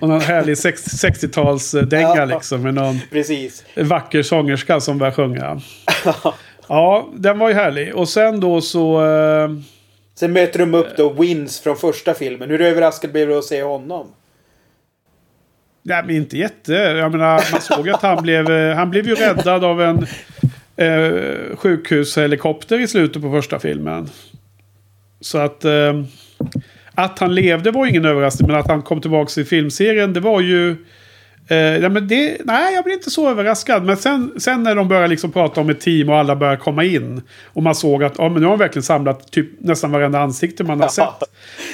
[0.00, 2.24] Och någon härlig sex- 60-talsdänga Ja.
[2.24, 2.62] liksom.
[2.62, 3.64] Med någon Precis.
[3.76, 5.60] vacker sångerska som börjar sjunga.
[6.68, 7.94] Ja, den var ju härlig.
[7.94, 9.06] Och sen då så...
[9.06, 9.50] Eh,
[10.14, 12.50] Sen möter de upp då Wins från första filmen.
[12.50, 14.06] Hur överraskad blev du att se honom?
[15.82, 16.72] Nej, men inte jätte.
[16.72, 20.06] Jag menar, man såg att han blev, eh, han blev ju räddad av en
[20.76, 24.10] eh, sjukhushelikopter i slutet på första filmen.
[25.20, 25.64] Så att...
[25.64, 26.02] Eh,
[26.98, 30.40] att han levde var ingen överraskning, men att han kom tillbaka i filmserien, det var
[30.40, 30.70] ju...
[31.50, 33.84] Eh, men det, nej, jag blev inte så överraskad.
[33.84, 36.84] Men sen, sen när de började liksom prata om ett team och alla började komma
[36.84, 37.22] in.
[37.44, 40.64] Och man såg att ja, men nu har de verkligen samlat typ nästan varenda ansikte
[40.64, 41.22] man har sett.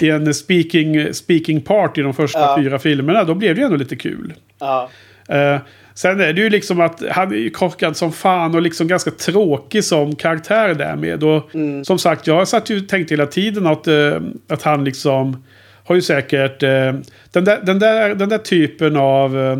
[0.00, 2.56] I en speaking, speaking part i de första Ja.
[2.58, 3.24] fyra filmerna.
[3.24, 4.34] Då blev det ändå lite kul.
[4.58, 4.90] Ja.
[5.28, 5.58] Eh,
[5.94, 9.10] sen är det ju liksom att han är ju korkad som fan och liksom ganska
[9.10, 11.24] tråkig som karaktär därmed.
[11.24, 11.50] Och
[11.86, 15.44] som sagt, jag satt ju och tänkte hela tiden att, eh, att han liksom
[15.84, 16.92] har ju säkert eh,
[17.30, 19.58] den, där, den, där, den där typen av eh,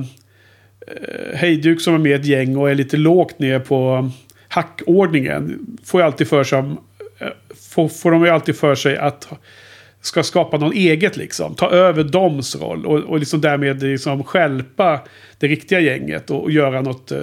[1.34, 4.10] hejduk som är med i ett gäng och är lite lågt ner på
[4.48, 5.66] hackordningen.
[5.84, 6.64] Får ju alltid för sig,
[7.70, 9.28] får, får de ju alltid för sig att
[10.04, 11.54] ska skapa någon eget liksom.
[11.54, 15.00] Ta över doms roll och, och liksom därmed liksom skälpa
[15.38, 17.12] det riktiga gänget och, och göra något...
[17.12, 17.18] eh,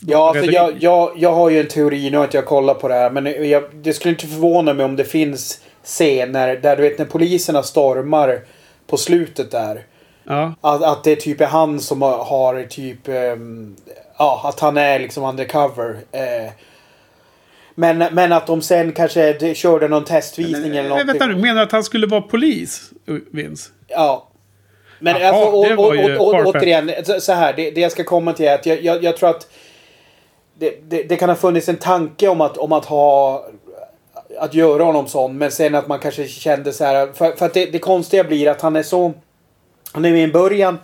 [0.00, 0.54] Ja, rädderi.
[0.54, 3.10] jag, jag, jag har ju en teori, nu har inte jag kollat på det här,
[3.10, 7.04] men jag, det skulle inte förvåna mig om det finns scener där du vet när
[7.06, 8.40] poliserna stormar
[8.86, 9.80] på slutet där.
[10.24, 10.54] Ja.
[10.60, 13.08] Att, att det typ är han som har, har typ...
[13.08, 13.76] ehm,
[14.18, 15.96] ja, att han är liksom undercover.
[16.12, 16.50] Eh,
[17.78, 21.06] men, men att de sen kanske de körde någon testvisning eller Men, någonting.
[21.06, 22.90] vänta nu, menar du att han skulle vara polis,
[23.30, 23.70] Vince?
[23.88, 24.28] Ja.
[24.98, 25.94] Men Jaha, alltså, och, och,
[26.34, 26.46] farfetched.
[26.46, 27.52] återigen, så- här.
[27.52, 29.48] Det, det jag ska komma till är att jag, jag, jag tror att
[30.58, 33.46] det, det, det kan ha funnits en tanke om att, om att ha
[34.38, 35.38] att göra honom sån.
[35.38, 37.12] Men sen att man kanske kände så här.
[37.12, 39.12] För, för att det, det konstiga blir att han är så...
[39.92, 40.78] Han är med i början.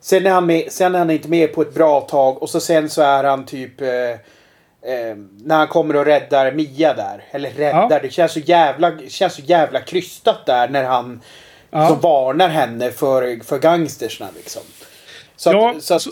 [0.00, 2.42] Sen är, han med, sen är han inte med på ett bra tag.
[2.42, 3.80] Och så sen så är han typ...
[3.80, 3.88] Eh,
[4.82, 7.24] eh, när han kommer och räddar Mia där.
[7.30, 7.88] Eller räddar.
[7.90, 7.98] Ja.
[8.02, 11.20] Det känns så jävla, känns så jävla krystat där när han
[11.70, 11.88] Ja.
[11.88, 14.62] som varnar henne för, för gangstersna liksom.
[15.36, 16.10] Så att, Ja, så att, så-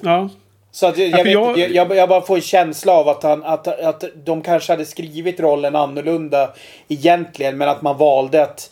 [0.00, 0.28] Ja.
[0.72, 3.44] så att jag, Ja, vet, jag, jag, jag bara får en känsla av att, han,
[3.44, 6.50] att, att de kanske hade skrivit rollen annorlunda
[6.88, 7.58] egentligen.
[7.58, 8.70] Men att man valde att,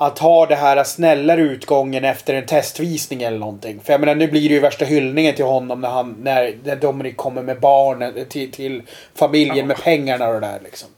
[0.00, 3.80] att ha det här snällare utgången efter en testvisning eller någonting.
[3.84, 6.76] För jag menar nu blir det ju värsta hyllningen till honom när, han, när, när
[6.76, 8.82] Dominic kommer med barnen till, till
[9.14, 10.88] familjen med pengarna och det där liksom.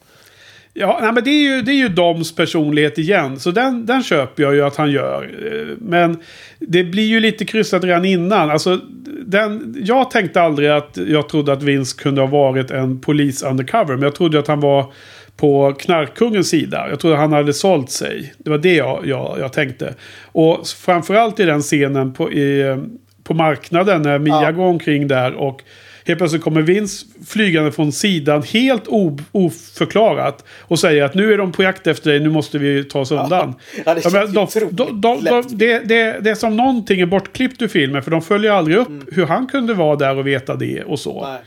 [0.74, 3.40] Ja, nej, men det är ju, det är ju Doms personlighet igen.
[3.40, 5.30] Så den, den köper jag ju att han gör.
[5.78, 6.22] Men
[6.58, 8.50] det blir ju lite kryssat redan innan.
[8.50, 8.80] Alltså,
[9.26, 13.94] den, jag tänkte aldrig att jag trodde att Vince kunde ha varit en polis undercover.
[13.94, 14.92] Men jag trodde att han var
[15.42, 16.86] på knarkkungens sida.
[16.90, 18.32] Jag trodde han hade sålt sig.
[18.38, 19.94] Det var det jag, jag, jag tänkte.
[20.32, 22.76] Och framförallt i den scenen på, i,
[23.24, 24.50] på marknaden när Mia Ja.
[24.52, 25.62] går omkring där och
[26.06, 28.82] helt plötsligt kommer Vince flygande från sidan helt
[29.32, 33.00] oförklarat och säger att nu är de på jakt efter dig, nu måste vi ta
[33.00, 33.54] oss undan.
[33.86, 34.26] Ja, det Ja,
[34.70, 38.22] de, de, de, det, det, det är som någonting är bortklippt ur filmen för de
[38.22, 39.06] följer aldrig upp Mm.
[39.12, 41.26] hur han kunde vara där och veta det och så.
[41.26, 41.40] Nej.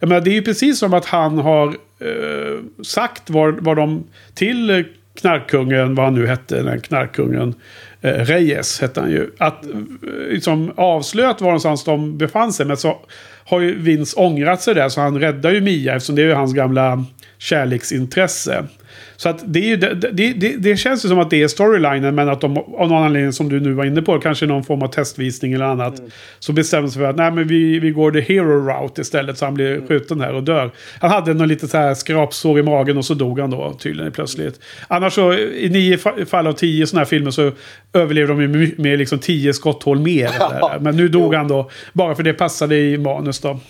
[0.00, 4.04] Jag menar, det är ju precis som att han har eh, sagt vad, vad de
[4.34, 4.84] till
[5.20, 7.54] knarkkungen, vad han nu hette, den knarkkungen.
[8.00, 9.30] Eh, Reyes hette han ju.
[9.38, 9.70] Att eh,
[10.30, 12.66] liksom avslöjat var någonstans de befann sig.
[12.66, 12.98] Men så
[13.44, 16.34] har ju Vince ångrat sig där så han räddar ju Mia eftersom det är ju
[16.34, 17.04] hans gamla
[17.38, 18.64] kärleksintresse.
[19.20, 22.14] Så att det, är ju, det, det, det, känns ju som att det är storylinen
[22.14, 24.82] men att de av någon anledning som du nu var inne på, kanske någon form
[24.82, 25.98] av testvisning eller annat.
[25.98, 26.10] Mm.
[26.38, 29.44] Så bestämmer sig för att nej, men vi, vi går the hero route istället så
[29.44, 29.86] han blir Mm.
[29.88, 30.70] skjuten här och dör.
[31.00, 34.12] Han hade någon lite så här skrapsår i magen och så dog han då tydligen
[34.12, 34.60] plötsligt.
[34.88, 37.52] Annars så i nio fa- fall av tio sådana här filmer så
[37.92, 40.30] överlever de ju med, med liksom tio skotthål mer.
[40.80, 43.60] Men nu dog han då bara för det passade i manus då.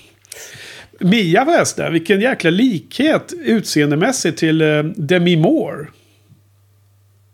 [1.01, 5.87] Mia förresten, vilken jäkla likhet utseendemässigt till eh, Demi Moore.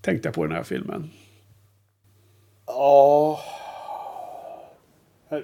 [0.02, 1.10] Tänkte jag på den här filmen.
[2.66, 3.40] Ja.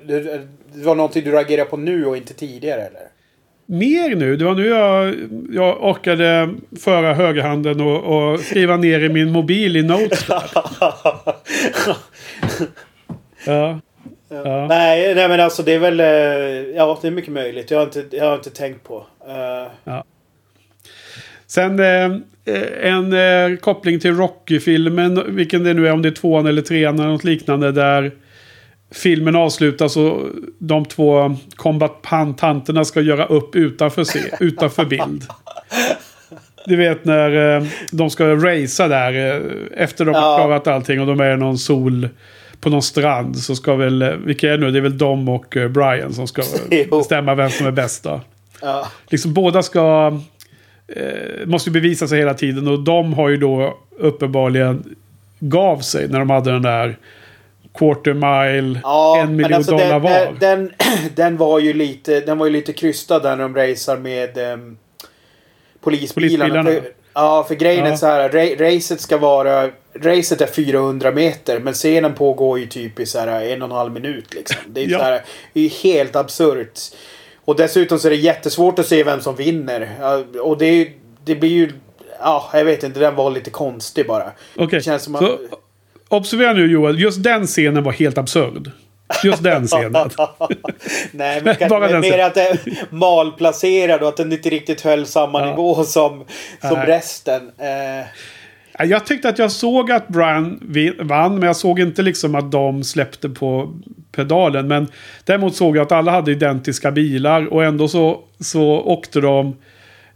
[0.07, 3.03] Det, var någonting du reagerade på nu och inte tidigare eller?
[3.66, 5.14] Mer nu, det var nu jag,
[5.51, 10.27] jag orkade föra högerhanden och, och skriva ner i min mobil i Notes.
[13.47, 13.81] Ja.
[14.33, 14.66] Ja.
[14.68, 16.01] Nej, nej men alltså det är väl...
[16.01, 16.07] eh,
[16.76, 17.70] Ja, det är mycket möjligt.
[17.70, 19.07] Jag har inte, jag har inte tänkt på.
[19.87, 20.01] Eh,
[21.47, 22.11] Sen eh,
[22.83, 26.99] en eh, koppling till Rocky-filmen, vilken det nu är, om det är tvåan eller trean
[26.99, 28.11] eller något liknande, där
[28.95, 30.20] filmen avslutas och
[30.59, 35.22] de två kombatanterna ska göra upp utanför, se, utanför bild.
[36.66, 39.43] Du vet när eh, de ska racea där
[39.76, 40.37] efter de har Ja.
[40.37, 42.09] klarat allting och de är i någon sol
[42.63, 44.71] på någon strand så ska väl, eh, vilka är det nu?
[44.71, 46.99] Det är väl Dom och eh, Brian som ska Jo.
[46.99, 48.21] bestämma vem som är bäst då.
[48.61, 48.89] ja.
[49.09, 50.19] Liksom båda ska...
[50.89, 54.97] Eh, måste bevisa sig hela tiden och de har ju då uppenbarligen
[55.39, 56.97] gav sig när de hade den där
[57.75, 60.35] quarter mile, Ja, en miljon alltså dollar den, var.
[60.41, 60.73] Den,
[61.15, 64.77] den, var ju lite, den var ju lite krystad där när de racear med um,
[65.81, 66.45] polisbilarna.
[66.45, 66.71] Polisbilarna.
[66.71, 67.93] För, ja, för grejen Ja.
[67.93, 68.29] är så här.
[68.29, 69.71] Ra, racet ska vara...
[69.95, 73.74] Racet är 400 meter men scenen pågår ju typ i så här en och en
[73.76, 74.57] halv minut liksom.
[74.66, 74.99] Det är, Ja.
[74.99, 75.22] så här,
[75.53, 76.78] det är helt absurt.
[77.45, 79.88] Och dessutom så är det jättesvårt att se vem som vinner.
[80.43, 80.88] Och det,
[81.24, 81.72] det blir ju...
[82.20, 83.01] Ja, jag vet inte.
[83.01, 84.32] Den var lite konstig bara.
[84.57, 85.38] Okej, känns som så
[86.09, 88.70] observera nu Joel, just den scenen var helt absurd.
[89.24, 89.93] Just den scenen.
[91.12, 92.59] Nej, men kanske Bara den mer att det är
[92.90, 95.47] malplacerad och att den inte riktigt höll samma Ja.
[95.51, 96.24] nivå som,
[96.61, 96.86] som Nej.
[96.86, 97.43] resten.
[97.59, 98.07] Eh,
[98.79, 100.61] Jag tyckte att jag såg att Brian
[101.01, 103.75] vann, men jag såg inte liksom att de släppte på
[104.12, 104.68] pedalen.
[104.68, 104.87] Men
[105.25, 109.57] däremot såg jag att alla hade identiska bilar och ändå så, så åkte de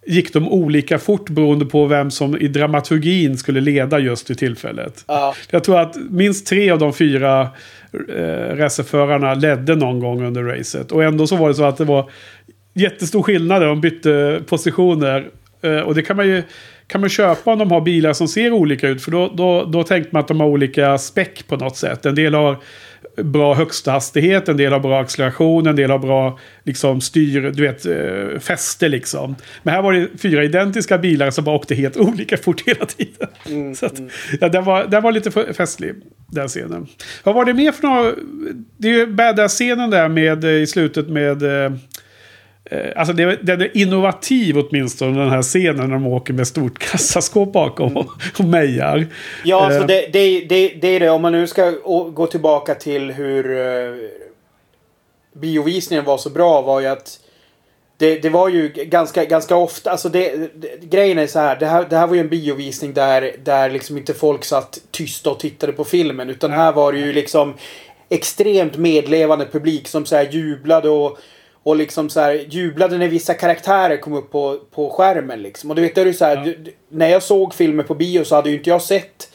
[0.06, 5.04] gick de olika fort beroende på vem som i dramaturgin skulle leda just vid tillfället.
[5.06, 5.34] ja.
[5.50, 7.48] Jag tror att minst tre av de fyra
[8.16, 10.92] eh, racerförarna ledde någon gång under racet.
[10.92, 12.10] Och ändå så var det så att det var
[12.74, 13.62] jättestor skillnad.
[13.62, 15.28] De bytte positioner.
[15.62, 16.42] Eh, och det kan man ju
[16.86, 19.02] kan man köpa om de har bilar som ser olika ut.
[19.02, 22.06] För då, då, då tänkte man att de har olika späck på något sätt.
[22.06, 22.56] En del har
[23.16, 27.62] bra högsta hastighet, en del har bra acceleration, en del har bra liksom, styr, du
[27.62, 29.36] vet, eh, fäste liksom.
[29.62, 33.28] Men här var det fyra identiska bilar som bara åkte helt olika fort hela tiden.
[33.46, 34.10] Mm, så att, mm.
[34.40, 35.94] ja, den, var, den var lite festlig,
[36.26, 36.86] den scenen.
[37.24, 38.12] Vad var det mer för några...
[38.76, 41.42] Det är ju badass-scenen där med, eh, i slutet med...
[42.70, 46.46] Eh, Eh, alltså det, den är innovativ åtminstone den här scenen när de åker med
[46.46, 49.06] stort kassaskåp bakom och, och mejar.
[49.44, 49.86] Ja, alltså eh.
[49.86, 51.10] det, det, det, det är det.
[51.10, 51.70] Om man nu ska
[52.14, 53.96] gå tillbaka till hur uh,
[55.32, 57.20] biovisningen var så bra var ju att
[57.98, 60.50] det, det var ju ganska, ganska ofta, alltså det,
[60.82, 61.86] grejen är så här det, här.
[61.90, 65.72] det här var ju en biovisning där, där liksom inte folk satt tysta och tittade
[65.72, 66.30] på filmen.
[66.30, 67.54] Utan här var det ju liksom
[68.08, 71.18] extremt medlevande publik som så här jublade och
[71.66, 75.70] och liksom så här jublade när vissa karaktärer kom upp på, på skärmen liksom.
[75.70, 76.42] Och du vet, det är så här, ja.
[76.42, 79.30] du, när jag såg filmer på bio så hade ju inte jag sett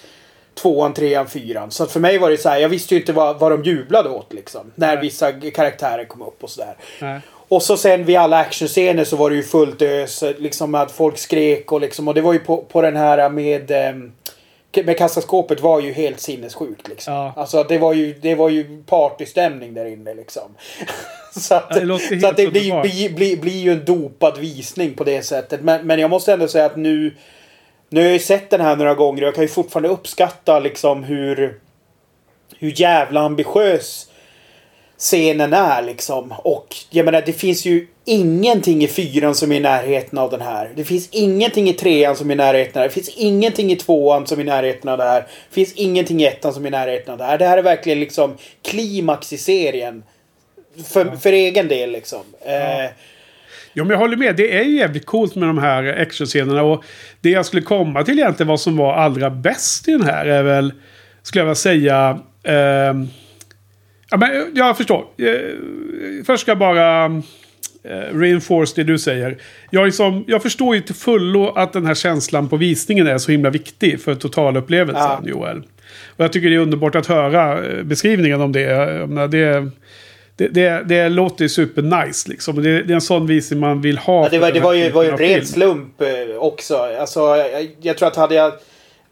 [0.53, 1.71] tvåan, trean, fyran.
[1.71, 3.63] Så att för mig var det så här, jag visste ju inte vad, vad de
[3.63, 4.71] jublade åt liksom.
[4.75, 5.01] När Nej.
[5.01, 6.75] vissa karaktärer kom upp och sådär.
[7.27, 10.23] Och så sen vid alla actionscener så var det ju fullt ös.
[10.37, 12.07] Liksom att folk skrek och liksom.
[12.07, 13.71] Och det var ju på, på den här med...
[13.95, 14.11] Um,
[14.73, 17.13] med kassaskåpet var ju helt sinnessjukt liksom.
[17.13, 17.33] Ja.
[17.35, 20.55] Alltså det var ju, det var ju partystämning där inne liksom.
[21.35, 24.93] så att, ja, det, så att det blir, blir, blir, blir ju en dopad visning
[24.93, 25.61] på det sättet.
[25.61, 27.15] Men, men jag måste ändå säga att nu...
[27.93, 30.59] Nu har jag ju sett den här några gånger och jag kan ju fortfarande uppskatta
[30.59, 31.59] liksom hur...
[32.59, 34.10] Hur jävla ambitiös
[35.01, 36.33] scenen är liksom.
[36.37, 40.41] Och jag menar det finns ju ingenting i fyran som är i närheten av den
[40.41, 40.69] här.
[40.75, 42.87] Det finns ingenting i trean som är i närheten av det här.
[42.87, 45.21] Det finns ingenting i tvåan som är i närheten av det här.
[45.21, 47.37] Det finns ingenting i ettan som är i närheten av det här.
[47.37, 50.03] Det här är verkligen liksom klimax i serien.
[50.85, 51.17] För, ja.
[51.17, 52.21] för egen del liksom.
[52.45, 52.51] Ja.
[52.83, 52.89] Eh,
[53.73, 54.35] Jo, men jag håller med.
[54.35, 56.63] Det är ju jävligt coolt med de här actionscenerna.
[56.63, 56.83] Och
[57.21, 60.43] det jag skulle komma till egentligen vad som var allra bäst i den här är
[60.43, 60.73] väl,
[61.23, 62.93] skulle jag vilja säga, eh,
[64.11, 65.05] Ja, men jag förstår.
[65.17, 65.35] Eh,
[66.25, 67.05] först ska jag bara
[67.83, 69.37] eh, reinforce det du säger.
[69.69, 73.31] Jag, liksom, jag förstår ju till fullo att den här känslan på visningen är så
[73.31, 75.21] himla viktig för totalupplevelsen, ja.
[75.25, 75.57] Joel.
[76.05, 78.67] Och jag tycker det är underbart att höra eh, beskrivningen om det.
[79.27, 79.69] Det,
[80.35, 82.63] det, det, det låter ju supernice liksom.
[82.63, 84.23] Det, det är en sån visning man vill ha.
[84.23, 86.01] Ja, det var, det var ju, var ju en ren slump
[86.37, 86.77] också.
[86.99, 88.53] Alltså, jag, jag tror att hade jag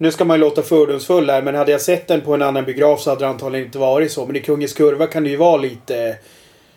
[0.02, 2.66] nu ska man ju låta fördomsfull här men hade jag sett den på en annan
[2.66, 4.26] biograf så hade det antagligen inte varit så.
[4.26, 6.16] Men i Kungens Kurva kan det ju vara lite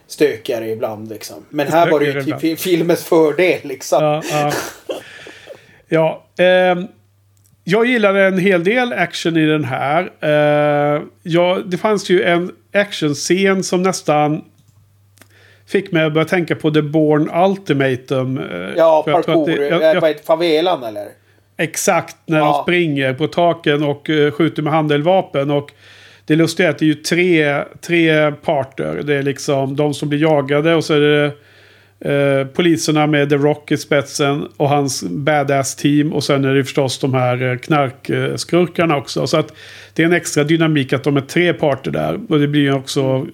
[0.06, 1.36] stökigare ibland liksom.
[1.48, 4.04] Men här var det ju typ filmens fördel liksom.
[4.04, 4.52] Ja, ja.
[5.88, 6.84] ja eh,
[7.64, 10.12] jag gillade en hel del action i den här.
[10.20, 14.44] Eh, ja, det fanns ju en actionscen som nästan
[15.66, 18.38] fick mig att börja tänka på The Born Ultimatum.
[18.38, 19.46] Eh, ja, parkour.
[19.46, 21.21] Det, jag, jag, jag, favelan eller?
[21.56, 22.44] Exakt, när ja.
[22.44, 25.50] de springer på taken och uh, skjuter med handeldvapen.
[25.50, 25.72] Och
[26.24, 29.02] det lustiga är att det är ju tre, tre parter.
[29.04, 31.32] Det är liksom de som blir jagade och så är det
[32.40, 36.12] uh, poliserna med The Rock i spetsen och hans badass-team.
[36.12, 39.26] Och sen är det förstås de här uh, knarkskurkarna också.
[39.26, 39.52] Så att
[39.94, 42.20] det är en extra dynamik att de är tre parter där.
[42.28, 43.26] Och det blir ju också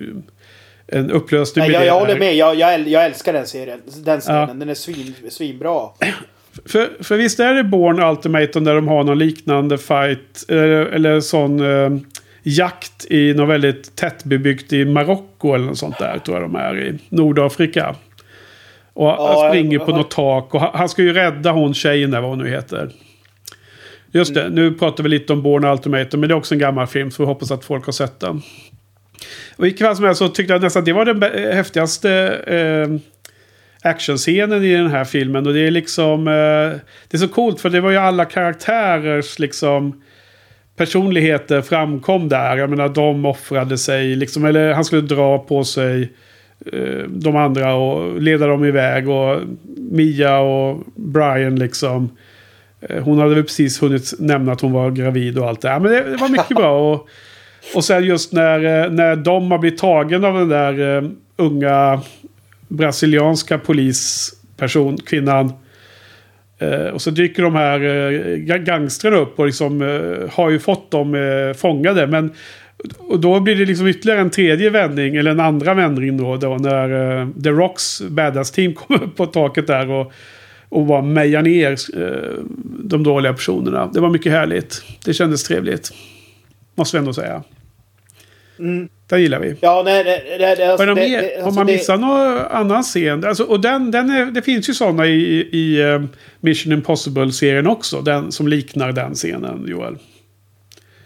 [0.86, 1.64] en upplösning.
[1.64, 2.36] Nej, jag, jag håller med.
[2.36, 3.80] Jag, jag, jag älskar den serien.
[4.04, 4.48] Den serien.
[4.48, 4.54] Ja.
[4.54, 5.88] Den är svin, svinbra.
[6.66, 10.44] För, för visst är det Born Ultimatum där de har någon liknande fight.
[10.48, 11.90] Eller, eller sån eh,
[12.42, 16.18] jakt i något väldigt tättbebyggt i Marocko eller något sånt där.
[16.18, 17.94] Tror jag de är i Nordafrika.
[18.92, 20.54] Och ja, han springer på något tak.
[20.54, 22.90] Och han ska ju rädda hon tjejen där, vad hon nu heter.
[24.12, 24.54] Just det, mm.
[24.54, 26.20] nu pratar vi lite om Born Ultimatum.
[26.20, 28.42] Men det är också en gammal film, så vi hoppas att folk har sett den.
[29.56, 32.10] Och i kväll som helst så tyckte jag nästan att det var den häftigaste
[32.46, 33.17] eh,
[33.88, 35.46] actionscenen i den här filmen.
[35.46, 36.28] Och det är liksom...
[36.28, 36.78] Eh,
[37.08, 40.02] det är så coolt för det var ju alla karaktärers liksom
[40.76, 42.56] personligheter framkom där.
[42.56, 44.44] Jag menar de offrade sig liksom.
[44.44, 46.12] Eller han skulle dra på sig
[46.72, 49.08] eh, de andra och leda dem iväg.
[49.08, 49.40] Och
[49.90, 52.10] Mia och Brian liksom.
[52.80, 55.80] Eh, hon hade väl precis hunnit nämna att hon var gravid och allt det där.
[55.80, 56.92] Men det, det var mycket bra.
[56.92, 57.08] Och,
[57.74, 62.00] och sen just när, eh, när de har blivit tagen av den där eh, unga
[62.68, 65.52] brasilianska polisperson, kvinnan.
[66.58, 70.90] Eh, och så dyker de här eh, gangstrarna upp och liksom eh, har ju fått
[70.90, 72.06] dem eh, fångade.
[72.06, 72.32] Men
[72.98, 76.56] och då blir det liksom ytterligare en tredje vändning, eller en andra vändning då, då
[76.56, 80.12] när eh, The Rocks badass team kommer upp på taket där och,
[80.68, 82.44] och bara mejar ner eh,
[82.84, 83.90] de dåliga personerna.
[83.94, 84.82] Det var mycket härligt.
[85.04, 85.92] Det kändes trevligt.
[86.74, 87.42] Måste vi ändå säga.
[88.58, 88.88] Mm.
[89.06, 89.56] Den gillar vi.
[89.60, 92.82] Ja, nej, det, det, det, alltså, det, det, det, Har man alltså, missat någon annan
[92.82, 93.24] scen?
[93.24, 96.04] Alltså, och den, den är, det finns ju sådana i, i uh,
[96.40, 98.00] Mission Impossible-serien också.
[98.00, 99.98] Den som liknar den scenen, Joel.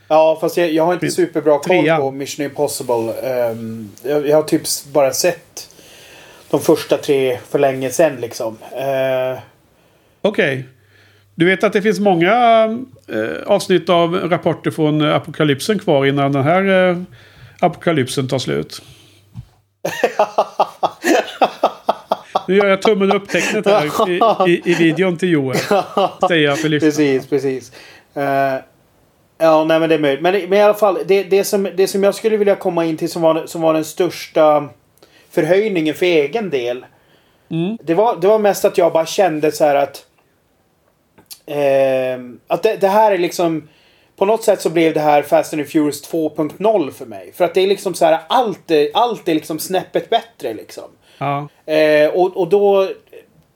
[0.08, 3.12] Ja, fast jag, jag har inte superbra koll på Mission Impossible.
[3.22, 5.68] Ehm, jag, jag har typ bara sett
[6.50, 8.58] de första tre för länge sedan liksom.
[8.72, 9.38] Eh,
[10.22, 10.64] Okej.
[11.34, 12.64] Du vet att det finns många
[13.08, 16.96] eh, avsnitt av rapporter från eh, apokalypsen kvar innan den här eh,
[17.62, 18.82] apokalypsen tar slut.
[22.48, 25.56] Nu gör jag tummen upp-tecknet här i, i, i videon till Joel.
[26.28, 26.90] Säger jag för lyssnarna.
[26.90, 27.72] precis, precis.
[28.14, 28.54] Eh,
[29.38, 30.22] ja, nej men det är möjligt.
[30.22, 32.96] Men, men i alla fall, det, det, som, det som jag skulle vilja komma in
[32.96, 34.68] till som var, som var den största
[35.30, 36.86] förhöjningen för egen del.
[37.50, 37.78] Mm.
[37.82, 40.06] Det, var, det var mest att jag bara kände så här att...
[41.46, 43.68] ehm, att det, det här är liksom...
[44.16, 47.32] På något sätt så blev det här Fast and Furious 2.0 för mig.
[47.32, 50.84] För att det är liksom så här, allt är, allt är liksom snäppet bättre liksom.
[51.18, 51.48] Ja.
[51.72, 52.88] Eh, och, och då...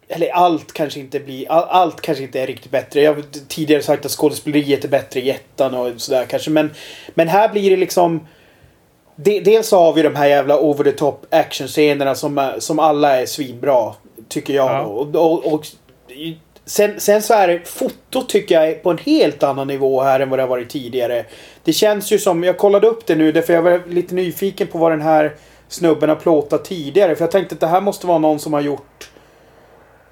[0.09, 1.50] Eller allt kanske inte blir...
[1.50, 3.00] All, allt kanske inte är riktigt bättre.
[3.00, 6.50] Jag har tidigare sagt att skådespeleriet är bättre i ettan och sådär kanske.
[6.50, 6.70] Men,
[7.14, 8.26] men här blir det liksom...
[9.16, 13.26] De, dels har vi de här jävla over the top actionscenerna som, som alla är
[13.26, 13.94] svinbra.
[14.28, 14.70] Tycker jag.
[14.70, 14.82] Ja.
[14.82, 15.66] Och, och, och,
[16.66, 17.68] sen, sen så är det...
[17.68, 20.68] Fotot tycker jag är på en helt annan nivå här än vad det har varit
[20.68, 21.24] tidigare.
[21.64, 22.44] Det känns ju som...
[22.44, 25.34] Jag kollade upp det nu därför jag var lite nyfiken på vad den här
[25.68, 27.16] snubben har plåtat tidigare.
[27.16, 29.10] För jag tänkte att det här måste vara någon som har gjort...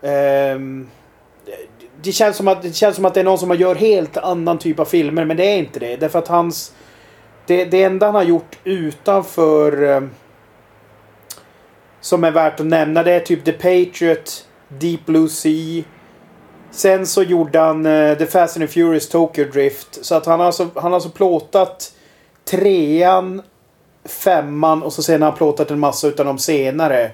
[0.01, 0.91] Um,
[2.03, 4.17] det, känns som att, det känns som att det är någon som har gjort helt
[4.17, 5.25] annan typ av filmer.
[5.25, 5.97] Men det är inte det.
[5.97, 6.75] Därför att hans...
[7.47, 9.83] Det, det enda han har gjort utanför...
[9.83, 10.11] Um,
[12.01, 15.85] som är värt att nämna det är typ The Patriot, Deep Blue Sea.
[16.75, 20.05] Sen så gjorde han eh, The Fast and the Furious Tokyo Drift.
[20.05, 21.93] Så att han har alltså, han har alltså plåtat
[22.45, 23.43] trean,
[24.05, 27.11] femman och så sen har han plåtat en massa utav dem senare.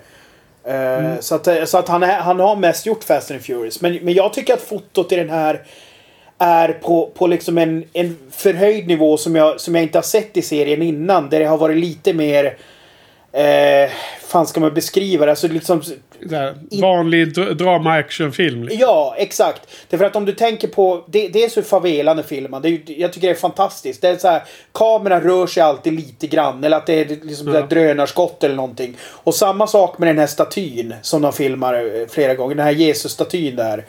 [0.65, 3.81] Eh, Så att, eh, så att han, han har mest gjort Fast and the Furious.
[3.81, 5.63] Men, men jag tycker att fotot i den här
[6.39, 10.37] är på, på liksom en, en förhöjd nivå som jag, som jag inte har sett
[10.37, 11.29] i serien innan.
[11.29, 12.57] Där det har varit lite mer...
[13.33, 13.91] Eh,
[14.27, 15.33] fan ska man beskriva det?
[15.33, 15.83] Alltså liksom...
[16.31, 18.63] Här, vanlig dr- drama-actionfilm.
[18.65, 18.81] Liksom.
[18.81, 19.63] Ja, exakt.
[19.89, 21.05] Därför att om du tänker på...
[21.07, 22.63] Det, dels hur favelan är filmad.
[22.63, 24.03] Det är, jag tycker det är fantastiskt.
[24.03, 26.65] Det är så här, kameran rör sig alltid lite grann.
[26.65, 27.55] Eller att det är liksom Ja.
[27.55, 27.67] ja.
[27.67, 28.97] drönarskott eller någonting.
[29.03, 32.55] Och samma sak med den här statyn som de filmar eh, flera gånger.
[32.55, 33.85] Den här Jesus-statyn där.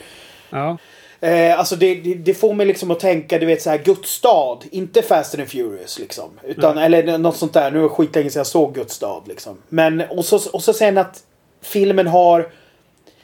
[0.50, 0.78] Ja.
[1.22, 4.10] Eh, alltså det, det, det får mig liksom att tänka, du vet så här Guds
[4.12, 4.64] stad.
[4.72, 6.30] Inte Fast and Furious liksom.
[6.44, 7.72] Utan, Eller något sånt där.
[7.72, 9.58] Nu är det skitlänge sedan jag såg Guds stad liksom.
[9.70, 11.20] Men och så, och så sen att
[11.64, 12.48] filmen har...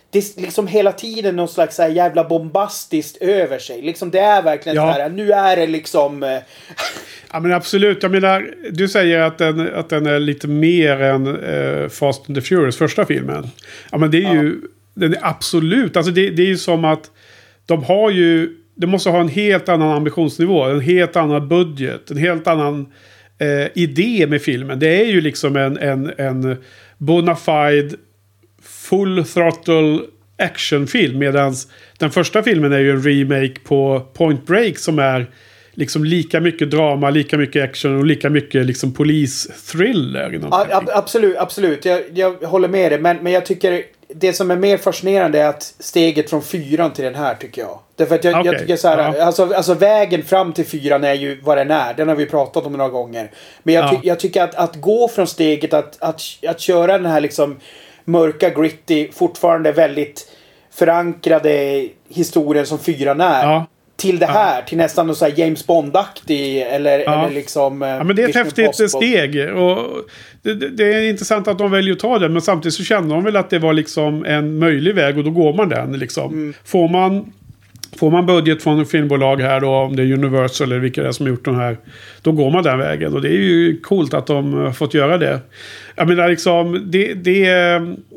[0.10, 3.82] Det är liksom hela tiden någon slags så här jävla bombastiskt över sig.
[3.82, 4.94] Liksom det är verkligen Ja.
[4.94, 5.10] så här.
[5.10, 6.24] Nu är det liksom...
[6.24, 6.30] Eh,
[7.32, 8.04] ja, men absolut.
[8.04, 12.36] Jag menar, du säger att den, att den är lite mer än eh, Fast and
[12.38, 13.50] the Furious, första filmen.
[13.92, 14.62] Ja, men det är ju...
[14.94, 15.98] Den är absolut.
[15.98, 17.12] Alltså det, det är ju som att
[17.68, 18.50] de har ju...
[18.80, 22.86] De måste ha en helt annan ambitionsnivå, en helt annan budget, en helt annan
[23.40, 24.80] eh, idé med filmen.
[24.80, 26.58] Det är ju liksom en, en, en
[26.98, 27.90] bona fide
[28.62, 30.00] full throttle
[30.38, 31.18] actionfilm.
[31.18, 31.54] Medan
[32.00, 35.28] den första filmen är ju en remake på Point Break som är
[35.72, 40.40] liksom lika mycket drama, lika mycket action och lika mycket liksom polis-thriller.
[40.94, 41.86] absolut, absolut.
[41.86, 43.00] Jag, jag håller med dig.
[43.00, 47.04] Men, men jag tycker det som är mer fascinerande är att steget från fyran till
[47.06, 47.80] den här tycker jag.
[47.96, 49.26] Därför att jag, jag Okej, tycker så här, ja.
[49.26, 51.94] alltså, alltså vägen fram till fyran är ju vad den är.
[51.94, 53.32] Den har vi pratat om några gånger.
[53.64, 54.02] Men jag, ty, Ja.
[54.04, 57.60] jag tycker att, att gå från steget att, att, att köra den här liksom
[58.06, 60.32] mörka, gritty, fortfarande väldigt
[60.72, 63.44] förankrade historien som fyran är.
[63.44, 63.66] Ja.
[63.98, 67.26] Till det här, till nästan någon så James Bond-aktig eller, Ja.
[67.26, 67.82] eller liksom...
[67.82, 69.56] eh, Ja, men det är ett häftigt steg.
[69.56, 69.78] Och
[70.42, 72.34] det, det, det är intressant att de väljer att ta den.
[72.34, 75.18] Men samtidigt så känner de väl att det var liksom en möjlig väg.
[75.18, 76.00] Och då går man den.
[76.00, 76.34] Liksom.
[76.34, 76.54] Mm.
[76.66, 77.32] Får, man,
[78.00, 79.70] får man budget från filmbolag här då.
[79.70, 81.78] Om det är Universal eller vilka det är som har gjort de här.
[82.22, 83.14] Då går man den vägen.
[83.14, 85.40] Och det är ju coolt att de har fått göra det.
[85.96, 86.82] Jag menar liksom.
[86.92, 87.50] Det, det,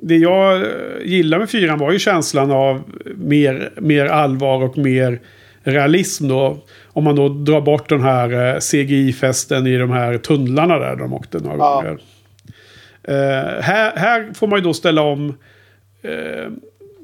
[0.03, 0.63] det jag
[1.05, 2.83] gillar med fyran var ju känslan av
[3.17, 5.21] mer, mer allvar och mer
[5.65, 6.59] realism då.
[6.87, 11.13] Om man då drar bort den här eh, CGI-festen i de här tunnlarna där de
[11.15, 11.75] åkte några Ja.
[11.75, 11.99] gånger.
[13.03, 15.29] Eh, här, här får man ju då ställa om.
[16.03, 16.51] eh,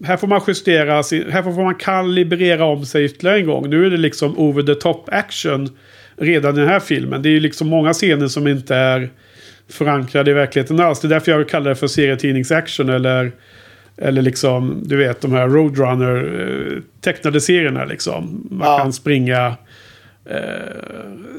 [0.04, 3.70] här får man justera, sin, här får man kalibrera om sig ytterligare en gång.
[3.70, 5.68] Nu är det liksom over the top action
[6.16, 7.22] redan i den här filmen.
[7.22, 9.08] Det är ju liksom många scener som inte är
[9.68, 11.00] förankrade i verkligheten alls.
[11.00, 13.32] Det är därför jag kallar det för serietidningsaction eller
[13.96, 16.40] eller liksom, du vet de här Roadrunner
[16.74, 18.46] eh, tecknade serierna liksom.
[18.50, 18.78] Man Ja.
[18.78, 19.54] kan springa...
[20.30, 20.36] Eh,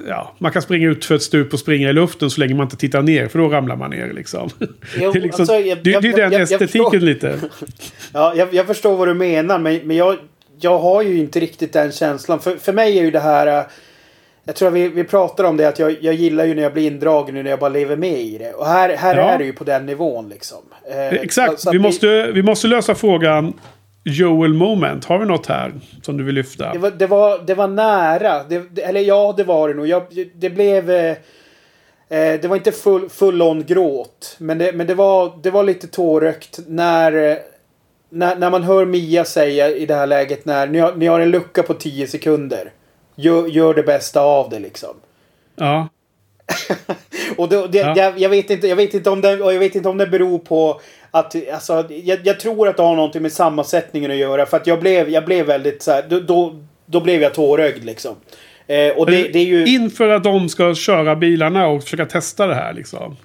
[0.08, 2.64] ja, man kan springa ut för ett stup och springa i luften så länge man
[2.66, 3.28] inte tittar ner.
[3.28, 4.50] För då ramlar man ner liksom.
[4.60, 4.68] Jo,
[5.12, 7.40] det är liksom alltså, jag- det, jag- det är den jag- estetiken lite.
[8.14, 10.16] Ja, jag, jag förstår vad du menar men, men jag,
[10.60, 12.40] jag har ju inte riktigt den känslan.
[12.40, 13.66] För, för mig är ju det här...
[14.48, 16.74] Jag tror att vi, vi pratar om det att jag, jag gillar ju när jag
[16.74, 18.54] blir indragen nu när jag bara lever med i det.
[18.54, 19.22] Och här, här Ja.
[19.30, 20.58] är det ju på den nivån liksom.
[20.92, 23.54] Eh, Exakt, så att vi det- måste, vi måste lösa frågan
[24.04, 25.06] Joel Moment.
[25.06, 25.72] Har vi något här
[26.02, 26.74] som du vill lyfta?
[26.74, 28.44] Det var, det var, det var nära.
[28.44, 29.88] Det, eller ja, det var det nog.
[29.88, 30.04] Jag,
[30.36, 30.90] det blev...
[30.92, 31.12] Eh,
[32.10, 34.36] eh, det var inte full, full on gråt.
[34.40, 37.38] Men, det, men det, var, det var lite tårögt när, eh,
[38.10, 41.20] när, när man hör Mia säga i det här läget när ni har, ni har
[41.20, 42.72] en lucka på 10 sekunder.
[43.18, 44.96] Gör, gör det bästa av det liksom.
[45.56, 45.88] Ja.
[47.38, 47.94] Och det, det, Ja.
[47.98, 50.40] jag, jag, vet inte, jag, vet inte om det, jag vet inte om det beror
[50.40, 51.36] på att...
[51.54, 54.46] Alltså, jag, jag tror att det har någonting med sammansättningen att göra.
[54.46, 56.56] För att jag blev, jag blev väldigt så här, då, då,
[56.86, 58.16] då blev jag tårögd liksom.
[58.68, 59.66] Eh, och det, det är ju...
[59.66, 63.18] Inför att de ska köra bilarna och försöka testa det här liksom.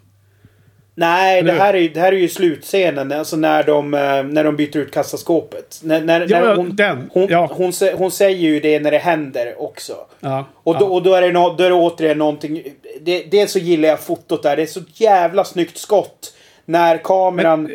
[0.95, 3.13] Nej, det här, är, det här är ju slutscenen.
[3.13, 5.81] Alltså när de, eh, när de byter ut kassaskåpet.
[5.83, 7.11] När, när, Ja, när hon, den.
[7.13, 7.51] Hon, Ja.
[7.53, 9.97] hon, hon säger ju det när det händer också.
[10.21, 10.45] Ja.
[10.55, 12.63] Och då, och då, är det no, då är det återigen någonting.
[13.01, 14.57] Det, dels så gillar jag fotot där.
[14.57, 16.35] Det är så jävla snyggt skott.
[16.65, 17.71] När kameran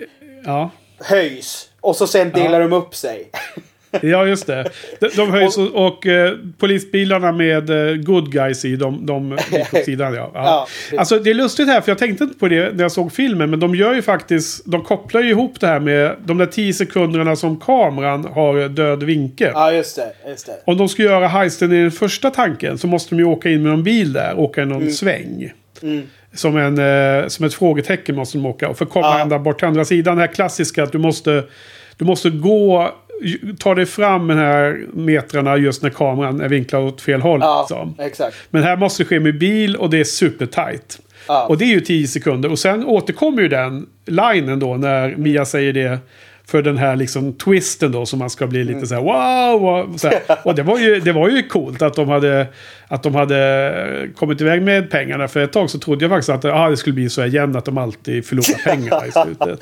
[0.45, 0.70] ja.
[0.99, 1.70] höjs.
[1.82, 3.30] Och så sen delar de upp sig.
[4.02, 4.70] Ja, just det.
[5.00, 9.74] De, de höjs och, och eh, polisbilarna med eh, good guys i, de, de gick
[9.74, 10.14] åt sidan.
[10.14, 10.32] Ja.
[10.34, 10.68] Ja.
[10.91, 13.12] Ja, Alltså det är lustigt här, för jag tänkte inte på det när jag såg
[13.14, 13.50] filmen.
[13.50, 16.74] Men de gör ju faktiskt, de kopplar ju ihop det här med de där tio
[16.74, 19.52] sekunderna som kameran har död vinkel.
[19.54, 20.30] Ja, just det.
[20.30, 20.54] Just det.
[20.66, 23.62] Om de ska göra heisten i den första tanken så måste de ju åka in
[23.64, 24.39] med någon bil där.
[24.39, 25.52] Åka i någon sväng.
[25.82, 26.02] Mm.
[26.34, 28.70] Som, en, eh, som ett frågetecken måste de åka.
[28.70, 29.20] Och för komma Ja.
[29.20, 30.16] ända bort till andra sidan.
[30.16, 31.43] Det här klassiska att du måste,
[31.98, 32.91] du måste gå,
[33.59, 37.39] ta dig fram den här metrarna just när kameran är vinklad åt fel håll.
[37.41, 37.95] Ja, liksom.
[37.99, 38.36] exakt.
[38.49, 40.99] Men här måste det ske med bil och det är supertight.
[41.28, 41.45] Ja.
[41.47, 42.51] Och det är ju 10 sekunder.
[42.51, 45.99] Och sen återkommer ju den linen då när Mia säger det.
[46.45, 49.61] För den här liksom twisten då som man ska bli lite så här wow.
[49.61, 50.22] wow så här.
[50.43, 52.47] Och det var, ju, det var ju coolt att de, hade,
[52.88, 55.28] att de hade kommit iväg med pengarna.
[55.28, 57.66] För ett tag så trodde jag faktiskt att ah, det skulle bli så igen att
[57.66, 59.60] de alltid förlorar pengarna i slutet.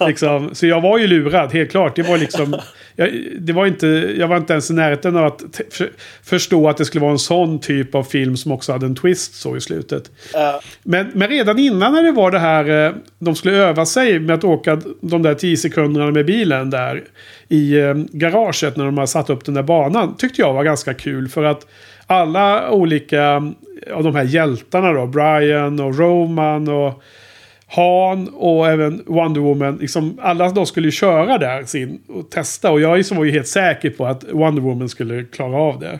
[0.08, 1.96] liksom, så jag var ju lurad, helt klart.
[1.96, 2.56] Det var liksom...
[2.96, 3.86] Jag, det var inte,
[4.18, 5.90] jag var inte ens i närheten av att för,
[6.22, 9.34] förstå att det skulle vara en sån typ av film som också hade en twist
[9.34, 10.10] så i slutet.
[10.32, 10.60] Ja.
[10.82, 14.34] Men, men redan innan när det var det här, eh, de skulle öva sig med
[14.34, 17.04] att åka de där 10 sekunderna med bilen där
[17.48, 20.16] i eh, garaget när de har satt upp den där banan.
[20.16, 21.66] Tyckte jag var ganska kul för att
[22.08, 23.34] alla olika
[23.94, 27.02] av de här hjältarna då, Brian och Roman och
[27.66, 32.70] Han och även Wonder Woman, liksom, alla de skulle ju köra där sin och testa.
[32.70, 35.98] Och jag liksom var ju helt säker på att Wonder Woman skulle klara av det.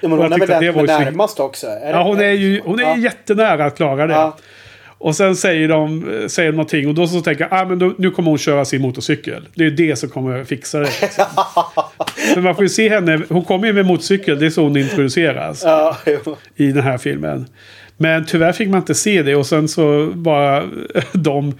[0.00, 1.66] Ja, men hon är väl den som är närmast också?
[1.66, 2.96] Är Ja, hon är ju hon är Ja.
[2.96, 4.14] jättenära att klara det.
[4.14, 4.36] Ja.
[4.98, 7.94] Och sen säger de säger de någonting och då så tänker jag ah, men då,
[7.98, 9.48] nu kommer hon köra sin motorcykel.
[9.54, 11.02] Det är det som kommer fixa det.
[11.02, 11.24] Liksom.
[12.34, 14.76] men man får ju se henne, hon kommer ju med motorcykel, det är så hon
[14.76, 15.96] introduceras Ja,
[16.56, 17.46] i den här filmen.
[17.96, 20.64] Men tyvärr fick man inte se det och sen så bara
[21.12, 21.54] de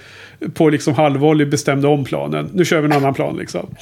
[0.54, 2.50] på liksom halvvolley bestämde om planen.
[2.52, 3.74] Nu kör vi en annan plan liksom.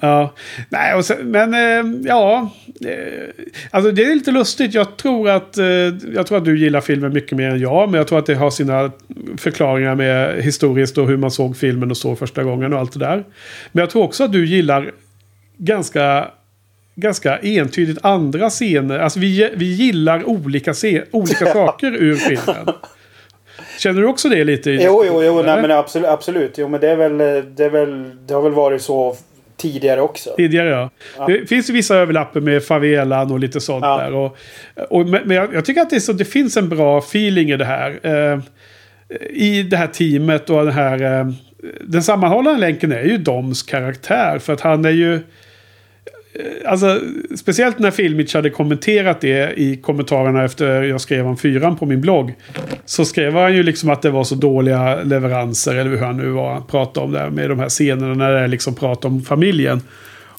[0.00, 0.32] Ja.
[0.68, 2.50] Nej, och sen, men eh, ja.
[2.86, 4.74] Eh, alltså det är lite lustigt.
[4.74, 5.66] Jag tror, att, eh,
[6.14, 7.88] jag tror att du gillar filmen mycket mer än jag.
[7.88, 8.90] Men jag tror att det har sina
[9.38, 12.98] förklaringar med historiskt och hur man såg filmen och så första gången och allt det
[12.98, 13.24] där.
[13.72, 14.90] Men jag tror också att du gillar
[15.56, 16.28] ganska,
[16.94, 18.98] ganska entydigt andra scener.
[18.98, 22.74] Alltså vi, vi gillar olika, se, olika saker ur filmen.
[23.78, 24.70] Känner du också det lite?
[24.70, 25.42] Jo, jo, jo.
[25.42, 26.54] Nej, men absolut, absolut.
[26.56, 27.18] Jo, men det är väl...
[27.56, 29.16] Det, är väl, det har väl varit så
[29.58, 30.30] tidigare också.
[30.36, 30.68] Tidigare
[31.18, 31.26] ja.
[31.26, 33.96] Det finns ju vissa överlappar med favelan och lite sånt Ja.
[33.98, 34.12] där.
[34.14, 34.36] Och,
[34.90, 37.50] och, men men jag, jag tycker att det, är så, det finns en bra feeling
[37.50, 37.98] i det här.
[38.02, 38.38] Eh,
[39.30, 41.20] I det här teamet och den här...
[41.20, 41.26] Eh,
[41.80, 44.38] den sammanhållande länken är ju Doms karaktär.
[44.38, 45.20] För att han är ju...
[46.38, 47.00] eh, Alltså,
[47.36, 52.00] speciellt när Filmich hade kommenterat det i kommentarerna efter jag skrev om fyran på min
[52.00, 52.34] blogg.
[52.84, 56.30] Så skrev han ju liksom att det var så dåliga leveranser, eller hur han nu
[56.30, 59.80] var, han pratade om det med de här scenerna när det liksom prat om familjen.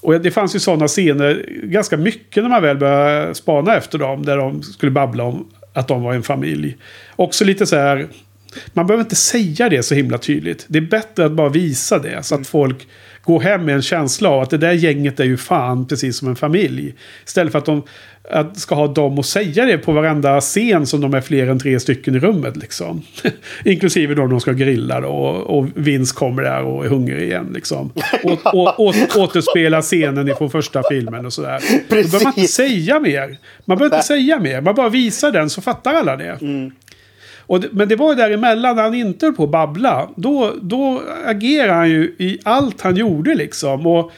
[0.01, 4.25] Och det fanns ju sådana scener ganska mycket när man väl började spana efter dem.
[4.25, 6.77] Där de skulle babbla om att de var en familj.
[7.15, 8.07] Också lite så här...
[8.73, 10.65] Man behöver inte säga det så himla tydligt.
[10.67, 12.23] Det är bättre att bara visa det.
[12.23, 12.87] Så att folk
[13.29, 16.27] går hem med en känsla av att det där gänget är ju fan precis som
[16.27, 16.95] en familj.
[17.25, 17.83] Istället för att de
[18.31, 21.59] att ska ha dem att säga det på varenda scen som de är fler än
[21.59, 22.57] tre stycken i rummet.
[22.57, 23.01] Liksom.
[23.65, 27.51] Inklusive då de ska grilla då, och, och Vince kommer där och är hungrig igen.
[27.53, 27.91] Liksom.
[28.23, 31.63] Och, och, och återspela scenen ifrån första filmen och sådär.
[31.89, 32.55] Då behöver man inte Precis.
[32.55, 33.37] säga mer.
[33.65, 34.61] Man behöver inte säga mer.
[34.61, 36.37] Man bara visar den så fattar alla det.
[37.49, 40.09] Och det, men det var ju däremellan när han inte höll på att babbla.
[40.15, 43.87] Då, då agerade han ju i allt han gjorde liksom.
[43.87, 44.11] Och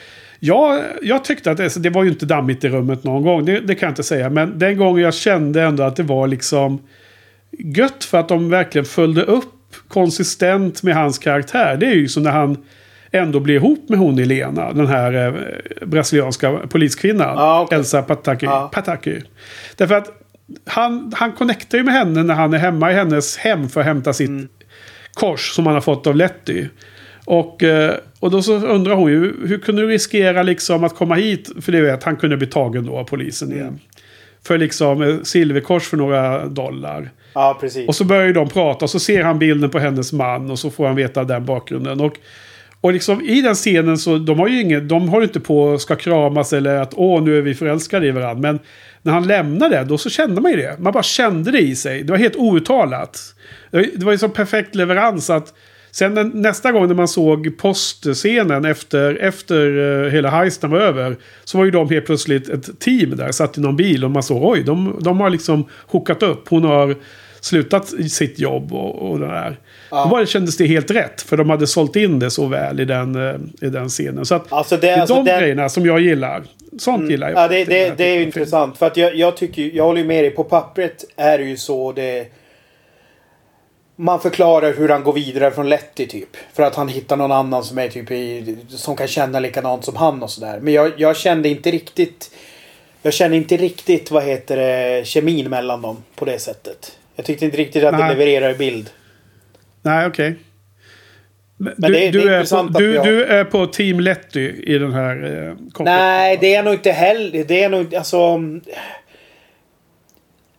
[0.43, 3.45] Ja, jag tyckte att det, det var ju inte dammigt i rummet någon gång.
[3.45, 4.29] Det, det kan jag inte säga.
[4.29, 6.79] Men den gången jag kände ändå att det var liksom
[7.51, 11.77] gött för att de verkligen följde upp konsistent med hans karaktär.
[11.77, 12.57] Det är ju som när han
[13.11, 14.73] ändå blir ihop med hon Elena.
[14.73, 15.33] Den här eh,
[15.87, 17.37] brasilianska poliskvinnan.
[17.37, 17.79] Ah, okay.
[17.79, 18.45] Elsa Pataki.
[18.47, 18.67] Ah.
[18.67, 19.21] Pataki.
[19.75, 20.21] Därför att
[20.65, 23.85] han, han connectar ju med henne när han är hemma i hennes hem för att
[23.85, 24.47] hämta sitt Mm.
[25.13, 26.65] kors som han har fått av Letty.
[27.25, 31.15] Och, eh, och då så undrar hon ju, hur kunde du riskera liksom att komma
[31.15, 31.49] hit?
[31.61, 33.79] För det vet han kunde bli tagen då av polisen igen.
[34.43, 37.11] För liksom eh, silverkors för några dollar.
[37.33, 37.87] Ja, precis.
[37.87, 40.59] Och så börjar ju de prata och så ser han bilden på hennes man och
[40.59, 42.01] så får han veta den bakgrunden.
[42.01, 42.13] Och,
[42.81, 45.95] och liksom i den scenen så de har ju inget, de har inte på ska
[45.95, 48.51] kramas eller att åh nu är vi förälskade i varandra.
[48.51, 48.59] Men
[49.01, 50.75] när han lämnade då så kände man ju det.
[50.79, 52.03] Man bara kände det i sig.
[52.03, 53.35] Det var helt outtalat.
[53.71, 55.53] Det var, ju så perfekt leverans att
[55.93, 61.17] Sen nästa gång när man såg postscenen efter, efter eh, hela heisten var över.
[61.43, 63.31] Så var ju de helt plötsligt ett team där.
[63.31, 66.47] Satt i någon bil och man såg oj, de, de har liksom hookat upp.
[66.49, 66.95] Hon har
[67.41, 69.57] slutat sitt jobb och, och det där.
[69.91, 70.03] Ja.
[70.03, 71.21] Då bara kändes det helt rätt.
[71.21, 74.25] För de hade sålt in det så väl i den, eh, i den scenen.
[74.25, 76.43] Så att Alltså det, det är alltså de den, grejerna som jag gillar.
[76.79, 77.43] Sånt gillar jag.
[77.43, 78.77] Ja, det, det, det är ju intressant.
[78.77, 80.31] För att jag, jag tycker jag håller ju med dig.
[80.31, 82.27] På pappret är det ju så det...
[83.95, 86.37] Man förklarar hur han går vidare från Letty typ.
[86.53, 89.95] För att han hittar någon annan som är typ i, som kan känna likadant som
[89.95, 90.59] han och sådär.
[90.61, 92.31] Men jag, jag kände inte riktigt...
[93.03, 96.97] Jag kände inte riktigt, vad heter det, kemin mellan dem på det sättet.
[97.15, 98.09] Jag tyckte inte riktigt att det Nej.
[98.09, 98.89] levererade bild.
[99.81, 100.35] Nej, okej.
[101.57, 103.43] Men Men Du, det är- du, det är är intressant på, du, har- du är
[103.43, 105.15] på Team Letty i den här
[105.47, 105.99] eh, kopplingen.
[105.99, 107.43] Nej, det är nog inte heller...
[107.43, 107.97] Det är nog inte...
[107.97, 108.39] Alltså...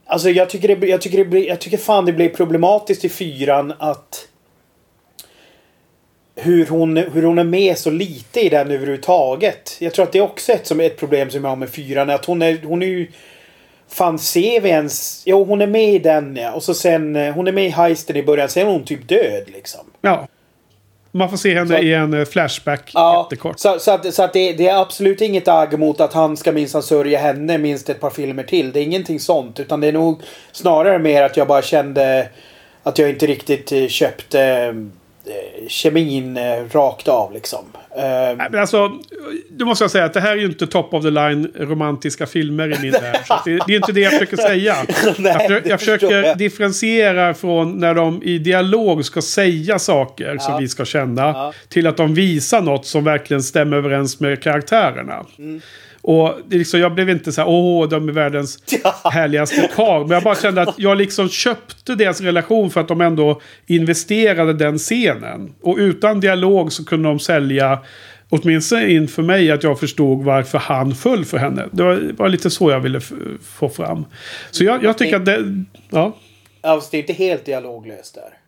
[0.04, 3.72] Alltså jag tycker det, jag tycker det jag tycker fan det blir problematiskt i fyran
[3.78, 4.28] att
[6.36, 9.76] hur hon, hur hon är med så lite i den överhuvudtaget.
[9.80, 12.10] Jag tror att det är också ett, som ett problem som jag har med fyran.
[12.10, 13.06] Att hon är, hon är ju...
[13.92, 15.22] Fan ser vi ens...
[15.26, 16.52] Jo hon är med i den ja.
[16.52, 17.16] Och så sen...
[17.16, 18.48] eh, Hon är med i heisten i början.
[18.48, 19.80] Sen är hon typ död liksom.
[20.00, 20.28] Ja.
[21.14, 23.58] Man får se henne Så- i en eh, flashback Ja, jättekort.
[23.58, 26.52] så, så att, så att det, det är absolut inget agg mot att han ska
[26.52, 28.72] minsann sörja henne minst ett par filmer till.
[28.72, 29.60] Det är ingenting sånt.
[29.60, 30.20] Utan det är nog
[30.52, 32.28] snarare mer att jag bara kände
[32.82, 34.74] att jag inte riktigt eh, köpte
[35.68, 36.38] kemin
[36.72, 37.64] rakt av liksom.
[37.96, 38.02] Eh,
[38.36, 38.90] Nej, men alltså,
[39.50, 42.26] då måste jag säga att det här är ju inte top of the line romantiska
[42.26, 43.16] filmer i min värld.
[43.44, 44.76] Det, det är inte det jag försöker säga.
[45.18, 46.38] Nej, jag, jag försöker jag.
[46.38, 50.58] differentiera från när de i dialog ska säga saker som Ja.
[50.58, 51.22] vi ska känna.
[51.22, 51.52] Ja.
[51.68, 55.26] Till att de visar något som verkligen stämmer överens med karaktärerna.
[55.38, 55.60] Mm.
[56.02, 58.58] Och liksom, jag blev inte så här, åh, de är världens
[59.04, 60.00] härligaste par.
[60.00, 64.52] Men jag bara kände att jag liksom köpte deras relation för att de ändå investerade
[64.52, 65.54] den scenen.
[65.62, 67.78] Och utan dialog så kunde de sälja,
[68.28, 71.68] åtminstone inför mig, att jag förstod varför han föll för henne.
[71.72, 73.00] Det var, var lite så jag ville
[73.42, 74.04] få fram.
[74.50, 75.64] Så jag, jag tycker att det...
[75.90, 76.16] Ja.
[76.60, 78.38] Alltså det är inte helt dialoglöst där.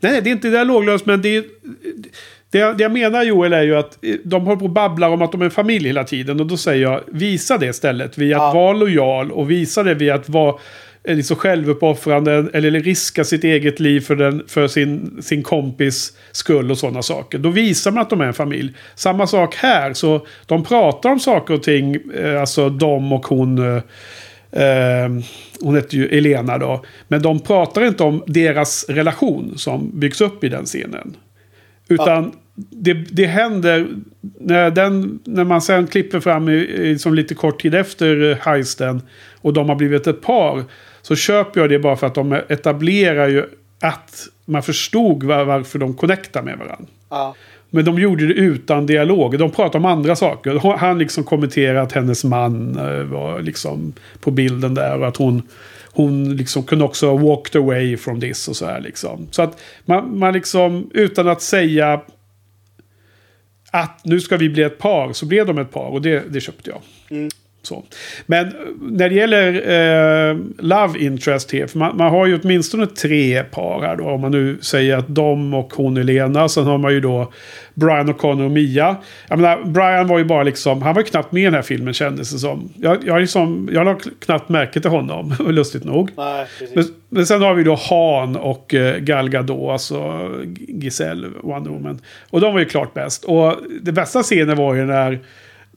[0.00, 1.44] Nej, det är inte dialoglöst, men det är...
[2.50, 5.08] Det jag, det jag menar Joel är ju att eh, de håller på och babblar
[5.10, 6.40] om att de är en familj hela tiden.
[6.40, 8.18] Och då säger jag, visa det istället.
[8.18, 8.60] Via att Ja.
[8.60, 10.54] vara lojal och visa det via att vara
[11.04, 16.70] eh, liksom självuppoffrande eller riska sitt eget liv för, den, för sin, sin kompis skull
[16.70, 17.38] och sådana saker.
[17.38, 18.74] Då visar man att de är en familj.
[18.94, 23.76] Samma sak här, så de pratar om saker och ting, eh, alltså de och hon.
[23.76, 23.82] eh,
[24.52, 25.08] Eh,
[25.60, 26.84] hon heter ju Elena då.
[27.08, 31.16] Men de pratar inte om deras relation som byggs upp i den scenen.
[31.90, 33.86] Utan det, det händer
[34.40, 39.02] när, den, när man sen klipper fram i, i, som lite kort tid efter heisten
[39.40, 40.64] och de har blivit ett par.
[41.02, 43.44] Så köper jag det bara för att de etablerar ju
[43.80, 46.86] att man förstod var, varför de connectar med varandra.
[47.10, 47.34] Ja.
[47.70, 49.38] Men de gjorde det utan dialog.
[49.38, 50.76] De pratade om andra saker.
[50.78, 54.98] Han liksom kommenterade att hennes man eh, var liksom på bilden där.
[54.98, 55.42] Och att hon,
[56.00, 59.28] hon liksom kunde också walked away from this och så här liksom.
[59.30, 62.00] Så att man, man liksom utan att säga
[63.70, 65.88] att nu ska vi bli ett par så blev de ett par.
[65.88, 66.80] Och det, det köpte jag.
[67.10, 67.30] Mm.
[67.62, 67.84] Så.
[68.26, 69.52] Men eh, när det gäller
[70.30, 74.04] eh, Love Interest här, för man, man har ju åtminstone tre par här då.
[74.04, 76.48] Om man nu säger att de och hon är Lena.
[76.48, 77.32] Sen har man ju då
[77.74, 78.96] Brian och Connor och Mia.
[79.28, 81.62] Jag menar, Brian var ju bara liksom, han var ju knappt med i den här
[81.62, 82.68] filmen kändes det som.
[82.76, 86.10] Jag, jag, liksom, jag la knappt märke till honom, lustigt nog.
[86.16, 86.46] Nej.
[86.74, 90.30] Men, men sen har vi då Han och eh, Gal Gadot, alltså
[90.68, 92.00] Giselle, Wonder Woman.
[92.30, 93.24] Och de var ju klart bäst.
[93.24, 95.18] Och det bästa scenen var ju när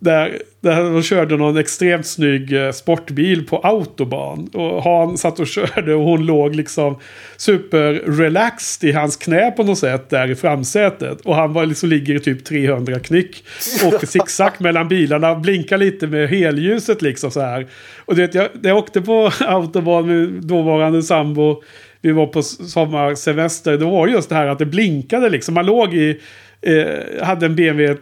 [0.04, 4.48] där, där de körde någon extremt snygg eh, sportbil på autobahn.
[4.54, 7.00] Och han satt och körde och hon låg liksom
[7.38, 11.22] super-relaxed i hans knä på något sätt där i framsätet.
[11.22, 13.44] Och han var liksom ligger i typ 300 knyck.
[13.86, 17.68] Åker zigzag mellan bilarna, blinkar lite med helljuset liksom så här.
[18.06, 21.64] Och du vet, jag, jag åkte på autobahn med dåvarande sambo.
[22.02, 23.78] Vi var på sommarsemester.
[23.78, 25.54] Det var just det här att det blinkade liksom.
[25.54, 26.20] Man låg i
[26.64, 27.98] eh, hade en BMW eh,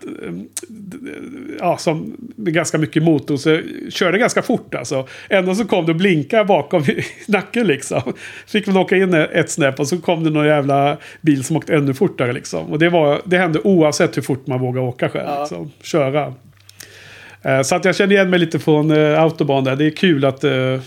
[1.60, 3.38] ja, som, med ganska mycket motor.
[3.38, 5.08] Så körde ganska fort alltså.
[5.30, 6.84] Ändå så kom det och blinkade bakom
[7.28, 8.02] nacken liksom.
[8.48, 11.76] Fick man åka in ett snäpp och så kom det någon jävla bil som åkte
[11.76, 12.66] ännu fortare liksom.
[12.66, 15.28] Och det, var, det hände oavsett hur fort man vågar åka själv.
[15.28, 15.40] Ja.
[15.40, 15.72] Liksom.
[15.82, 16.34] Köra.
[17.44, 19.76] Eh, så att jag känner igen mig lite från eh, autobahn där.
[19.76, 20.80] Det är kul att eh,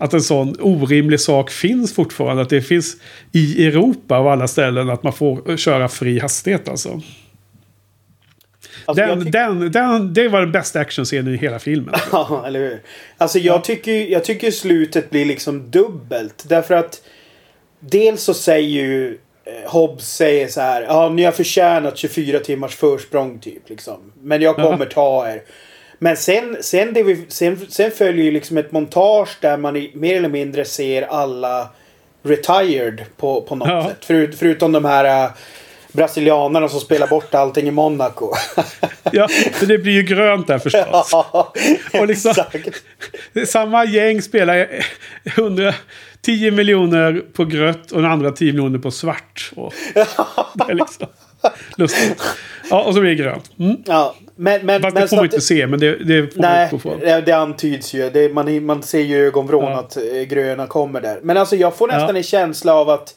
[0.00, 2.42] att en sån orimlig sak finns fortfarande.
[2.42, 2.96] Att det finns
[3.32, 7.00] i Europa av alla ställen att man får köra fri hastighet alltså.
[8.84, 11.94] Alltså, den, den, den, det var den bästa actionscenen i hela filmen.
[12.12, 12.82] Ja, eller hur.
[13.18, 13.60] Alltså jag, ja.
[13.60, 16.44] tycker, jag tycker slutet blir liksom dubbelt.
[16.48, 17.02] Därför att
[17.80, 20.82] dels så säger ju eh, Hobbs säger så här.
[20.82, 23.68] Ja, ni har förtjänat 24 timmars försprång typ.
[23.68, 24.12] Liksom.
[24.22, 25.42] Men jag kommer ta er.
[26.02, 29.90] Men sen, sen, det vi, sen, sen följer ju liksom ett montage där man i,
[29.94, 31.68] mer eller mindre ser alla
[32.22, 33.88] retired på, på något ja.
[33.88, 34.04] sätt.
[34.04, 35.30] Förut, förutom de här äh,
[35.92, 38.32] brasilianerna som spelar bort allting i Monaco.
[39.12, 41.08] ja, för det blir ju grönt där förstås.
[41.12, 41.52] Ja,
[42.00, 42.34] och liksom,
[43.46, 44.68] samma gäng spelar
[45.24, 49.52] 110 miljoner på grött och den andra 10 miljoner på svart.
[49.56, 49.74] Och,
[50.54, 51.06] det är liksom
[51.76, 52.22] lustigt.
[52.70, 53.50] Ja, och så blir det grönt.
[53.58, 53.76] Mm.
[53.86, 56.98] Ja, men, men, Fast det får man inte se, men det, det får nej, man
[57.02, 58.10] Nej, det antyds ju.
[58.10, 59.78] Det, man, man ser ju ögonvrån ja.
[59.78, 61.20] att eh, gröna kommer där.
[61.22, 62.16] Men alltså jag får nästan ja.
[62.16, 63.14] en känsla av att...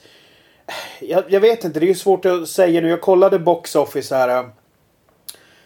[0.99, 2.89] Jag, jag, vet inte, det är ju svårt att säga nu.
[2.89, 4.29] Jag kollade Box Office här.
[4.29, 4.45] Eh.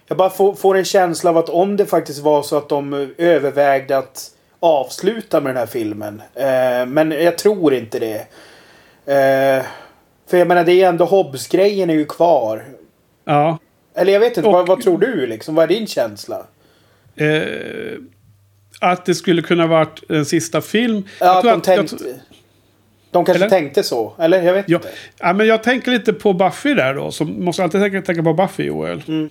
[0.08, 3.14] Jag bara får, får en känsla av att om det faktiskt var så att de
[3.18, 6.22] övervägde att avsluta med den här filmen.
[6.36, 8.20] Eh, men jag tror inte det.
[9.14, 9.66] Eh,
[10.30, 12.66] för jag menar, det är ändå Hobbs-grejen är ju kvar.
[13.26, 13.58] Ja.
[13.98, 15.56] Eller jag vet inte, och, vad, vad, tror du liksom?
[15.56, 16.48] Vad är din känsla?
[17.16, 17.42] Eh,
[18.80, 21.04] att det skulle kunna varit en sista film.
[21.20, 21.96] Ja, att de att, tänkte...
[22.04, 22.16] Jag,
[23.12, 23.50] de kanske eller?
[23.50, 24.14] tänkte så.
[24.20, 24.78] Eller jag vet ja.
[24.78, 24.90] inte.
[25.20, 27.12] Ja, men jag tänker lite på Buffy där då.
[27.12, 29.04] Som måste alltid tänka, tänka på Buffy, Joel.
[29.08, 29.30] Mm.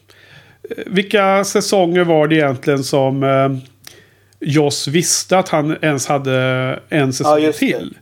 [0.71, 3.49] Eh, vilka säsonger var det egentligen som eh,
[4.41, 7.97] Joss visste att han ens hade en säsong ja, till?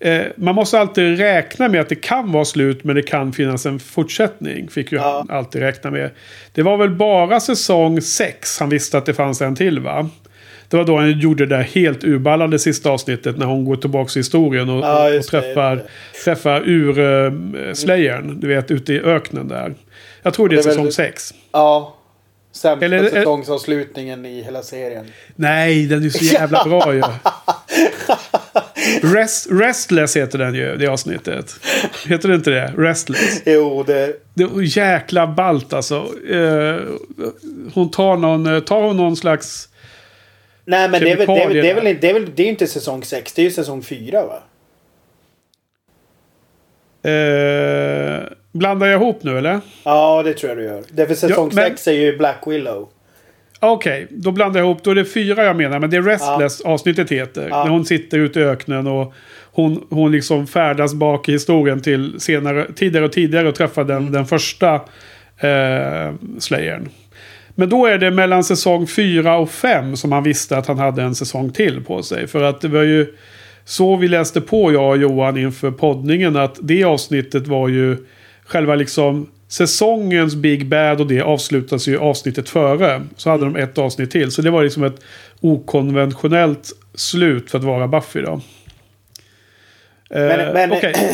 [0.00, 3.66] Eh, man måste alltid räkna med att det kan vara slut men det kan finnas
[3.66, 4.68] en fortsättning.
[4.68, 5.24] Fick ju ja.
[5.28, 6.10] han alltid räkna med.
[6.52, 10.10] Det var väl bara säsong 6 han visste att det fanns en till va?
[10.68, 14.10] Det var då han gjorde det där helt urballade sista avsnittet när hon går tillbaka
[14.14, 15.84] i historien och, ja, och träffar, det.
[16.24, 18.30] träffar ur-slayern.
[18.30, 19.74] Uh, du vet, ute i öknen där.
[20.22, 21.34] Jag tror det är, det är säsong 6.
[21.52, 21.97] Ja,
[22.52, 25.06] Sämsta Eller, säsongsavslutningen i hela serien.
[25.36, 27.02] Nej, den är så jävla bra ju.
[29.02, 31.54] Rest, Restless heter den ju, det avsnittet.
[32.08, 32.74] Heter det inte det?
[32.76, 33.42] Restless.
[33.46, 34.16] Jo, det...
[34.34, 35.94] Det är jäkla ballt alltså.
[36.30, 36.76] Eh,
[37.74, 39.68] hon tar någon, eh, tar hon någon slags...
[40.64, 42.48] Nej, men det är, väl, det, är, det, är väl, det, är väl, det är
[42.48, 44.42] inte säsong 6, det är ju säsong 4 va?
[47.10, 48.22] Eh,
[48.52, 49.60] blandar jag ihop nu eller?
[49.84, 50.82] Ja, det tror jag du gör.
[50.90, 52.88] Därför säsong 6 ja, är ju Black Willow.
[53.60, 54.82] Okej, okay, då blandar jag ihop.
[54.82, 55.78] Då är det fyra jag menar.
[55.78, 56.70] Men det är Restless ja.
[56.70, 57.48] avsnittet heter.
[57.50, 57.64] Ja.
[57.64, 59.14] När hon sitter ute i öknen och
[59.52, 63.96] hon, hon liksom färdas bak i historien till senare, tidigare och tidigare och träffar den,
[63.96, 64.12] mm.
[64.12, 64.74] den första
[65.38, 66.88] eh, Slayern.
[67.54, 71.02] Men då är det mellan säsong fyra och fem som han visste att han hade
[71.02, 72.26] en säsong till på sig.
[72.26, 73.14] För att det var ju
[73.64, 77.96] så vi läste på jag och Johan inför poddningen att det avsnittet var ju
[78.48, 83.02] själva liksom säsongens Big Bad och det avslutas ju avsnittet före.
[83.16, 84.30] Så hade de ett avsnitt till.
[84.30, 85.00] Så det var liksom ett
[85.40, 88.40] okonventionellt slut för att vara Buffy då.
[90.10, 90.94] Men, eh, men okay.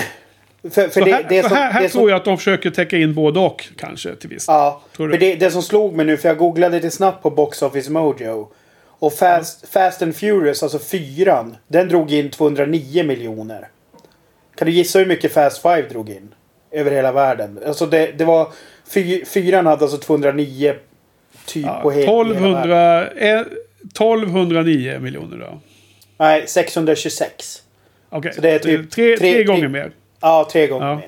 [0.70, 2.97] För, för det, här, det som, här, här det tror jag att de försöker täcka
[2.97, 6.28] in både och kanske till viss Ja, för det, det som slog mig nu, för
[6.28, 8.48] jag googlade lite snabbt på Box Office Mojo.
[8.86, 9.70] Och Fast, mm.
[9.70, 13.69] Fast and Furious, alltså fyran, den drog in 209 miljoner.
[14.55, 16.34] Kan du gissa hur mycket Fast 5 drog in?
[16.74, 17.59] Över hela världen.
[17.66, 18.48] Alltså det, det var...
[18.88, 20.74] Fy, fyran hade alltså 209
[21.46, 23.46] typ ja, på he 1200, hela världen.
[23.86, 25.60] 1209 miljoner då?
[26.18, 27.62] Nej, 626.
[28.09, 28.32] Okej, okay.
[28.32, 29.90] Så det är typ tre, tre, tre gånger mer.
[30.20, 30.94] Ja, tre gånger ja.
[30.94, 31.06] mer.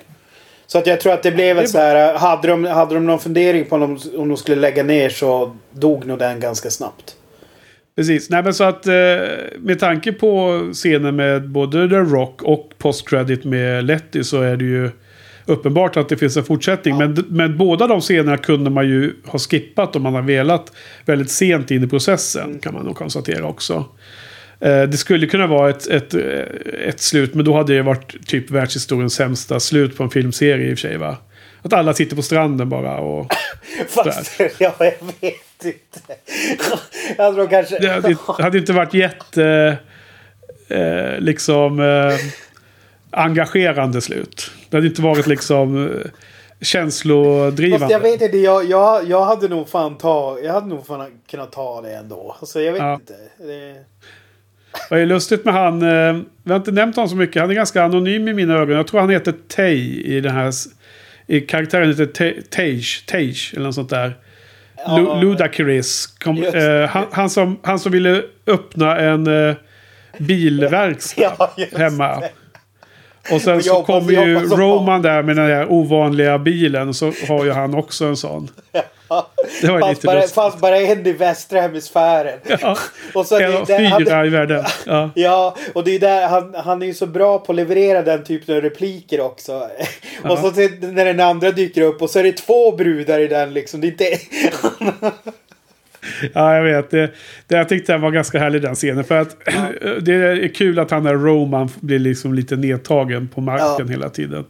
[0.67, 2.15] Så att jag tror att det blev ett så här.
[2.19, 5.57] Hade de, hade de någon fundering på om de, om de skulle lägga ner så
[5.71, 7.17] dog nog den ganska snabbt.
[7.97, 8.31] Precis.
[8.31, 8.93] Nej men så att eh,
[9.59, 14.65] med tanke på scenen med både The Rock och post-credit med Letty så är det
[14.65, 14.91] ju
[15.47, 16.99] uppenbart att det finns en fortsättning.
[16.99, 20.73] Men, men båda de scenerna kunde man ju ha skippat om man har velat
[21.05, 22.59] väldigt sent in i processen.
[22.59, 23.85] Kan man nog konstatera också.
[24.61, 26.15] Eh, det skulle kunna vara ett, ett,
[26.87, 30.75] ett slut, men då hade det varit typ världshistoriens sämsta slut på en filmserie i
[30.75, 31.17] och för sig va?
[31.63, 33.33] Att alla sitter på stranden bara och...
[33.89, 36.15] Fast, ja, jag vet inte.
[37.17, 37.79] Jag tror kanske...
[37.79, 39.77] Det hade, hade inte varit jätte...
[40.69, 41.81] Eh, liksom...
[41.81, 42.15] Eh,
[43.17, 44.51] engagerande slut.
[44.71, 45.87] Det hade inte varit liksom...
[45.87, 46.11] Eh,
[46.61, 47.79] känslodrivande.
[47.79, 50.39] Fast jag vet inte, jag, jag, jag hade nog fan ta...
[50.45, 52.37] Jag hade nog fan kunnat ta det ändå.
[52.41, 52.95] Alltså jag vet Ja.
[52.95, 53.13] inte.
[53.39, 53.75] Det...
[54.91, 55.83] Vad är lustigt med han?
[55.83, 57.43] Eh, vi har inte nämnt honom så mycket.
[57.43, 58.77] Han är ganska anonym i mina ögon.
[58.77, 60.53] Jag tror han heter Tay i den här...
[61.27, 62.07] I karaktären heter
[62.51, 63.05] Tage.
[63.07, 64.17] Tage eller något sånt där.
[64.77, 64.99] Ja.
[64.99, 66.07] Lu- Ludacris.
[66.07, 69.55] Kom, eh, han, han, som, han som ville öppna en eh,
[70.19, 71.23] bilverkstad
[71.57, 72.21] Ja, hemma.
[72.21, 72.31] det.
[73.33, 76.89] Och sen så kommer ju Roman där med den där ovanliga bilen.
[76.89, 78.51] Och så har ju han också en sån.
[79.61, 82.39] Det var Fast lite bara, fast bara en i västra hemisfären.
[82.61, 82.77] Ja,
[83.15, 84.65] Och så en av det, han, fyra i världen.
[84.87, 85.11] Ja.
[85.15, 88.25] Ja, och det är där han, han är ju så bra på att leverera den
[88.25, 89.53] typen av repliker också.
[90.23, 90.51] Och så
[90.81, 93.81] när den andra dyker upp och så är det två brudar i den liksom.
[93.81, 94.19] Det är inte...
[96.35, 96.91] Ja, jag vet.
[96.91, 97.11] Det,
[97.47, 99.05] det, jag tyckte den var ganska härlig den scenen.
[99.05, 99.37] För att
[100.03, 103.85] det är kul att han där Roman blir liksom lite nedtagen på marken Ja.
[103.93, 104.45] hela tiden.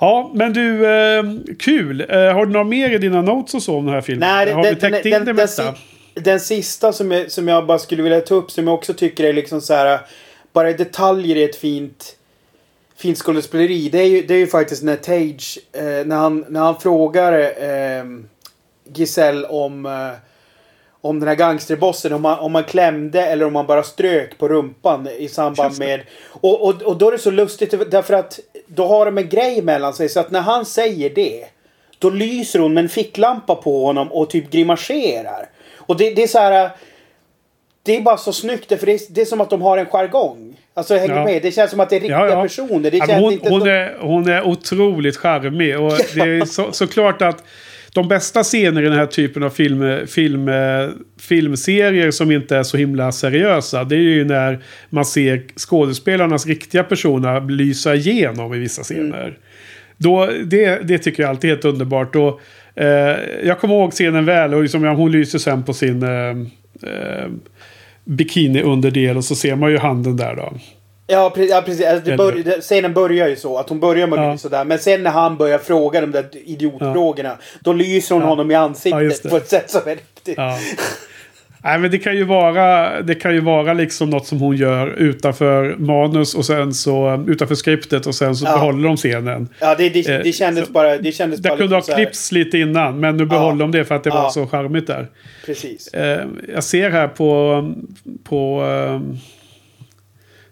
[0.00, 1.22] Ja, men du, eh,
[1.58, 2.00] kul.
[2.08, 4.28] Eh, har du några mer i dina notes och så om den här filmen?
[4.28, 5.72] Nej, har vi täckt in det den, mesta?
[5.72, 8.94] si- den sista som jag, som jag bara skulle vilja ta upp som jag också
[8.94, 10.00] tycker är liksom så här.
[10.52, 12.16] Bara detaljer i ett fint
[12.96, 13.88] fint skådespeleri.
[13.88, 17.32] Det är ju, det är ju faktiskt när Tage, eh, när, han, när han frågar
[17.40, 18.04] eh,
[18.94, 19.92] Giselle om, eh,
[21.04, 24.48] om den här gangsterbossen, om man, om man klämde eller om man bara strök på
[24.48, 26.00] rumpan i samband med...
[26.28, 29.62] Och, och, och då är det så lustigt därför att då har de en grej
[29.62, 31.44] mellan sig så att när han säger det
[31.98, 35.48] då lyser hon med en ficklampa på honom och typ grimaserar.
[35.76, 36.70] Och det, det är så här...
[37.82, 39.86] Det är bara så snyggt för det är, det är som att de har en
[39.86, 40.56] jargong.
[40.74, 41.24] Alltså hänger Ja.
[41.24, 41.42] med?
[41.42, 42.42] Det känns som att det är riktiga Ja, ja.
[42.42, 42.90] personer.
[42.90, 43.68] Det känns hon, inte hon, som...
[43.68, 45.80] är, hon är otroligt charmig.
[45.80, 47.44] Och det är så, såklart att
[47.94, 50.50] de bästa scener i den här typen av film, film,
[51.20, 53.84] filmserier som inte är så himla seriösa.
[53.84, 59.38] Det är ju när man ser skådespelarnas riktiga personer lysa igenom i vissa scener.
[59.96, 62.16] Då, det, det tycker jag alltid är helt underbart.
[62.16, 62.40] Och,
[62.82, 66.30] eh, jag kommer ihåg scenen väl och liksom, ja, hon lyser sen på sin eh,
[66.90, 67.28] eh,
[68.04, 70.52] bikini-underdel och så ser man ju handen där då.
[71.06, 71.86] Ja, pre- ja precis.
[71.86, 73.58] Alltså, det bör, det- scenen börjar ju så.
[73.58, 74.32] Att hon börjar med att Ja.
[74.32, 74.64] lysa där.
[74.64, 77.36] Men sen när han börjar fråga de där idiotfrågorna.
[77.60, 78.28] Då lyser hon Ja.
[78.28, 80.34] honom i Ja, ansiktet på ett sätt som är riktigt.
[80.36, 80.58] Ja.
[81.66, 84.86] Nej, men det kan ju vara, det kan ju vara liksom något som hon gör
[84.86, 88.52] utanför manus och sen så utanför skriptet och sen så Ja.
[88.54, 89.48] behåller de scenen.
[89.60, 90.96] Ja, det, det, Eh, det kändes så- bara...
[90.98, 93.94] Det kändes Det bara kunde ha klippts lite innan men nu behåller de det för
[93.94, 94.30] att det var Ja.
[94.30, 95.06] så charmigt där.
[95.46, 95.88] Precis.
[95.94, 97.60] Eh, jag ser här på,
[98.24, 99.00] på eh,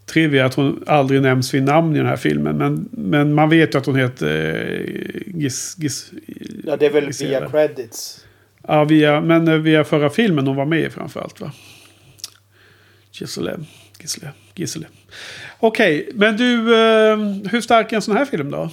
[0.07, 2.57] Trivia att hon aldrig nämns vid namn i den här filmen.
[2.57, 6.11] Men, men man vet ju att hon heter eh, Gis, Gis,
[6.65, 7.41] Ja, det är väl Gisela.
[7.41, 8.25] via credits.
[8.69, 11.53] Ja, via, men eh, via förra filmen hon var med i framförallt va?
[13.13, 13.59] Gisele.
[14.01, 14.31] Gisele.
[14.55, 14.87] Gisele.
[15.61, 17.17] Okej, men du, eh,
[17.51, 18.71] hur stark är en sån här film då?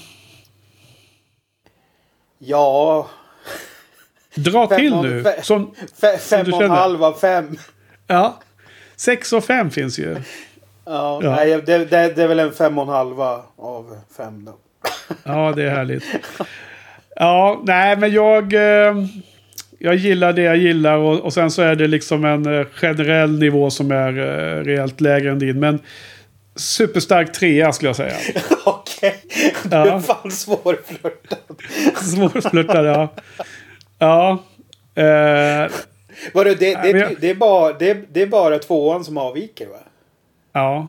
[2.37, 3.09] Ja...
[4.35, 5.21] Dra Fem till av- nu.
[5.21, 7.57] fe- Som, Fe, Som fem du och en halv av fem.
[8.07, 8.39] ja.
[8.95, 10.15] Sex och fem finns ju.
[10.89, 11.35] Ja, Ja.
[11.35, 14.53] Nej, det, det, det är väl en fem och en halva av fem då.
[15.23, 16.03] Ja, det är härligt.
[17.15, 18.53] Ja, nej, men jag...
[18.53, 18.95] Eh,
[19.81, 23.39] jag gillar det jag gillar och, och sen så är det liksom en eh, generell
[23.39, 25.59] nivå som är eh, rejält lägre än din.
[25.59, 25.79] Men
[26.55, 28.15] superstark trea skulle jag säga.
[28.65, 29.15] Okej.
[29.63, 29.95] Du Ja.
[29.95, 31.37] är fan svårflörtad.
[31.95, 33.07] Svårflörtad, ja.
[33.99, 34.43] Ja.
[35.03, 35.71] Eh,
[36.33, 39.77] Vadå, det, det, det, är bara, det, det är bara tvåan som avviker va?
[40.53, 40.87] Ja.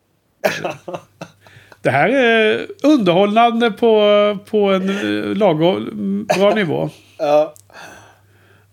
[1.82, 6.90] Det här är underhållande på, på en eh, lagom bra nivå.
[7.18, 7.54] Ja.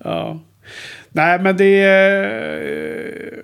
[0.04, 0.40] Ja.
[1.10, 3.44] Nej, men det är...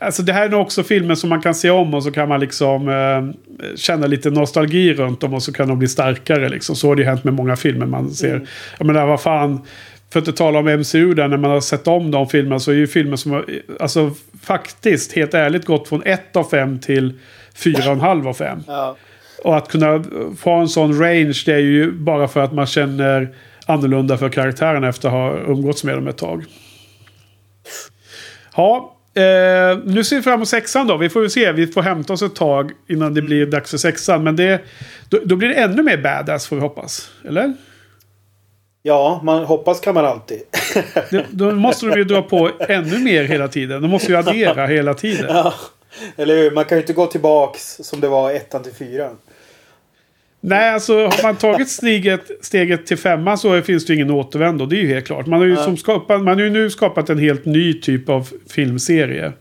[0.00, 2.28] Alltså det här är nog också filmer som man kan se om och så kan
[2.28, 6.76] man liksom eh, känna lite nostalgi runt dem och så kan de bli starkare liksom.
[6.76, 8.34] Så har det ju hänt med många filmer man ser.
[8.34, 8.46] Mm.
[8.78, 9.60] Jag menar vad fan.
[10.12, 12.70] För att inte tala om MCU där när man har sett om de filmerna så
[12.70, 13.44] är ju filmer som har,
[13.80, 14.10] alltså
[14.42, 17.18] faktiskt helt ärligt gått från 1 av 5 till
[17.54, 18.62] 4,5 av 5.
[18.66, 18.96] ja.
[19.44, 20.04] Och att kunna
[20.38, 23.34] få en sån range det är ju bara för att man känner
[23.66, 26.44] annorlunda för karaktärerna efter att ha umgåtts med dem ett tag.
[28.56, 30.96] Ja, Eh, nu ser vi fram emot sexan då.
[30.96, 31.52] Vi får väl se.
[31.52, 34.24] Vi får hämta oss ett tag innan det blir dags för sexan.
[34.24, 34.64] Men det,
[35.08, 37.10] då, då blir det ännu mer badass får vi hoppas.
[37.24, 37.54] Eller?
[38.82, 40.40] Ja, man hoppas kan man alltid.
[41.30, 43.82] Då måste de ju dra på ännu mer hela tiden.
[43.82, 45.26] De måste ju addera hela tiden.
[45.28, 45.54] ja,
[46.16, 46.50] eller hur?
[46.50, 49.16] Man kan ju inte gå tillbaks som det var ettan till fyran.
[50.40, 54.66] Nej, alltså har man tagit steget, steget till femman så finns det ju ingen återvändo.
[54.66, 55.26] Det är ju helt klart.
[55.26, 58.28] Man har ju, som skapat, man har ju nu skapat en helt ny typ av
[58.50, 59.32] filmserie.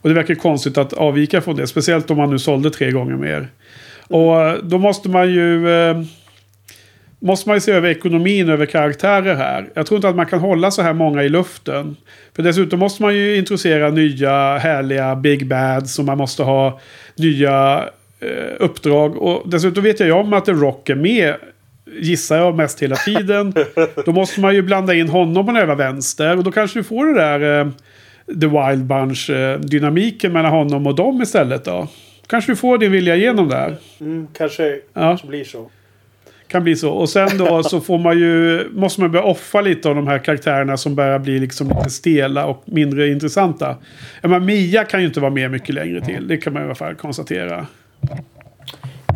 [0.00, 1.66] Och det verkar konstigt att avvika från det.
[1.66, 3.48] Speciellt om man nu sålde tre gånger mer.
[4.08, 5.68] Och då måste man ju...
[5.68, 6.02] Eh,
[7.24, 9.68] måste man ju se över ekonomin över karaktärer här.
[9.74, 11.96] Jag tror inte att man kan hålla så här många i luften.
[12.36, 15.98] För dessutom måste man ju introducera nya härliga big bads.
[15.98, 16.80] Och man måste ha
[17.16, 17.84] nya
[18.20, 18.28] eh,
[18.58, 19.16] uppdrag.
[19.16, 21.34] Och dessutom vet jag ju om att The Rock är med.
[22.00, 23.54] Gissar jag mest hela tiden.
[24.04, 26.36] då måste man ju blanda in honom på över vänster.
[26.36, 27.68] Och då kanske du får det där eh,
[28.40, 31.88] The Wild Bunch eh, mellan honom och dem istället då.
[32.26, 33.76] Kanske du får din vilja igenom där.
[34.00, 34.80] Mm, kanske, Ja.
[34.92, 35.70] kanske blir så.
[36.54, 36.92] Kan bli så.
[36.92, 40.18] Och sen då så får man ju, måste man börja offa lite av de här
[40.18, 43.76] karaktärerna som börjar bli liksom lite stela och mindre intressanta.
[44.22, 46.28] Men Mia kan ju inte vara med mycket längre till.
[46.28, 47.66] Det kan man i alla fall konstatera.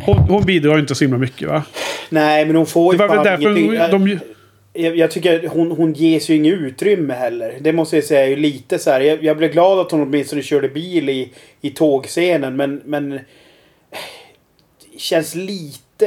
[0.05, 1.63] Hon, hon bidrar ju inte så himla mycket va?
[2.09, 4.05] Nej, men hon får Det ju var väl därför ingenting.
[4.05, 4.19] de...
[4.81, 7.53] Jag, jag tycker att hon, hon ges ju inget utrymme heller.
[7.61, 9.01] Det måste jag säga är ju lite så här.
[9.01, 12.55] Jag, jag blev glad att hon åtminstone körde bil i, i tågscenen.
[12.55, 13.09] Men, men...
[14.93, 16.05] Det känns lite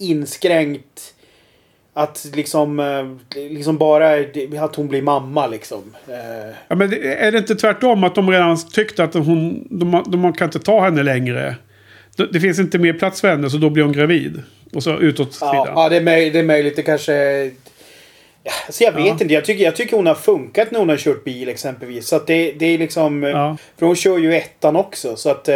[0.00, 1.14] inskränkt.
[1.94, 4.14] Att liksom, eh, liksom bara
[4.64, 5.82] att hon blir mamma liksom.
[6.08, 10.32] Eh, Ja, men är det inte tvärtom att de redan tyckte att hon, de, de
[10.32, 11.54] kan inte ta henne längre?
[12.32, 14.42] Det, finns inte mer plats för henne så då blir hon gravid.
[14.72, 16.76] Och så utåt Ja, ja det, är möjligt, det är möjligt.
[16.76, 17.50] Det kanske...
[18.66, 19.12] Alltså jag vet Ja.
[19.12, 19.24] inte.
[19.24, 22.06] Jag tycker, jag tycker hon har funkat när hon har kört bil exempelvis.
[22.06, 23.22] Så att det, det är liksom...
[23.22, 23.56] Ja.
[23.78, 25.16] För hon kör ju ettan också.
[25.16, 25.48] Så att...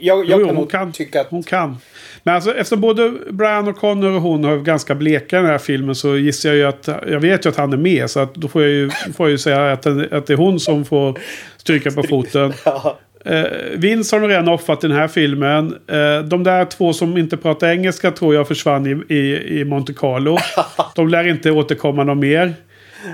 [0.00, 0.92] Jag jag Jo, kan nog kan.
[0.92, 1.26] tycka att...
[1.30, 1.76] Hon kan.
[2.22, 5.94] Men alltså eftersom både Brian O'Connor och hon har ganska bleka i den här filmen
[5.94, 6.88] så gissar jag ju att...
[7.08, 9.30] Jag vet ju att han är med så att då får jag ju, får jag
[9.30, 11.18] ju säga att, den, att det är hon som får
[11.56, 12.52] stryka på foten.
[12.64, 13.44] Ja, Eh,
[13.76, 15.76] Vince har de redan offat den här filmen.
[15.88, 19.94] Eh, de där två som inte pratar engelska tror jag försvann i, i, i Monte
[19.94, 20.38] Carlo.
[20.94, 22.54] De lär inte återkomma någon mer.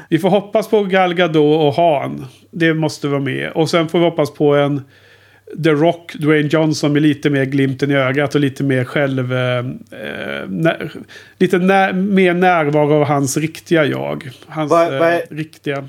[0.08, 2.26] Vi får hoppas på Gal Gadot och Han.
[2.50, 3.50] Det måste vara med.
[3.52, 4.82] Och sen får vi hoppas på en
[5.64, 9.32] The Rock, Dwayne Johnson med lite mer glimten i ögat och lite mer själv...
[9.32, 10.92] Eh, eh, när,
[11.38, 14.30] lite när, mer närvaro av hans riktiga jag.
[14.46, 15.88] Hans Vad- vad är- eh, riktiga...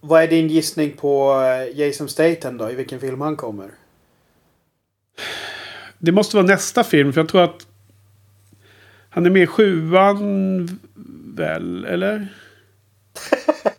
[0.00, 2.70] vad är din gissning på eh, Jason Statham då?
[2.70, 3.68] I vilken film han kommer?
[5.98, 7.66] Det måste vara nästa film för jag tror att
[9.10, 10.68] han är med i sjuan
[11.36, 12.28] väl, eller?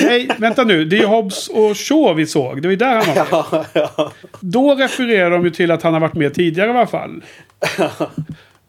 [0.00, 0.84] Nej, vänta nu.
[0.84, 2.62] Det är ju Hobbs och Shaw vi såg.
[2.62, 3.66] Det var ju där han var med.
[3.72, 4.12] Ja, ja.
[4.40, 7.22] Då refererar de ju till att han har varit med tidigare i alla fall.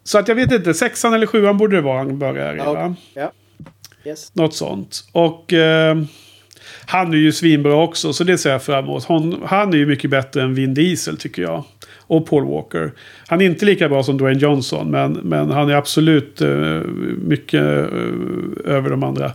[0.04, 0.74] Så att jag vet inte.
[0.74, 2.96] Sexan eller sjuan borde det vara han börjar i, va?
[3.14, 3.32] ja.
[4.06, 4.36] Yes.
[4.36, 5.04] Något sånt.
[5.12, 5.98] Och eh,
[6.86, 9.04] han är ju svinbra också, så det ser jag fram emot.
[9.04, 11.64] Hon, han är ju mycket bättre än Vin Diesel tycker jag.
[12.12, 12.92] Och Paul Walker.
[13.28, 16.50] Han är inte lika bra som Dwayne Johnson, men, men han är absolut eh,
[17.18, 19.32] mycket eh, över de andra.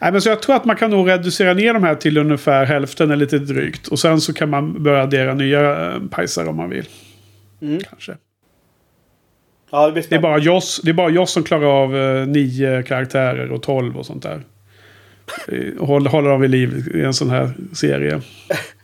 [0.00, 2.64] Nej, men så jag tror att man kan nog reducera ner de här till ungefär
[2.64, 3.88] hälften eller lite drygt.
[3.88, 6.84] Och sen så kan man börja addera nya eh, pajsar om man vill.
[7.62, 7.80] Mm.
[7.90, 8.16] Kanske.
[9.70, 13.52] Ja, det är bara Joss, det är bara Joss som klarar av eh, nio karaktärer
[13.52, 14.42] och tolv och sånt där.
[15.78, 18.20] Håller, håller dem vid liv i en sån här serie.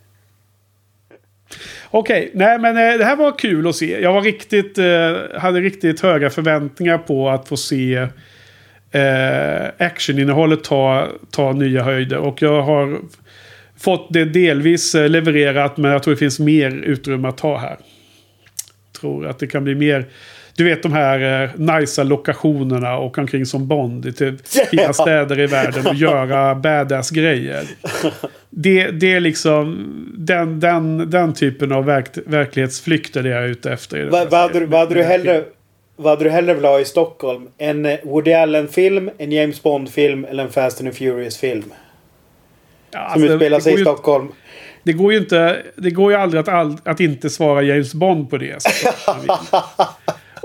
[1.97, 4.01] Okej, nej men eh, det här var kul att se.
[4.01, 7.95] Jag var riktigt, eh, hade riktigt höga förväntningar på att få se
[8.91, 12.19] eh, actioninnehållet ta, ta nya höjder.
[12.19, 12.99] Och jag har
[13.79, 17.77] fått det delvis eh, levererat men jag tror det finns mer utrymme att ta här.
[19.01, 20.07] Tror att det kan bli mer...
[20.57, 25.41] Du vet de här eh, nicea lokationerna och omkring som Bond i typ fina städer
[25.41, 27.65] i världen och göra badass grejer.
[28.51, 29.87] Det, det är liksom
[30.19, 34.05] den, den, den typen av verk, verklighetsflykt är det jag är ute efter.
[34.05, 35.45] Vad vad hade, hade du hellre...
[35.97, 37.49] Vad hade du hellre velat ha i Stockholm?
[37.59, 41.73] En eh, Woody Allen-film, en James Bond-film eller en Fast and Furious-film?
[42.91, 44.29] Ja, Som alltså, utspelar det sig i ju- Stockholm.
[44.83, 48.31] Det går ju inte, det går ju aldrig att, all, att inte svara James Bond
[48.31, 48.59] på det.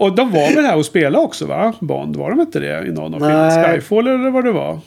[0.02, 1.74] och de var väl här och spelade också va?
[1.80, 3.74] Bond, var de inte det i någon av filmerna?
[3.74, 4.80] Skyfall eller vad det var?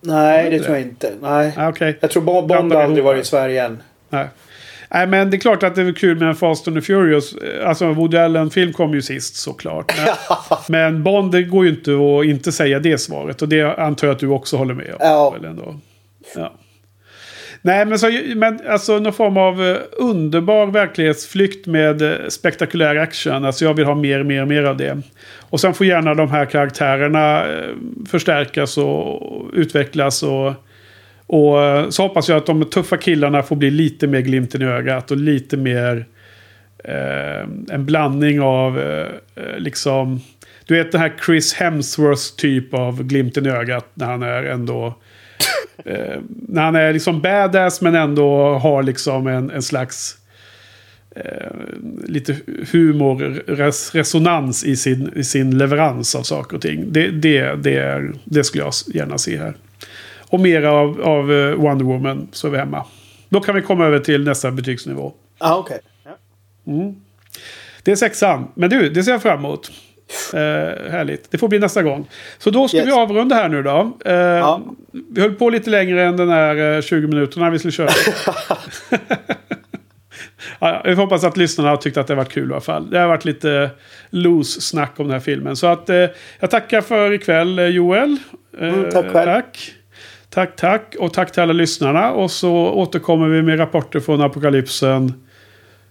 [0.00, 0.64] Nej, det det?
[0.64, 1.12] tror jag inte.
[1.20, 1.52] Nej.
[1.56, 1.98] Ah, Okej.
[2.00, 3.82] Jag tror Bo- Bond har aldrig varit i Sverige än.
[4.08, 4.26] Nej.
[4.90, 7.34] Nej men det är klart att det är kul med en Fast and the Furious.
[7.64, 9.92] Alltså Woody Allen-film kom ju sist såklart.
[9.96, 10.08] Men,
[10.68, 13.42] men Bond, det går ju inte att inte säga det svaret.
[13.42, 14.96] Och det antar jag att du också håller med om.
[15.00, 15.30] Ja.
[15.30, 15.74] Väl ändå.
[16.36, 16.52] Ja.
[17.66, 23.44] Nej, men, så, men alltså någon form av eh, underbar verklighetsflykt med eh, spektakulär action.
[23.44, 25.02] Alltså jag vill ha mer, mer, mer av det.
[25.40, 27.64] Och sen får gärna de här karaktärerna eh,
[28.08, 30.22] förstärkas och utvecklas.
[30.22, 30.46] Och,
[31.26, 35.10] och så hoppas jag att de tuffa killarna får bli lite mer glimten i ögat
[35.10, 36.06] och lite mer
[37.70, 38.80] en blandning av
[39.56, 40.20] liksom...
[40.66, 44.94] Du vet den här Chris Hemsworth typ av glimten i ögat när han är ändå
[45.84, 50.16] eh, när han är liksom badass men ändå har liksom en, en slags
[51.16, 51.50] eh,
[52.04, 52.36] lite
[52.72, 56.92] humor, res, resonans i sin, i sin leverans av saker och ting.
[56.92, 59.54] Det, det, det, är, det skulle jag gärna se här.
[60.28, 62.84] Och mer av, av eh, Wonder Woman så är vi hemma.
[63.28, 65.12] Då kan vi komma över till nästa betygsnivå.
[65.38, 65.78] Ah, okay.
[66.66, 66.94] Mm.
[67.82, 68.48] Det är sexan.
[68.54, 69.72] Men du, det ser jag fram emot.
[70.34, 71.30] Eh, härligt.
[71.30, 72.08] Det får bli nästa gång.
[72.38, 72.86] Så då ska yes.
[72.86, 73.98] vi avrunda här nu då.
[74.04, 74.62] Eh, ja.
[75.10, 77.88] Vi höll på lite längre än den här 20 eh, minuterna vi skulle köra.
[80.58, 82.90] ja, vi hoppas att lyssnarna har tyckt att det har varit kul i alla fall.
[82.90, 83.70] Det har varit lite
[84.10, 85.56] loose snack om den här filmen.
[85.56, 86.06] Så att eh,
[86.40, 88.16] jag tackar för ikväll eh, Joel.
[88.60, 89.24] Mm, tack själv.
[89.24, 89.72] Tack.
[90.30, 90.96] Tack, tack.
[90.98, 92.12] Och tack till alla lyssnarna.
[92.12, 95.25] Och så återkommer vi med rapporter från apokalypsen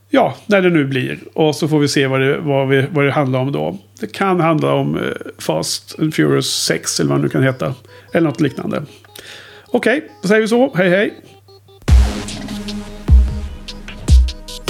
[0.09, 1.19] ja, när det nu blir.
[1.33, 3.77] Och så får vi se vad det, vad vi, vad det handlar om då.
[3.99, 7.73] Det kan handla om eh, Fast and Furious 6 eller vad det nu kan heta.
[8.13, 8.83] Eller något liknande.
[9.67, 10.75] Okej, okay, då säger vi så.
[10.75, 11.13] Hej hej!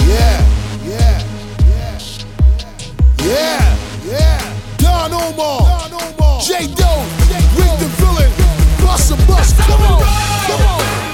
[0.00, 0.40] Yeah,
[0.86, 1.22] yeah,
[1.66, 2.00] yeah,
[3.26, 3.76] yeah,
[4.10, 4.42] yeah.
[4.78, 6.40] Don Omar, Don Omar.
[6.48, 6.66] J.
[6.76, 7.04] Doe,
[7.56, 8.32] Rick the Villain,
[8.80, 10.02] Bust a Bust, come on,
[10.46, 11.05] come on.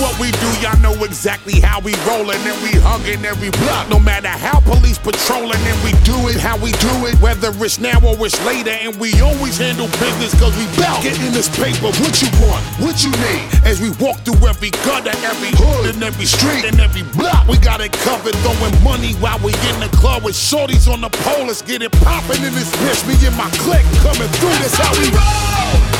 [0.00, 3.88] What we do, y'all know exactly how we rollin' and we huggin' every block.
[3.88, 7.78] No matter how police patrolin' and we do it how we do it, whether it's
[7.78, 8.72] now or it's later.
[8.72, 11.92] And we always handle business cause we bout getting this paper.
[12.00, 12.64] What you want?
[12.80, 13.44] What you need?
[13.68, 17.58] As we walk through every gutter, every hood, and every street, and every block, we
[17.58, 18.34] got it covered.
[18.40, 21.46] Throwing money while we in the club with shorties on the pole.
[21.46, 23.04] Let's get it poppin' in this bitch.
[23.04, 24.56] Me and my clique coming through.
[24.64, 25.99] That's how we roll.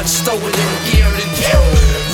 [0.00, 1.30] Hit the clutch, throw it in gear and.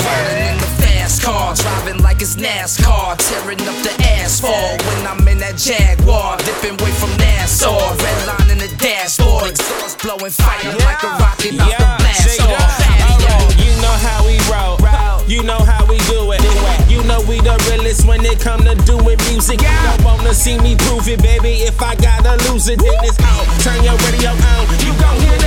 [0.07, 5.27] Rolling in the fast car, driving like it's NASCAR, tearing up the asphalt when I'm
[5.29, 7.75] in that Jaguar, dipping away from Nassau.
[7.97, 13.57] Red line in the dashboard, exhaust blowing fire like a rocket out the blast off.
[13.59, 14.79] You know how we roll,
[15.27, 16.43] you know how we do it.
[16.89, 19.61] You know we the realest when it come to doing music.
[19.61, 21.67] You don't wanna see me prove it, baby.
[21.67, 23.45] If I gotta lose it, then it's out.
[23.61, 24.71] Turn your radio on.
[24.81, 25.46] You gon' hear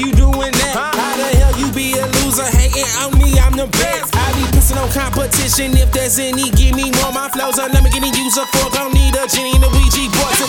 [0.00, 0.72] you doing that?
[0.72, 3.36] How the hell you be a loser hating on me?
[3.36, 4.16] I'm the best.
[4.16, 5.76] I be pissing on competition.
[5.76, 7.12] If there's any, give me more.
[7.12, 8.72] My flows are never getting used up for.
[8.72, 10.46] Don't need a genie and a Ouija board to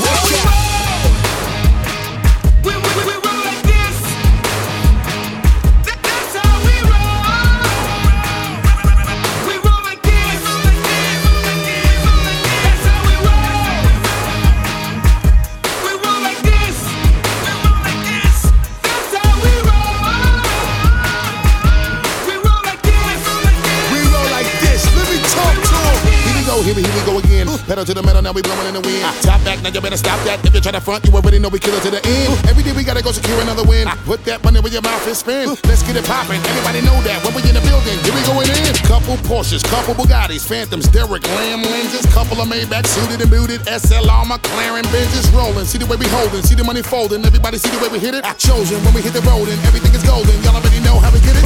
[27.71, 28.99] Pedal to the metal, now we blowing in the wind.
[28.99, 30.43] Ah, Top back, now you better stop that.
[30.43, 32.35] If you try to front, you already know we kill it to the end.
[32.51, 33.87] Every day we gotta go secure another win.
[34.03, 35.55] Put that money where your mouth is spin.
[35.63, 36.43] Let's get it poppin'.
[36.51, 38.75] Everybody know that when we in the building, here we going in.
[38.83, 44.27] Couple Porsches, couple Bugattis, Phantoms, Derek Lamb lenses, couple of Maybach suited and booted, SLR,
[44.27, 45.63] McLaren, Benz rolling.
[45.63, 47.23] See the way we holding, see the money folding.
[47.23, 48.27] Everybody see the way we hit it.
[48.27, 50.35] Ah, chosen when we hit the road and everything is golden.
[50.43, 51.43] Y'all already know how we get it.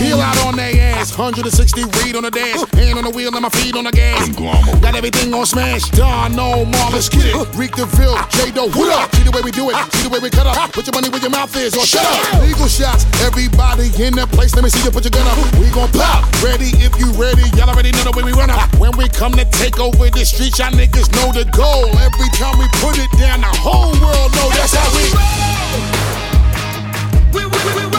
[0.00, 3.44] Peel out on their ass, 160 read on the dash, hand on the wheel and
[3.44, 4.24] my feet on the gas.
[4.80, 5.90] Got everything on smash.
[5.90, 7.34] Don, no more, let's get it.
[7.34, 9.10] Uh, Reek the Ville, J Do, what up?
[9.14, 10.70] See the way we do it, see the way we cut up.
[10.70, 12.42] Put your money where your mouth is, or shut up.
[12.46, 14.54] Legal shots, everybody in the place.
[14.54, 15.36] Let me see you put your gun up.
[15.58, 16.22] We gon' pop.
[16.38, 17.42] Ready if you ready.
[17.58, 18.70] Y'all already know the way we run up.
[18.78, 21.90] When we come to take over the streets, y'all niggas know the goal.
[21.98, 25.02] Every time we put it down, the whole world know that's how we.
[27.34, 27.89] we, we, we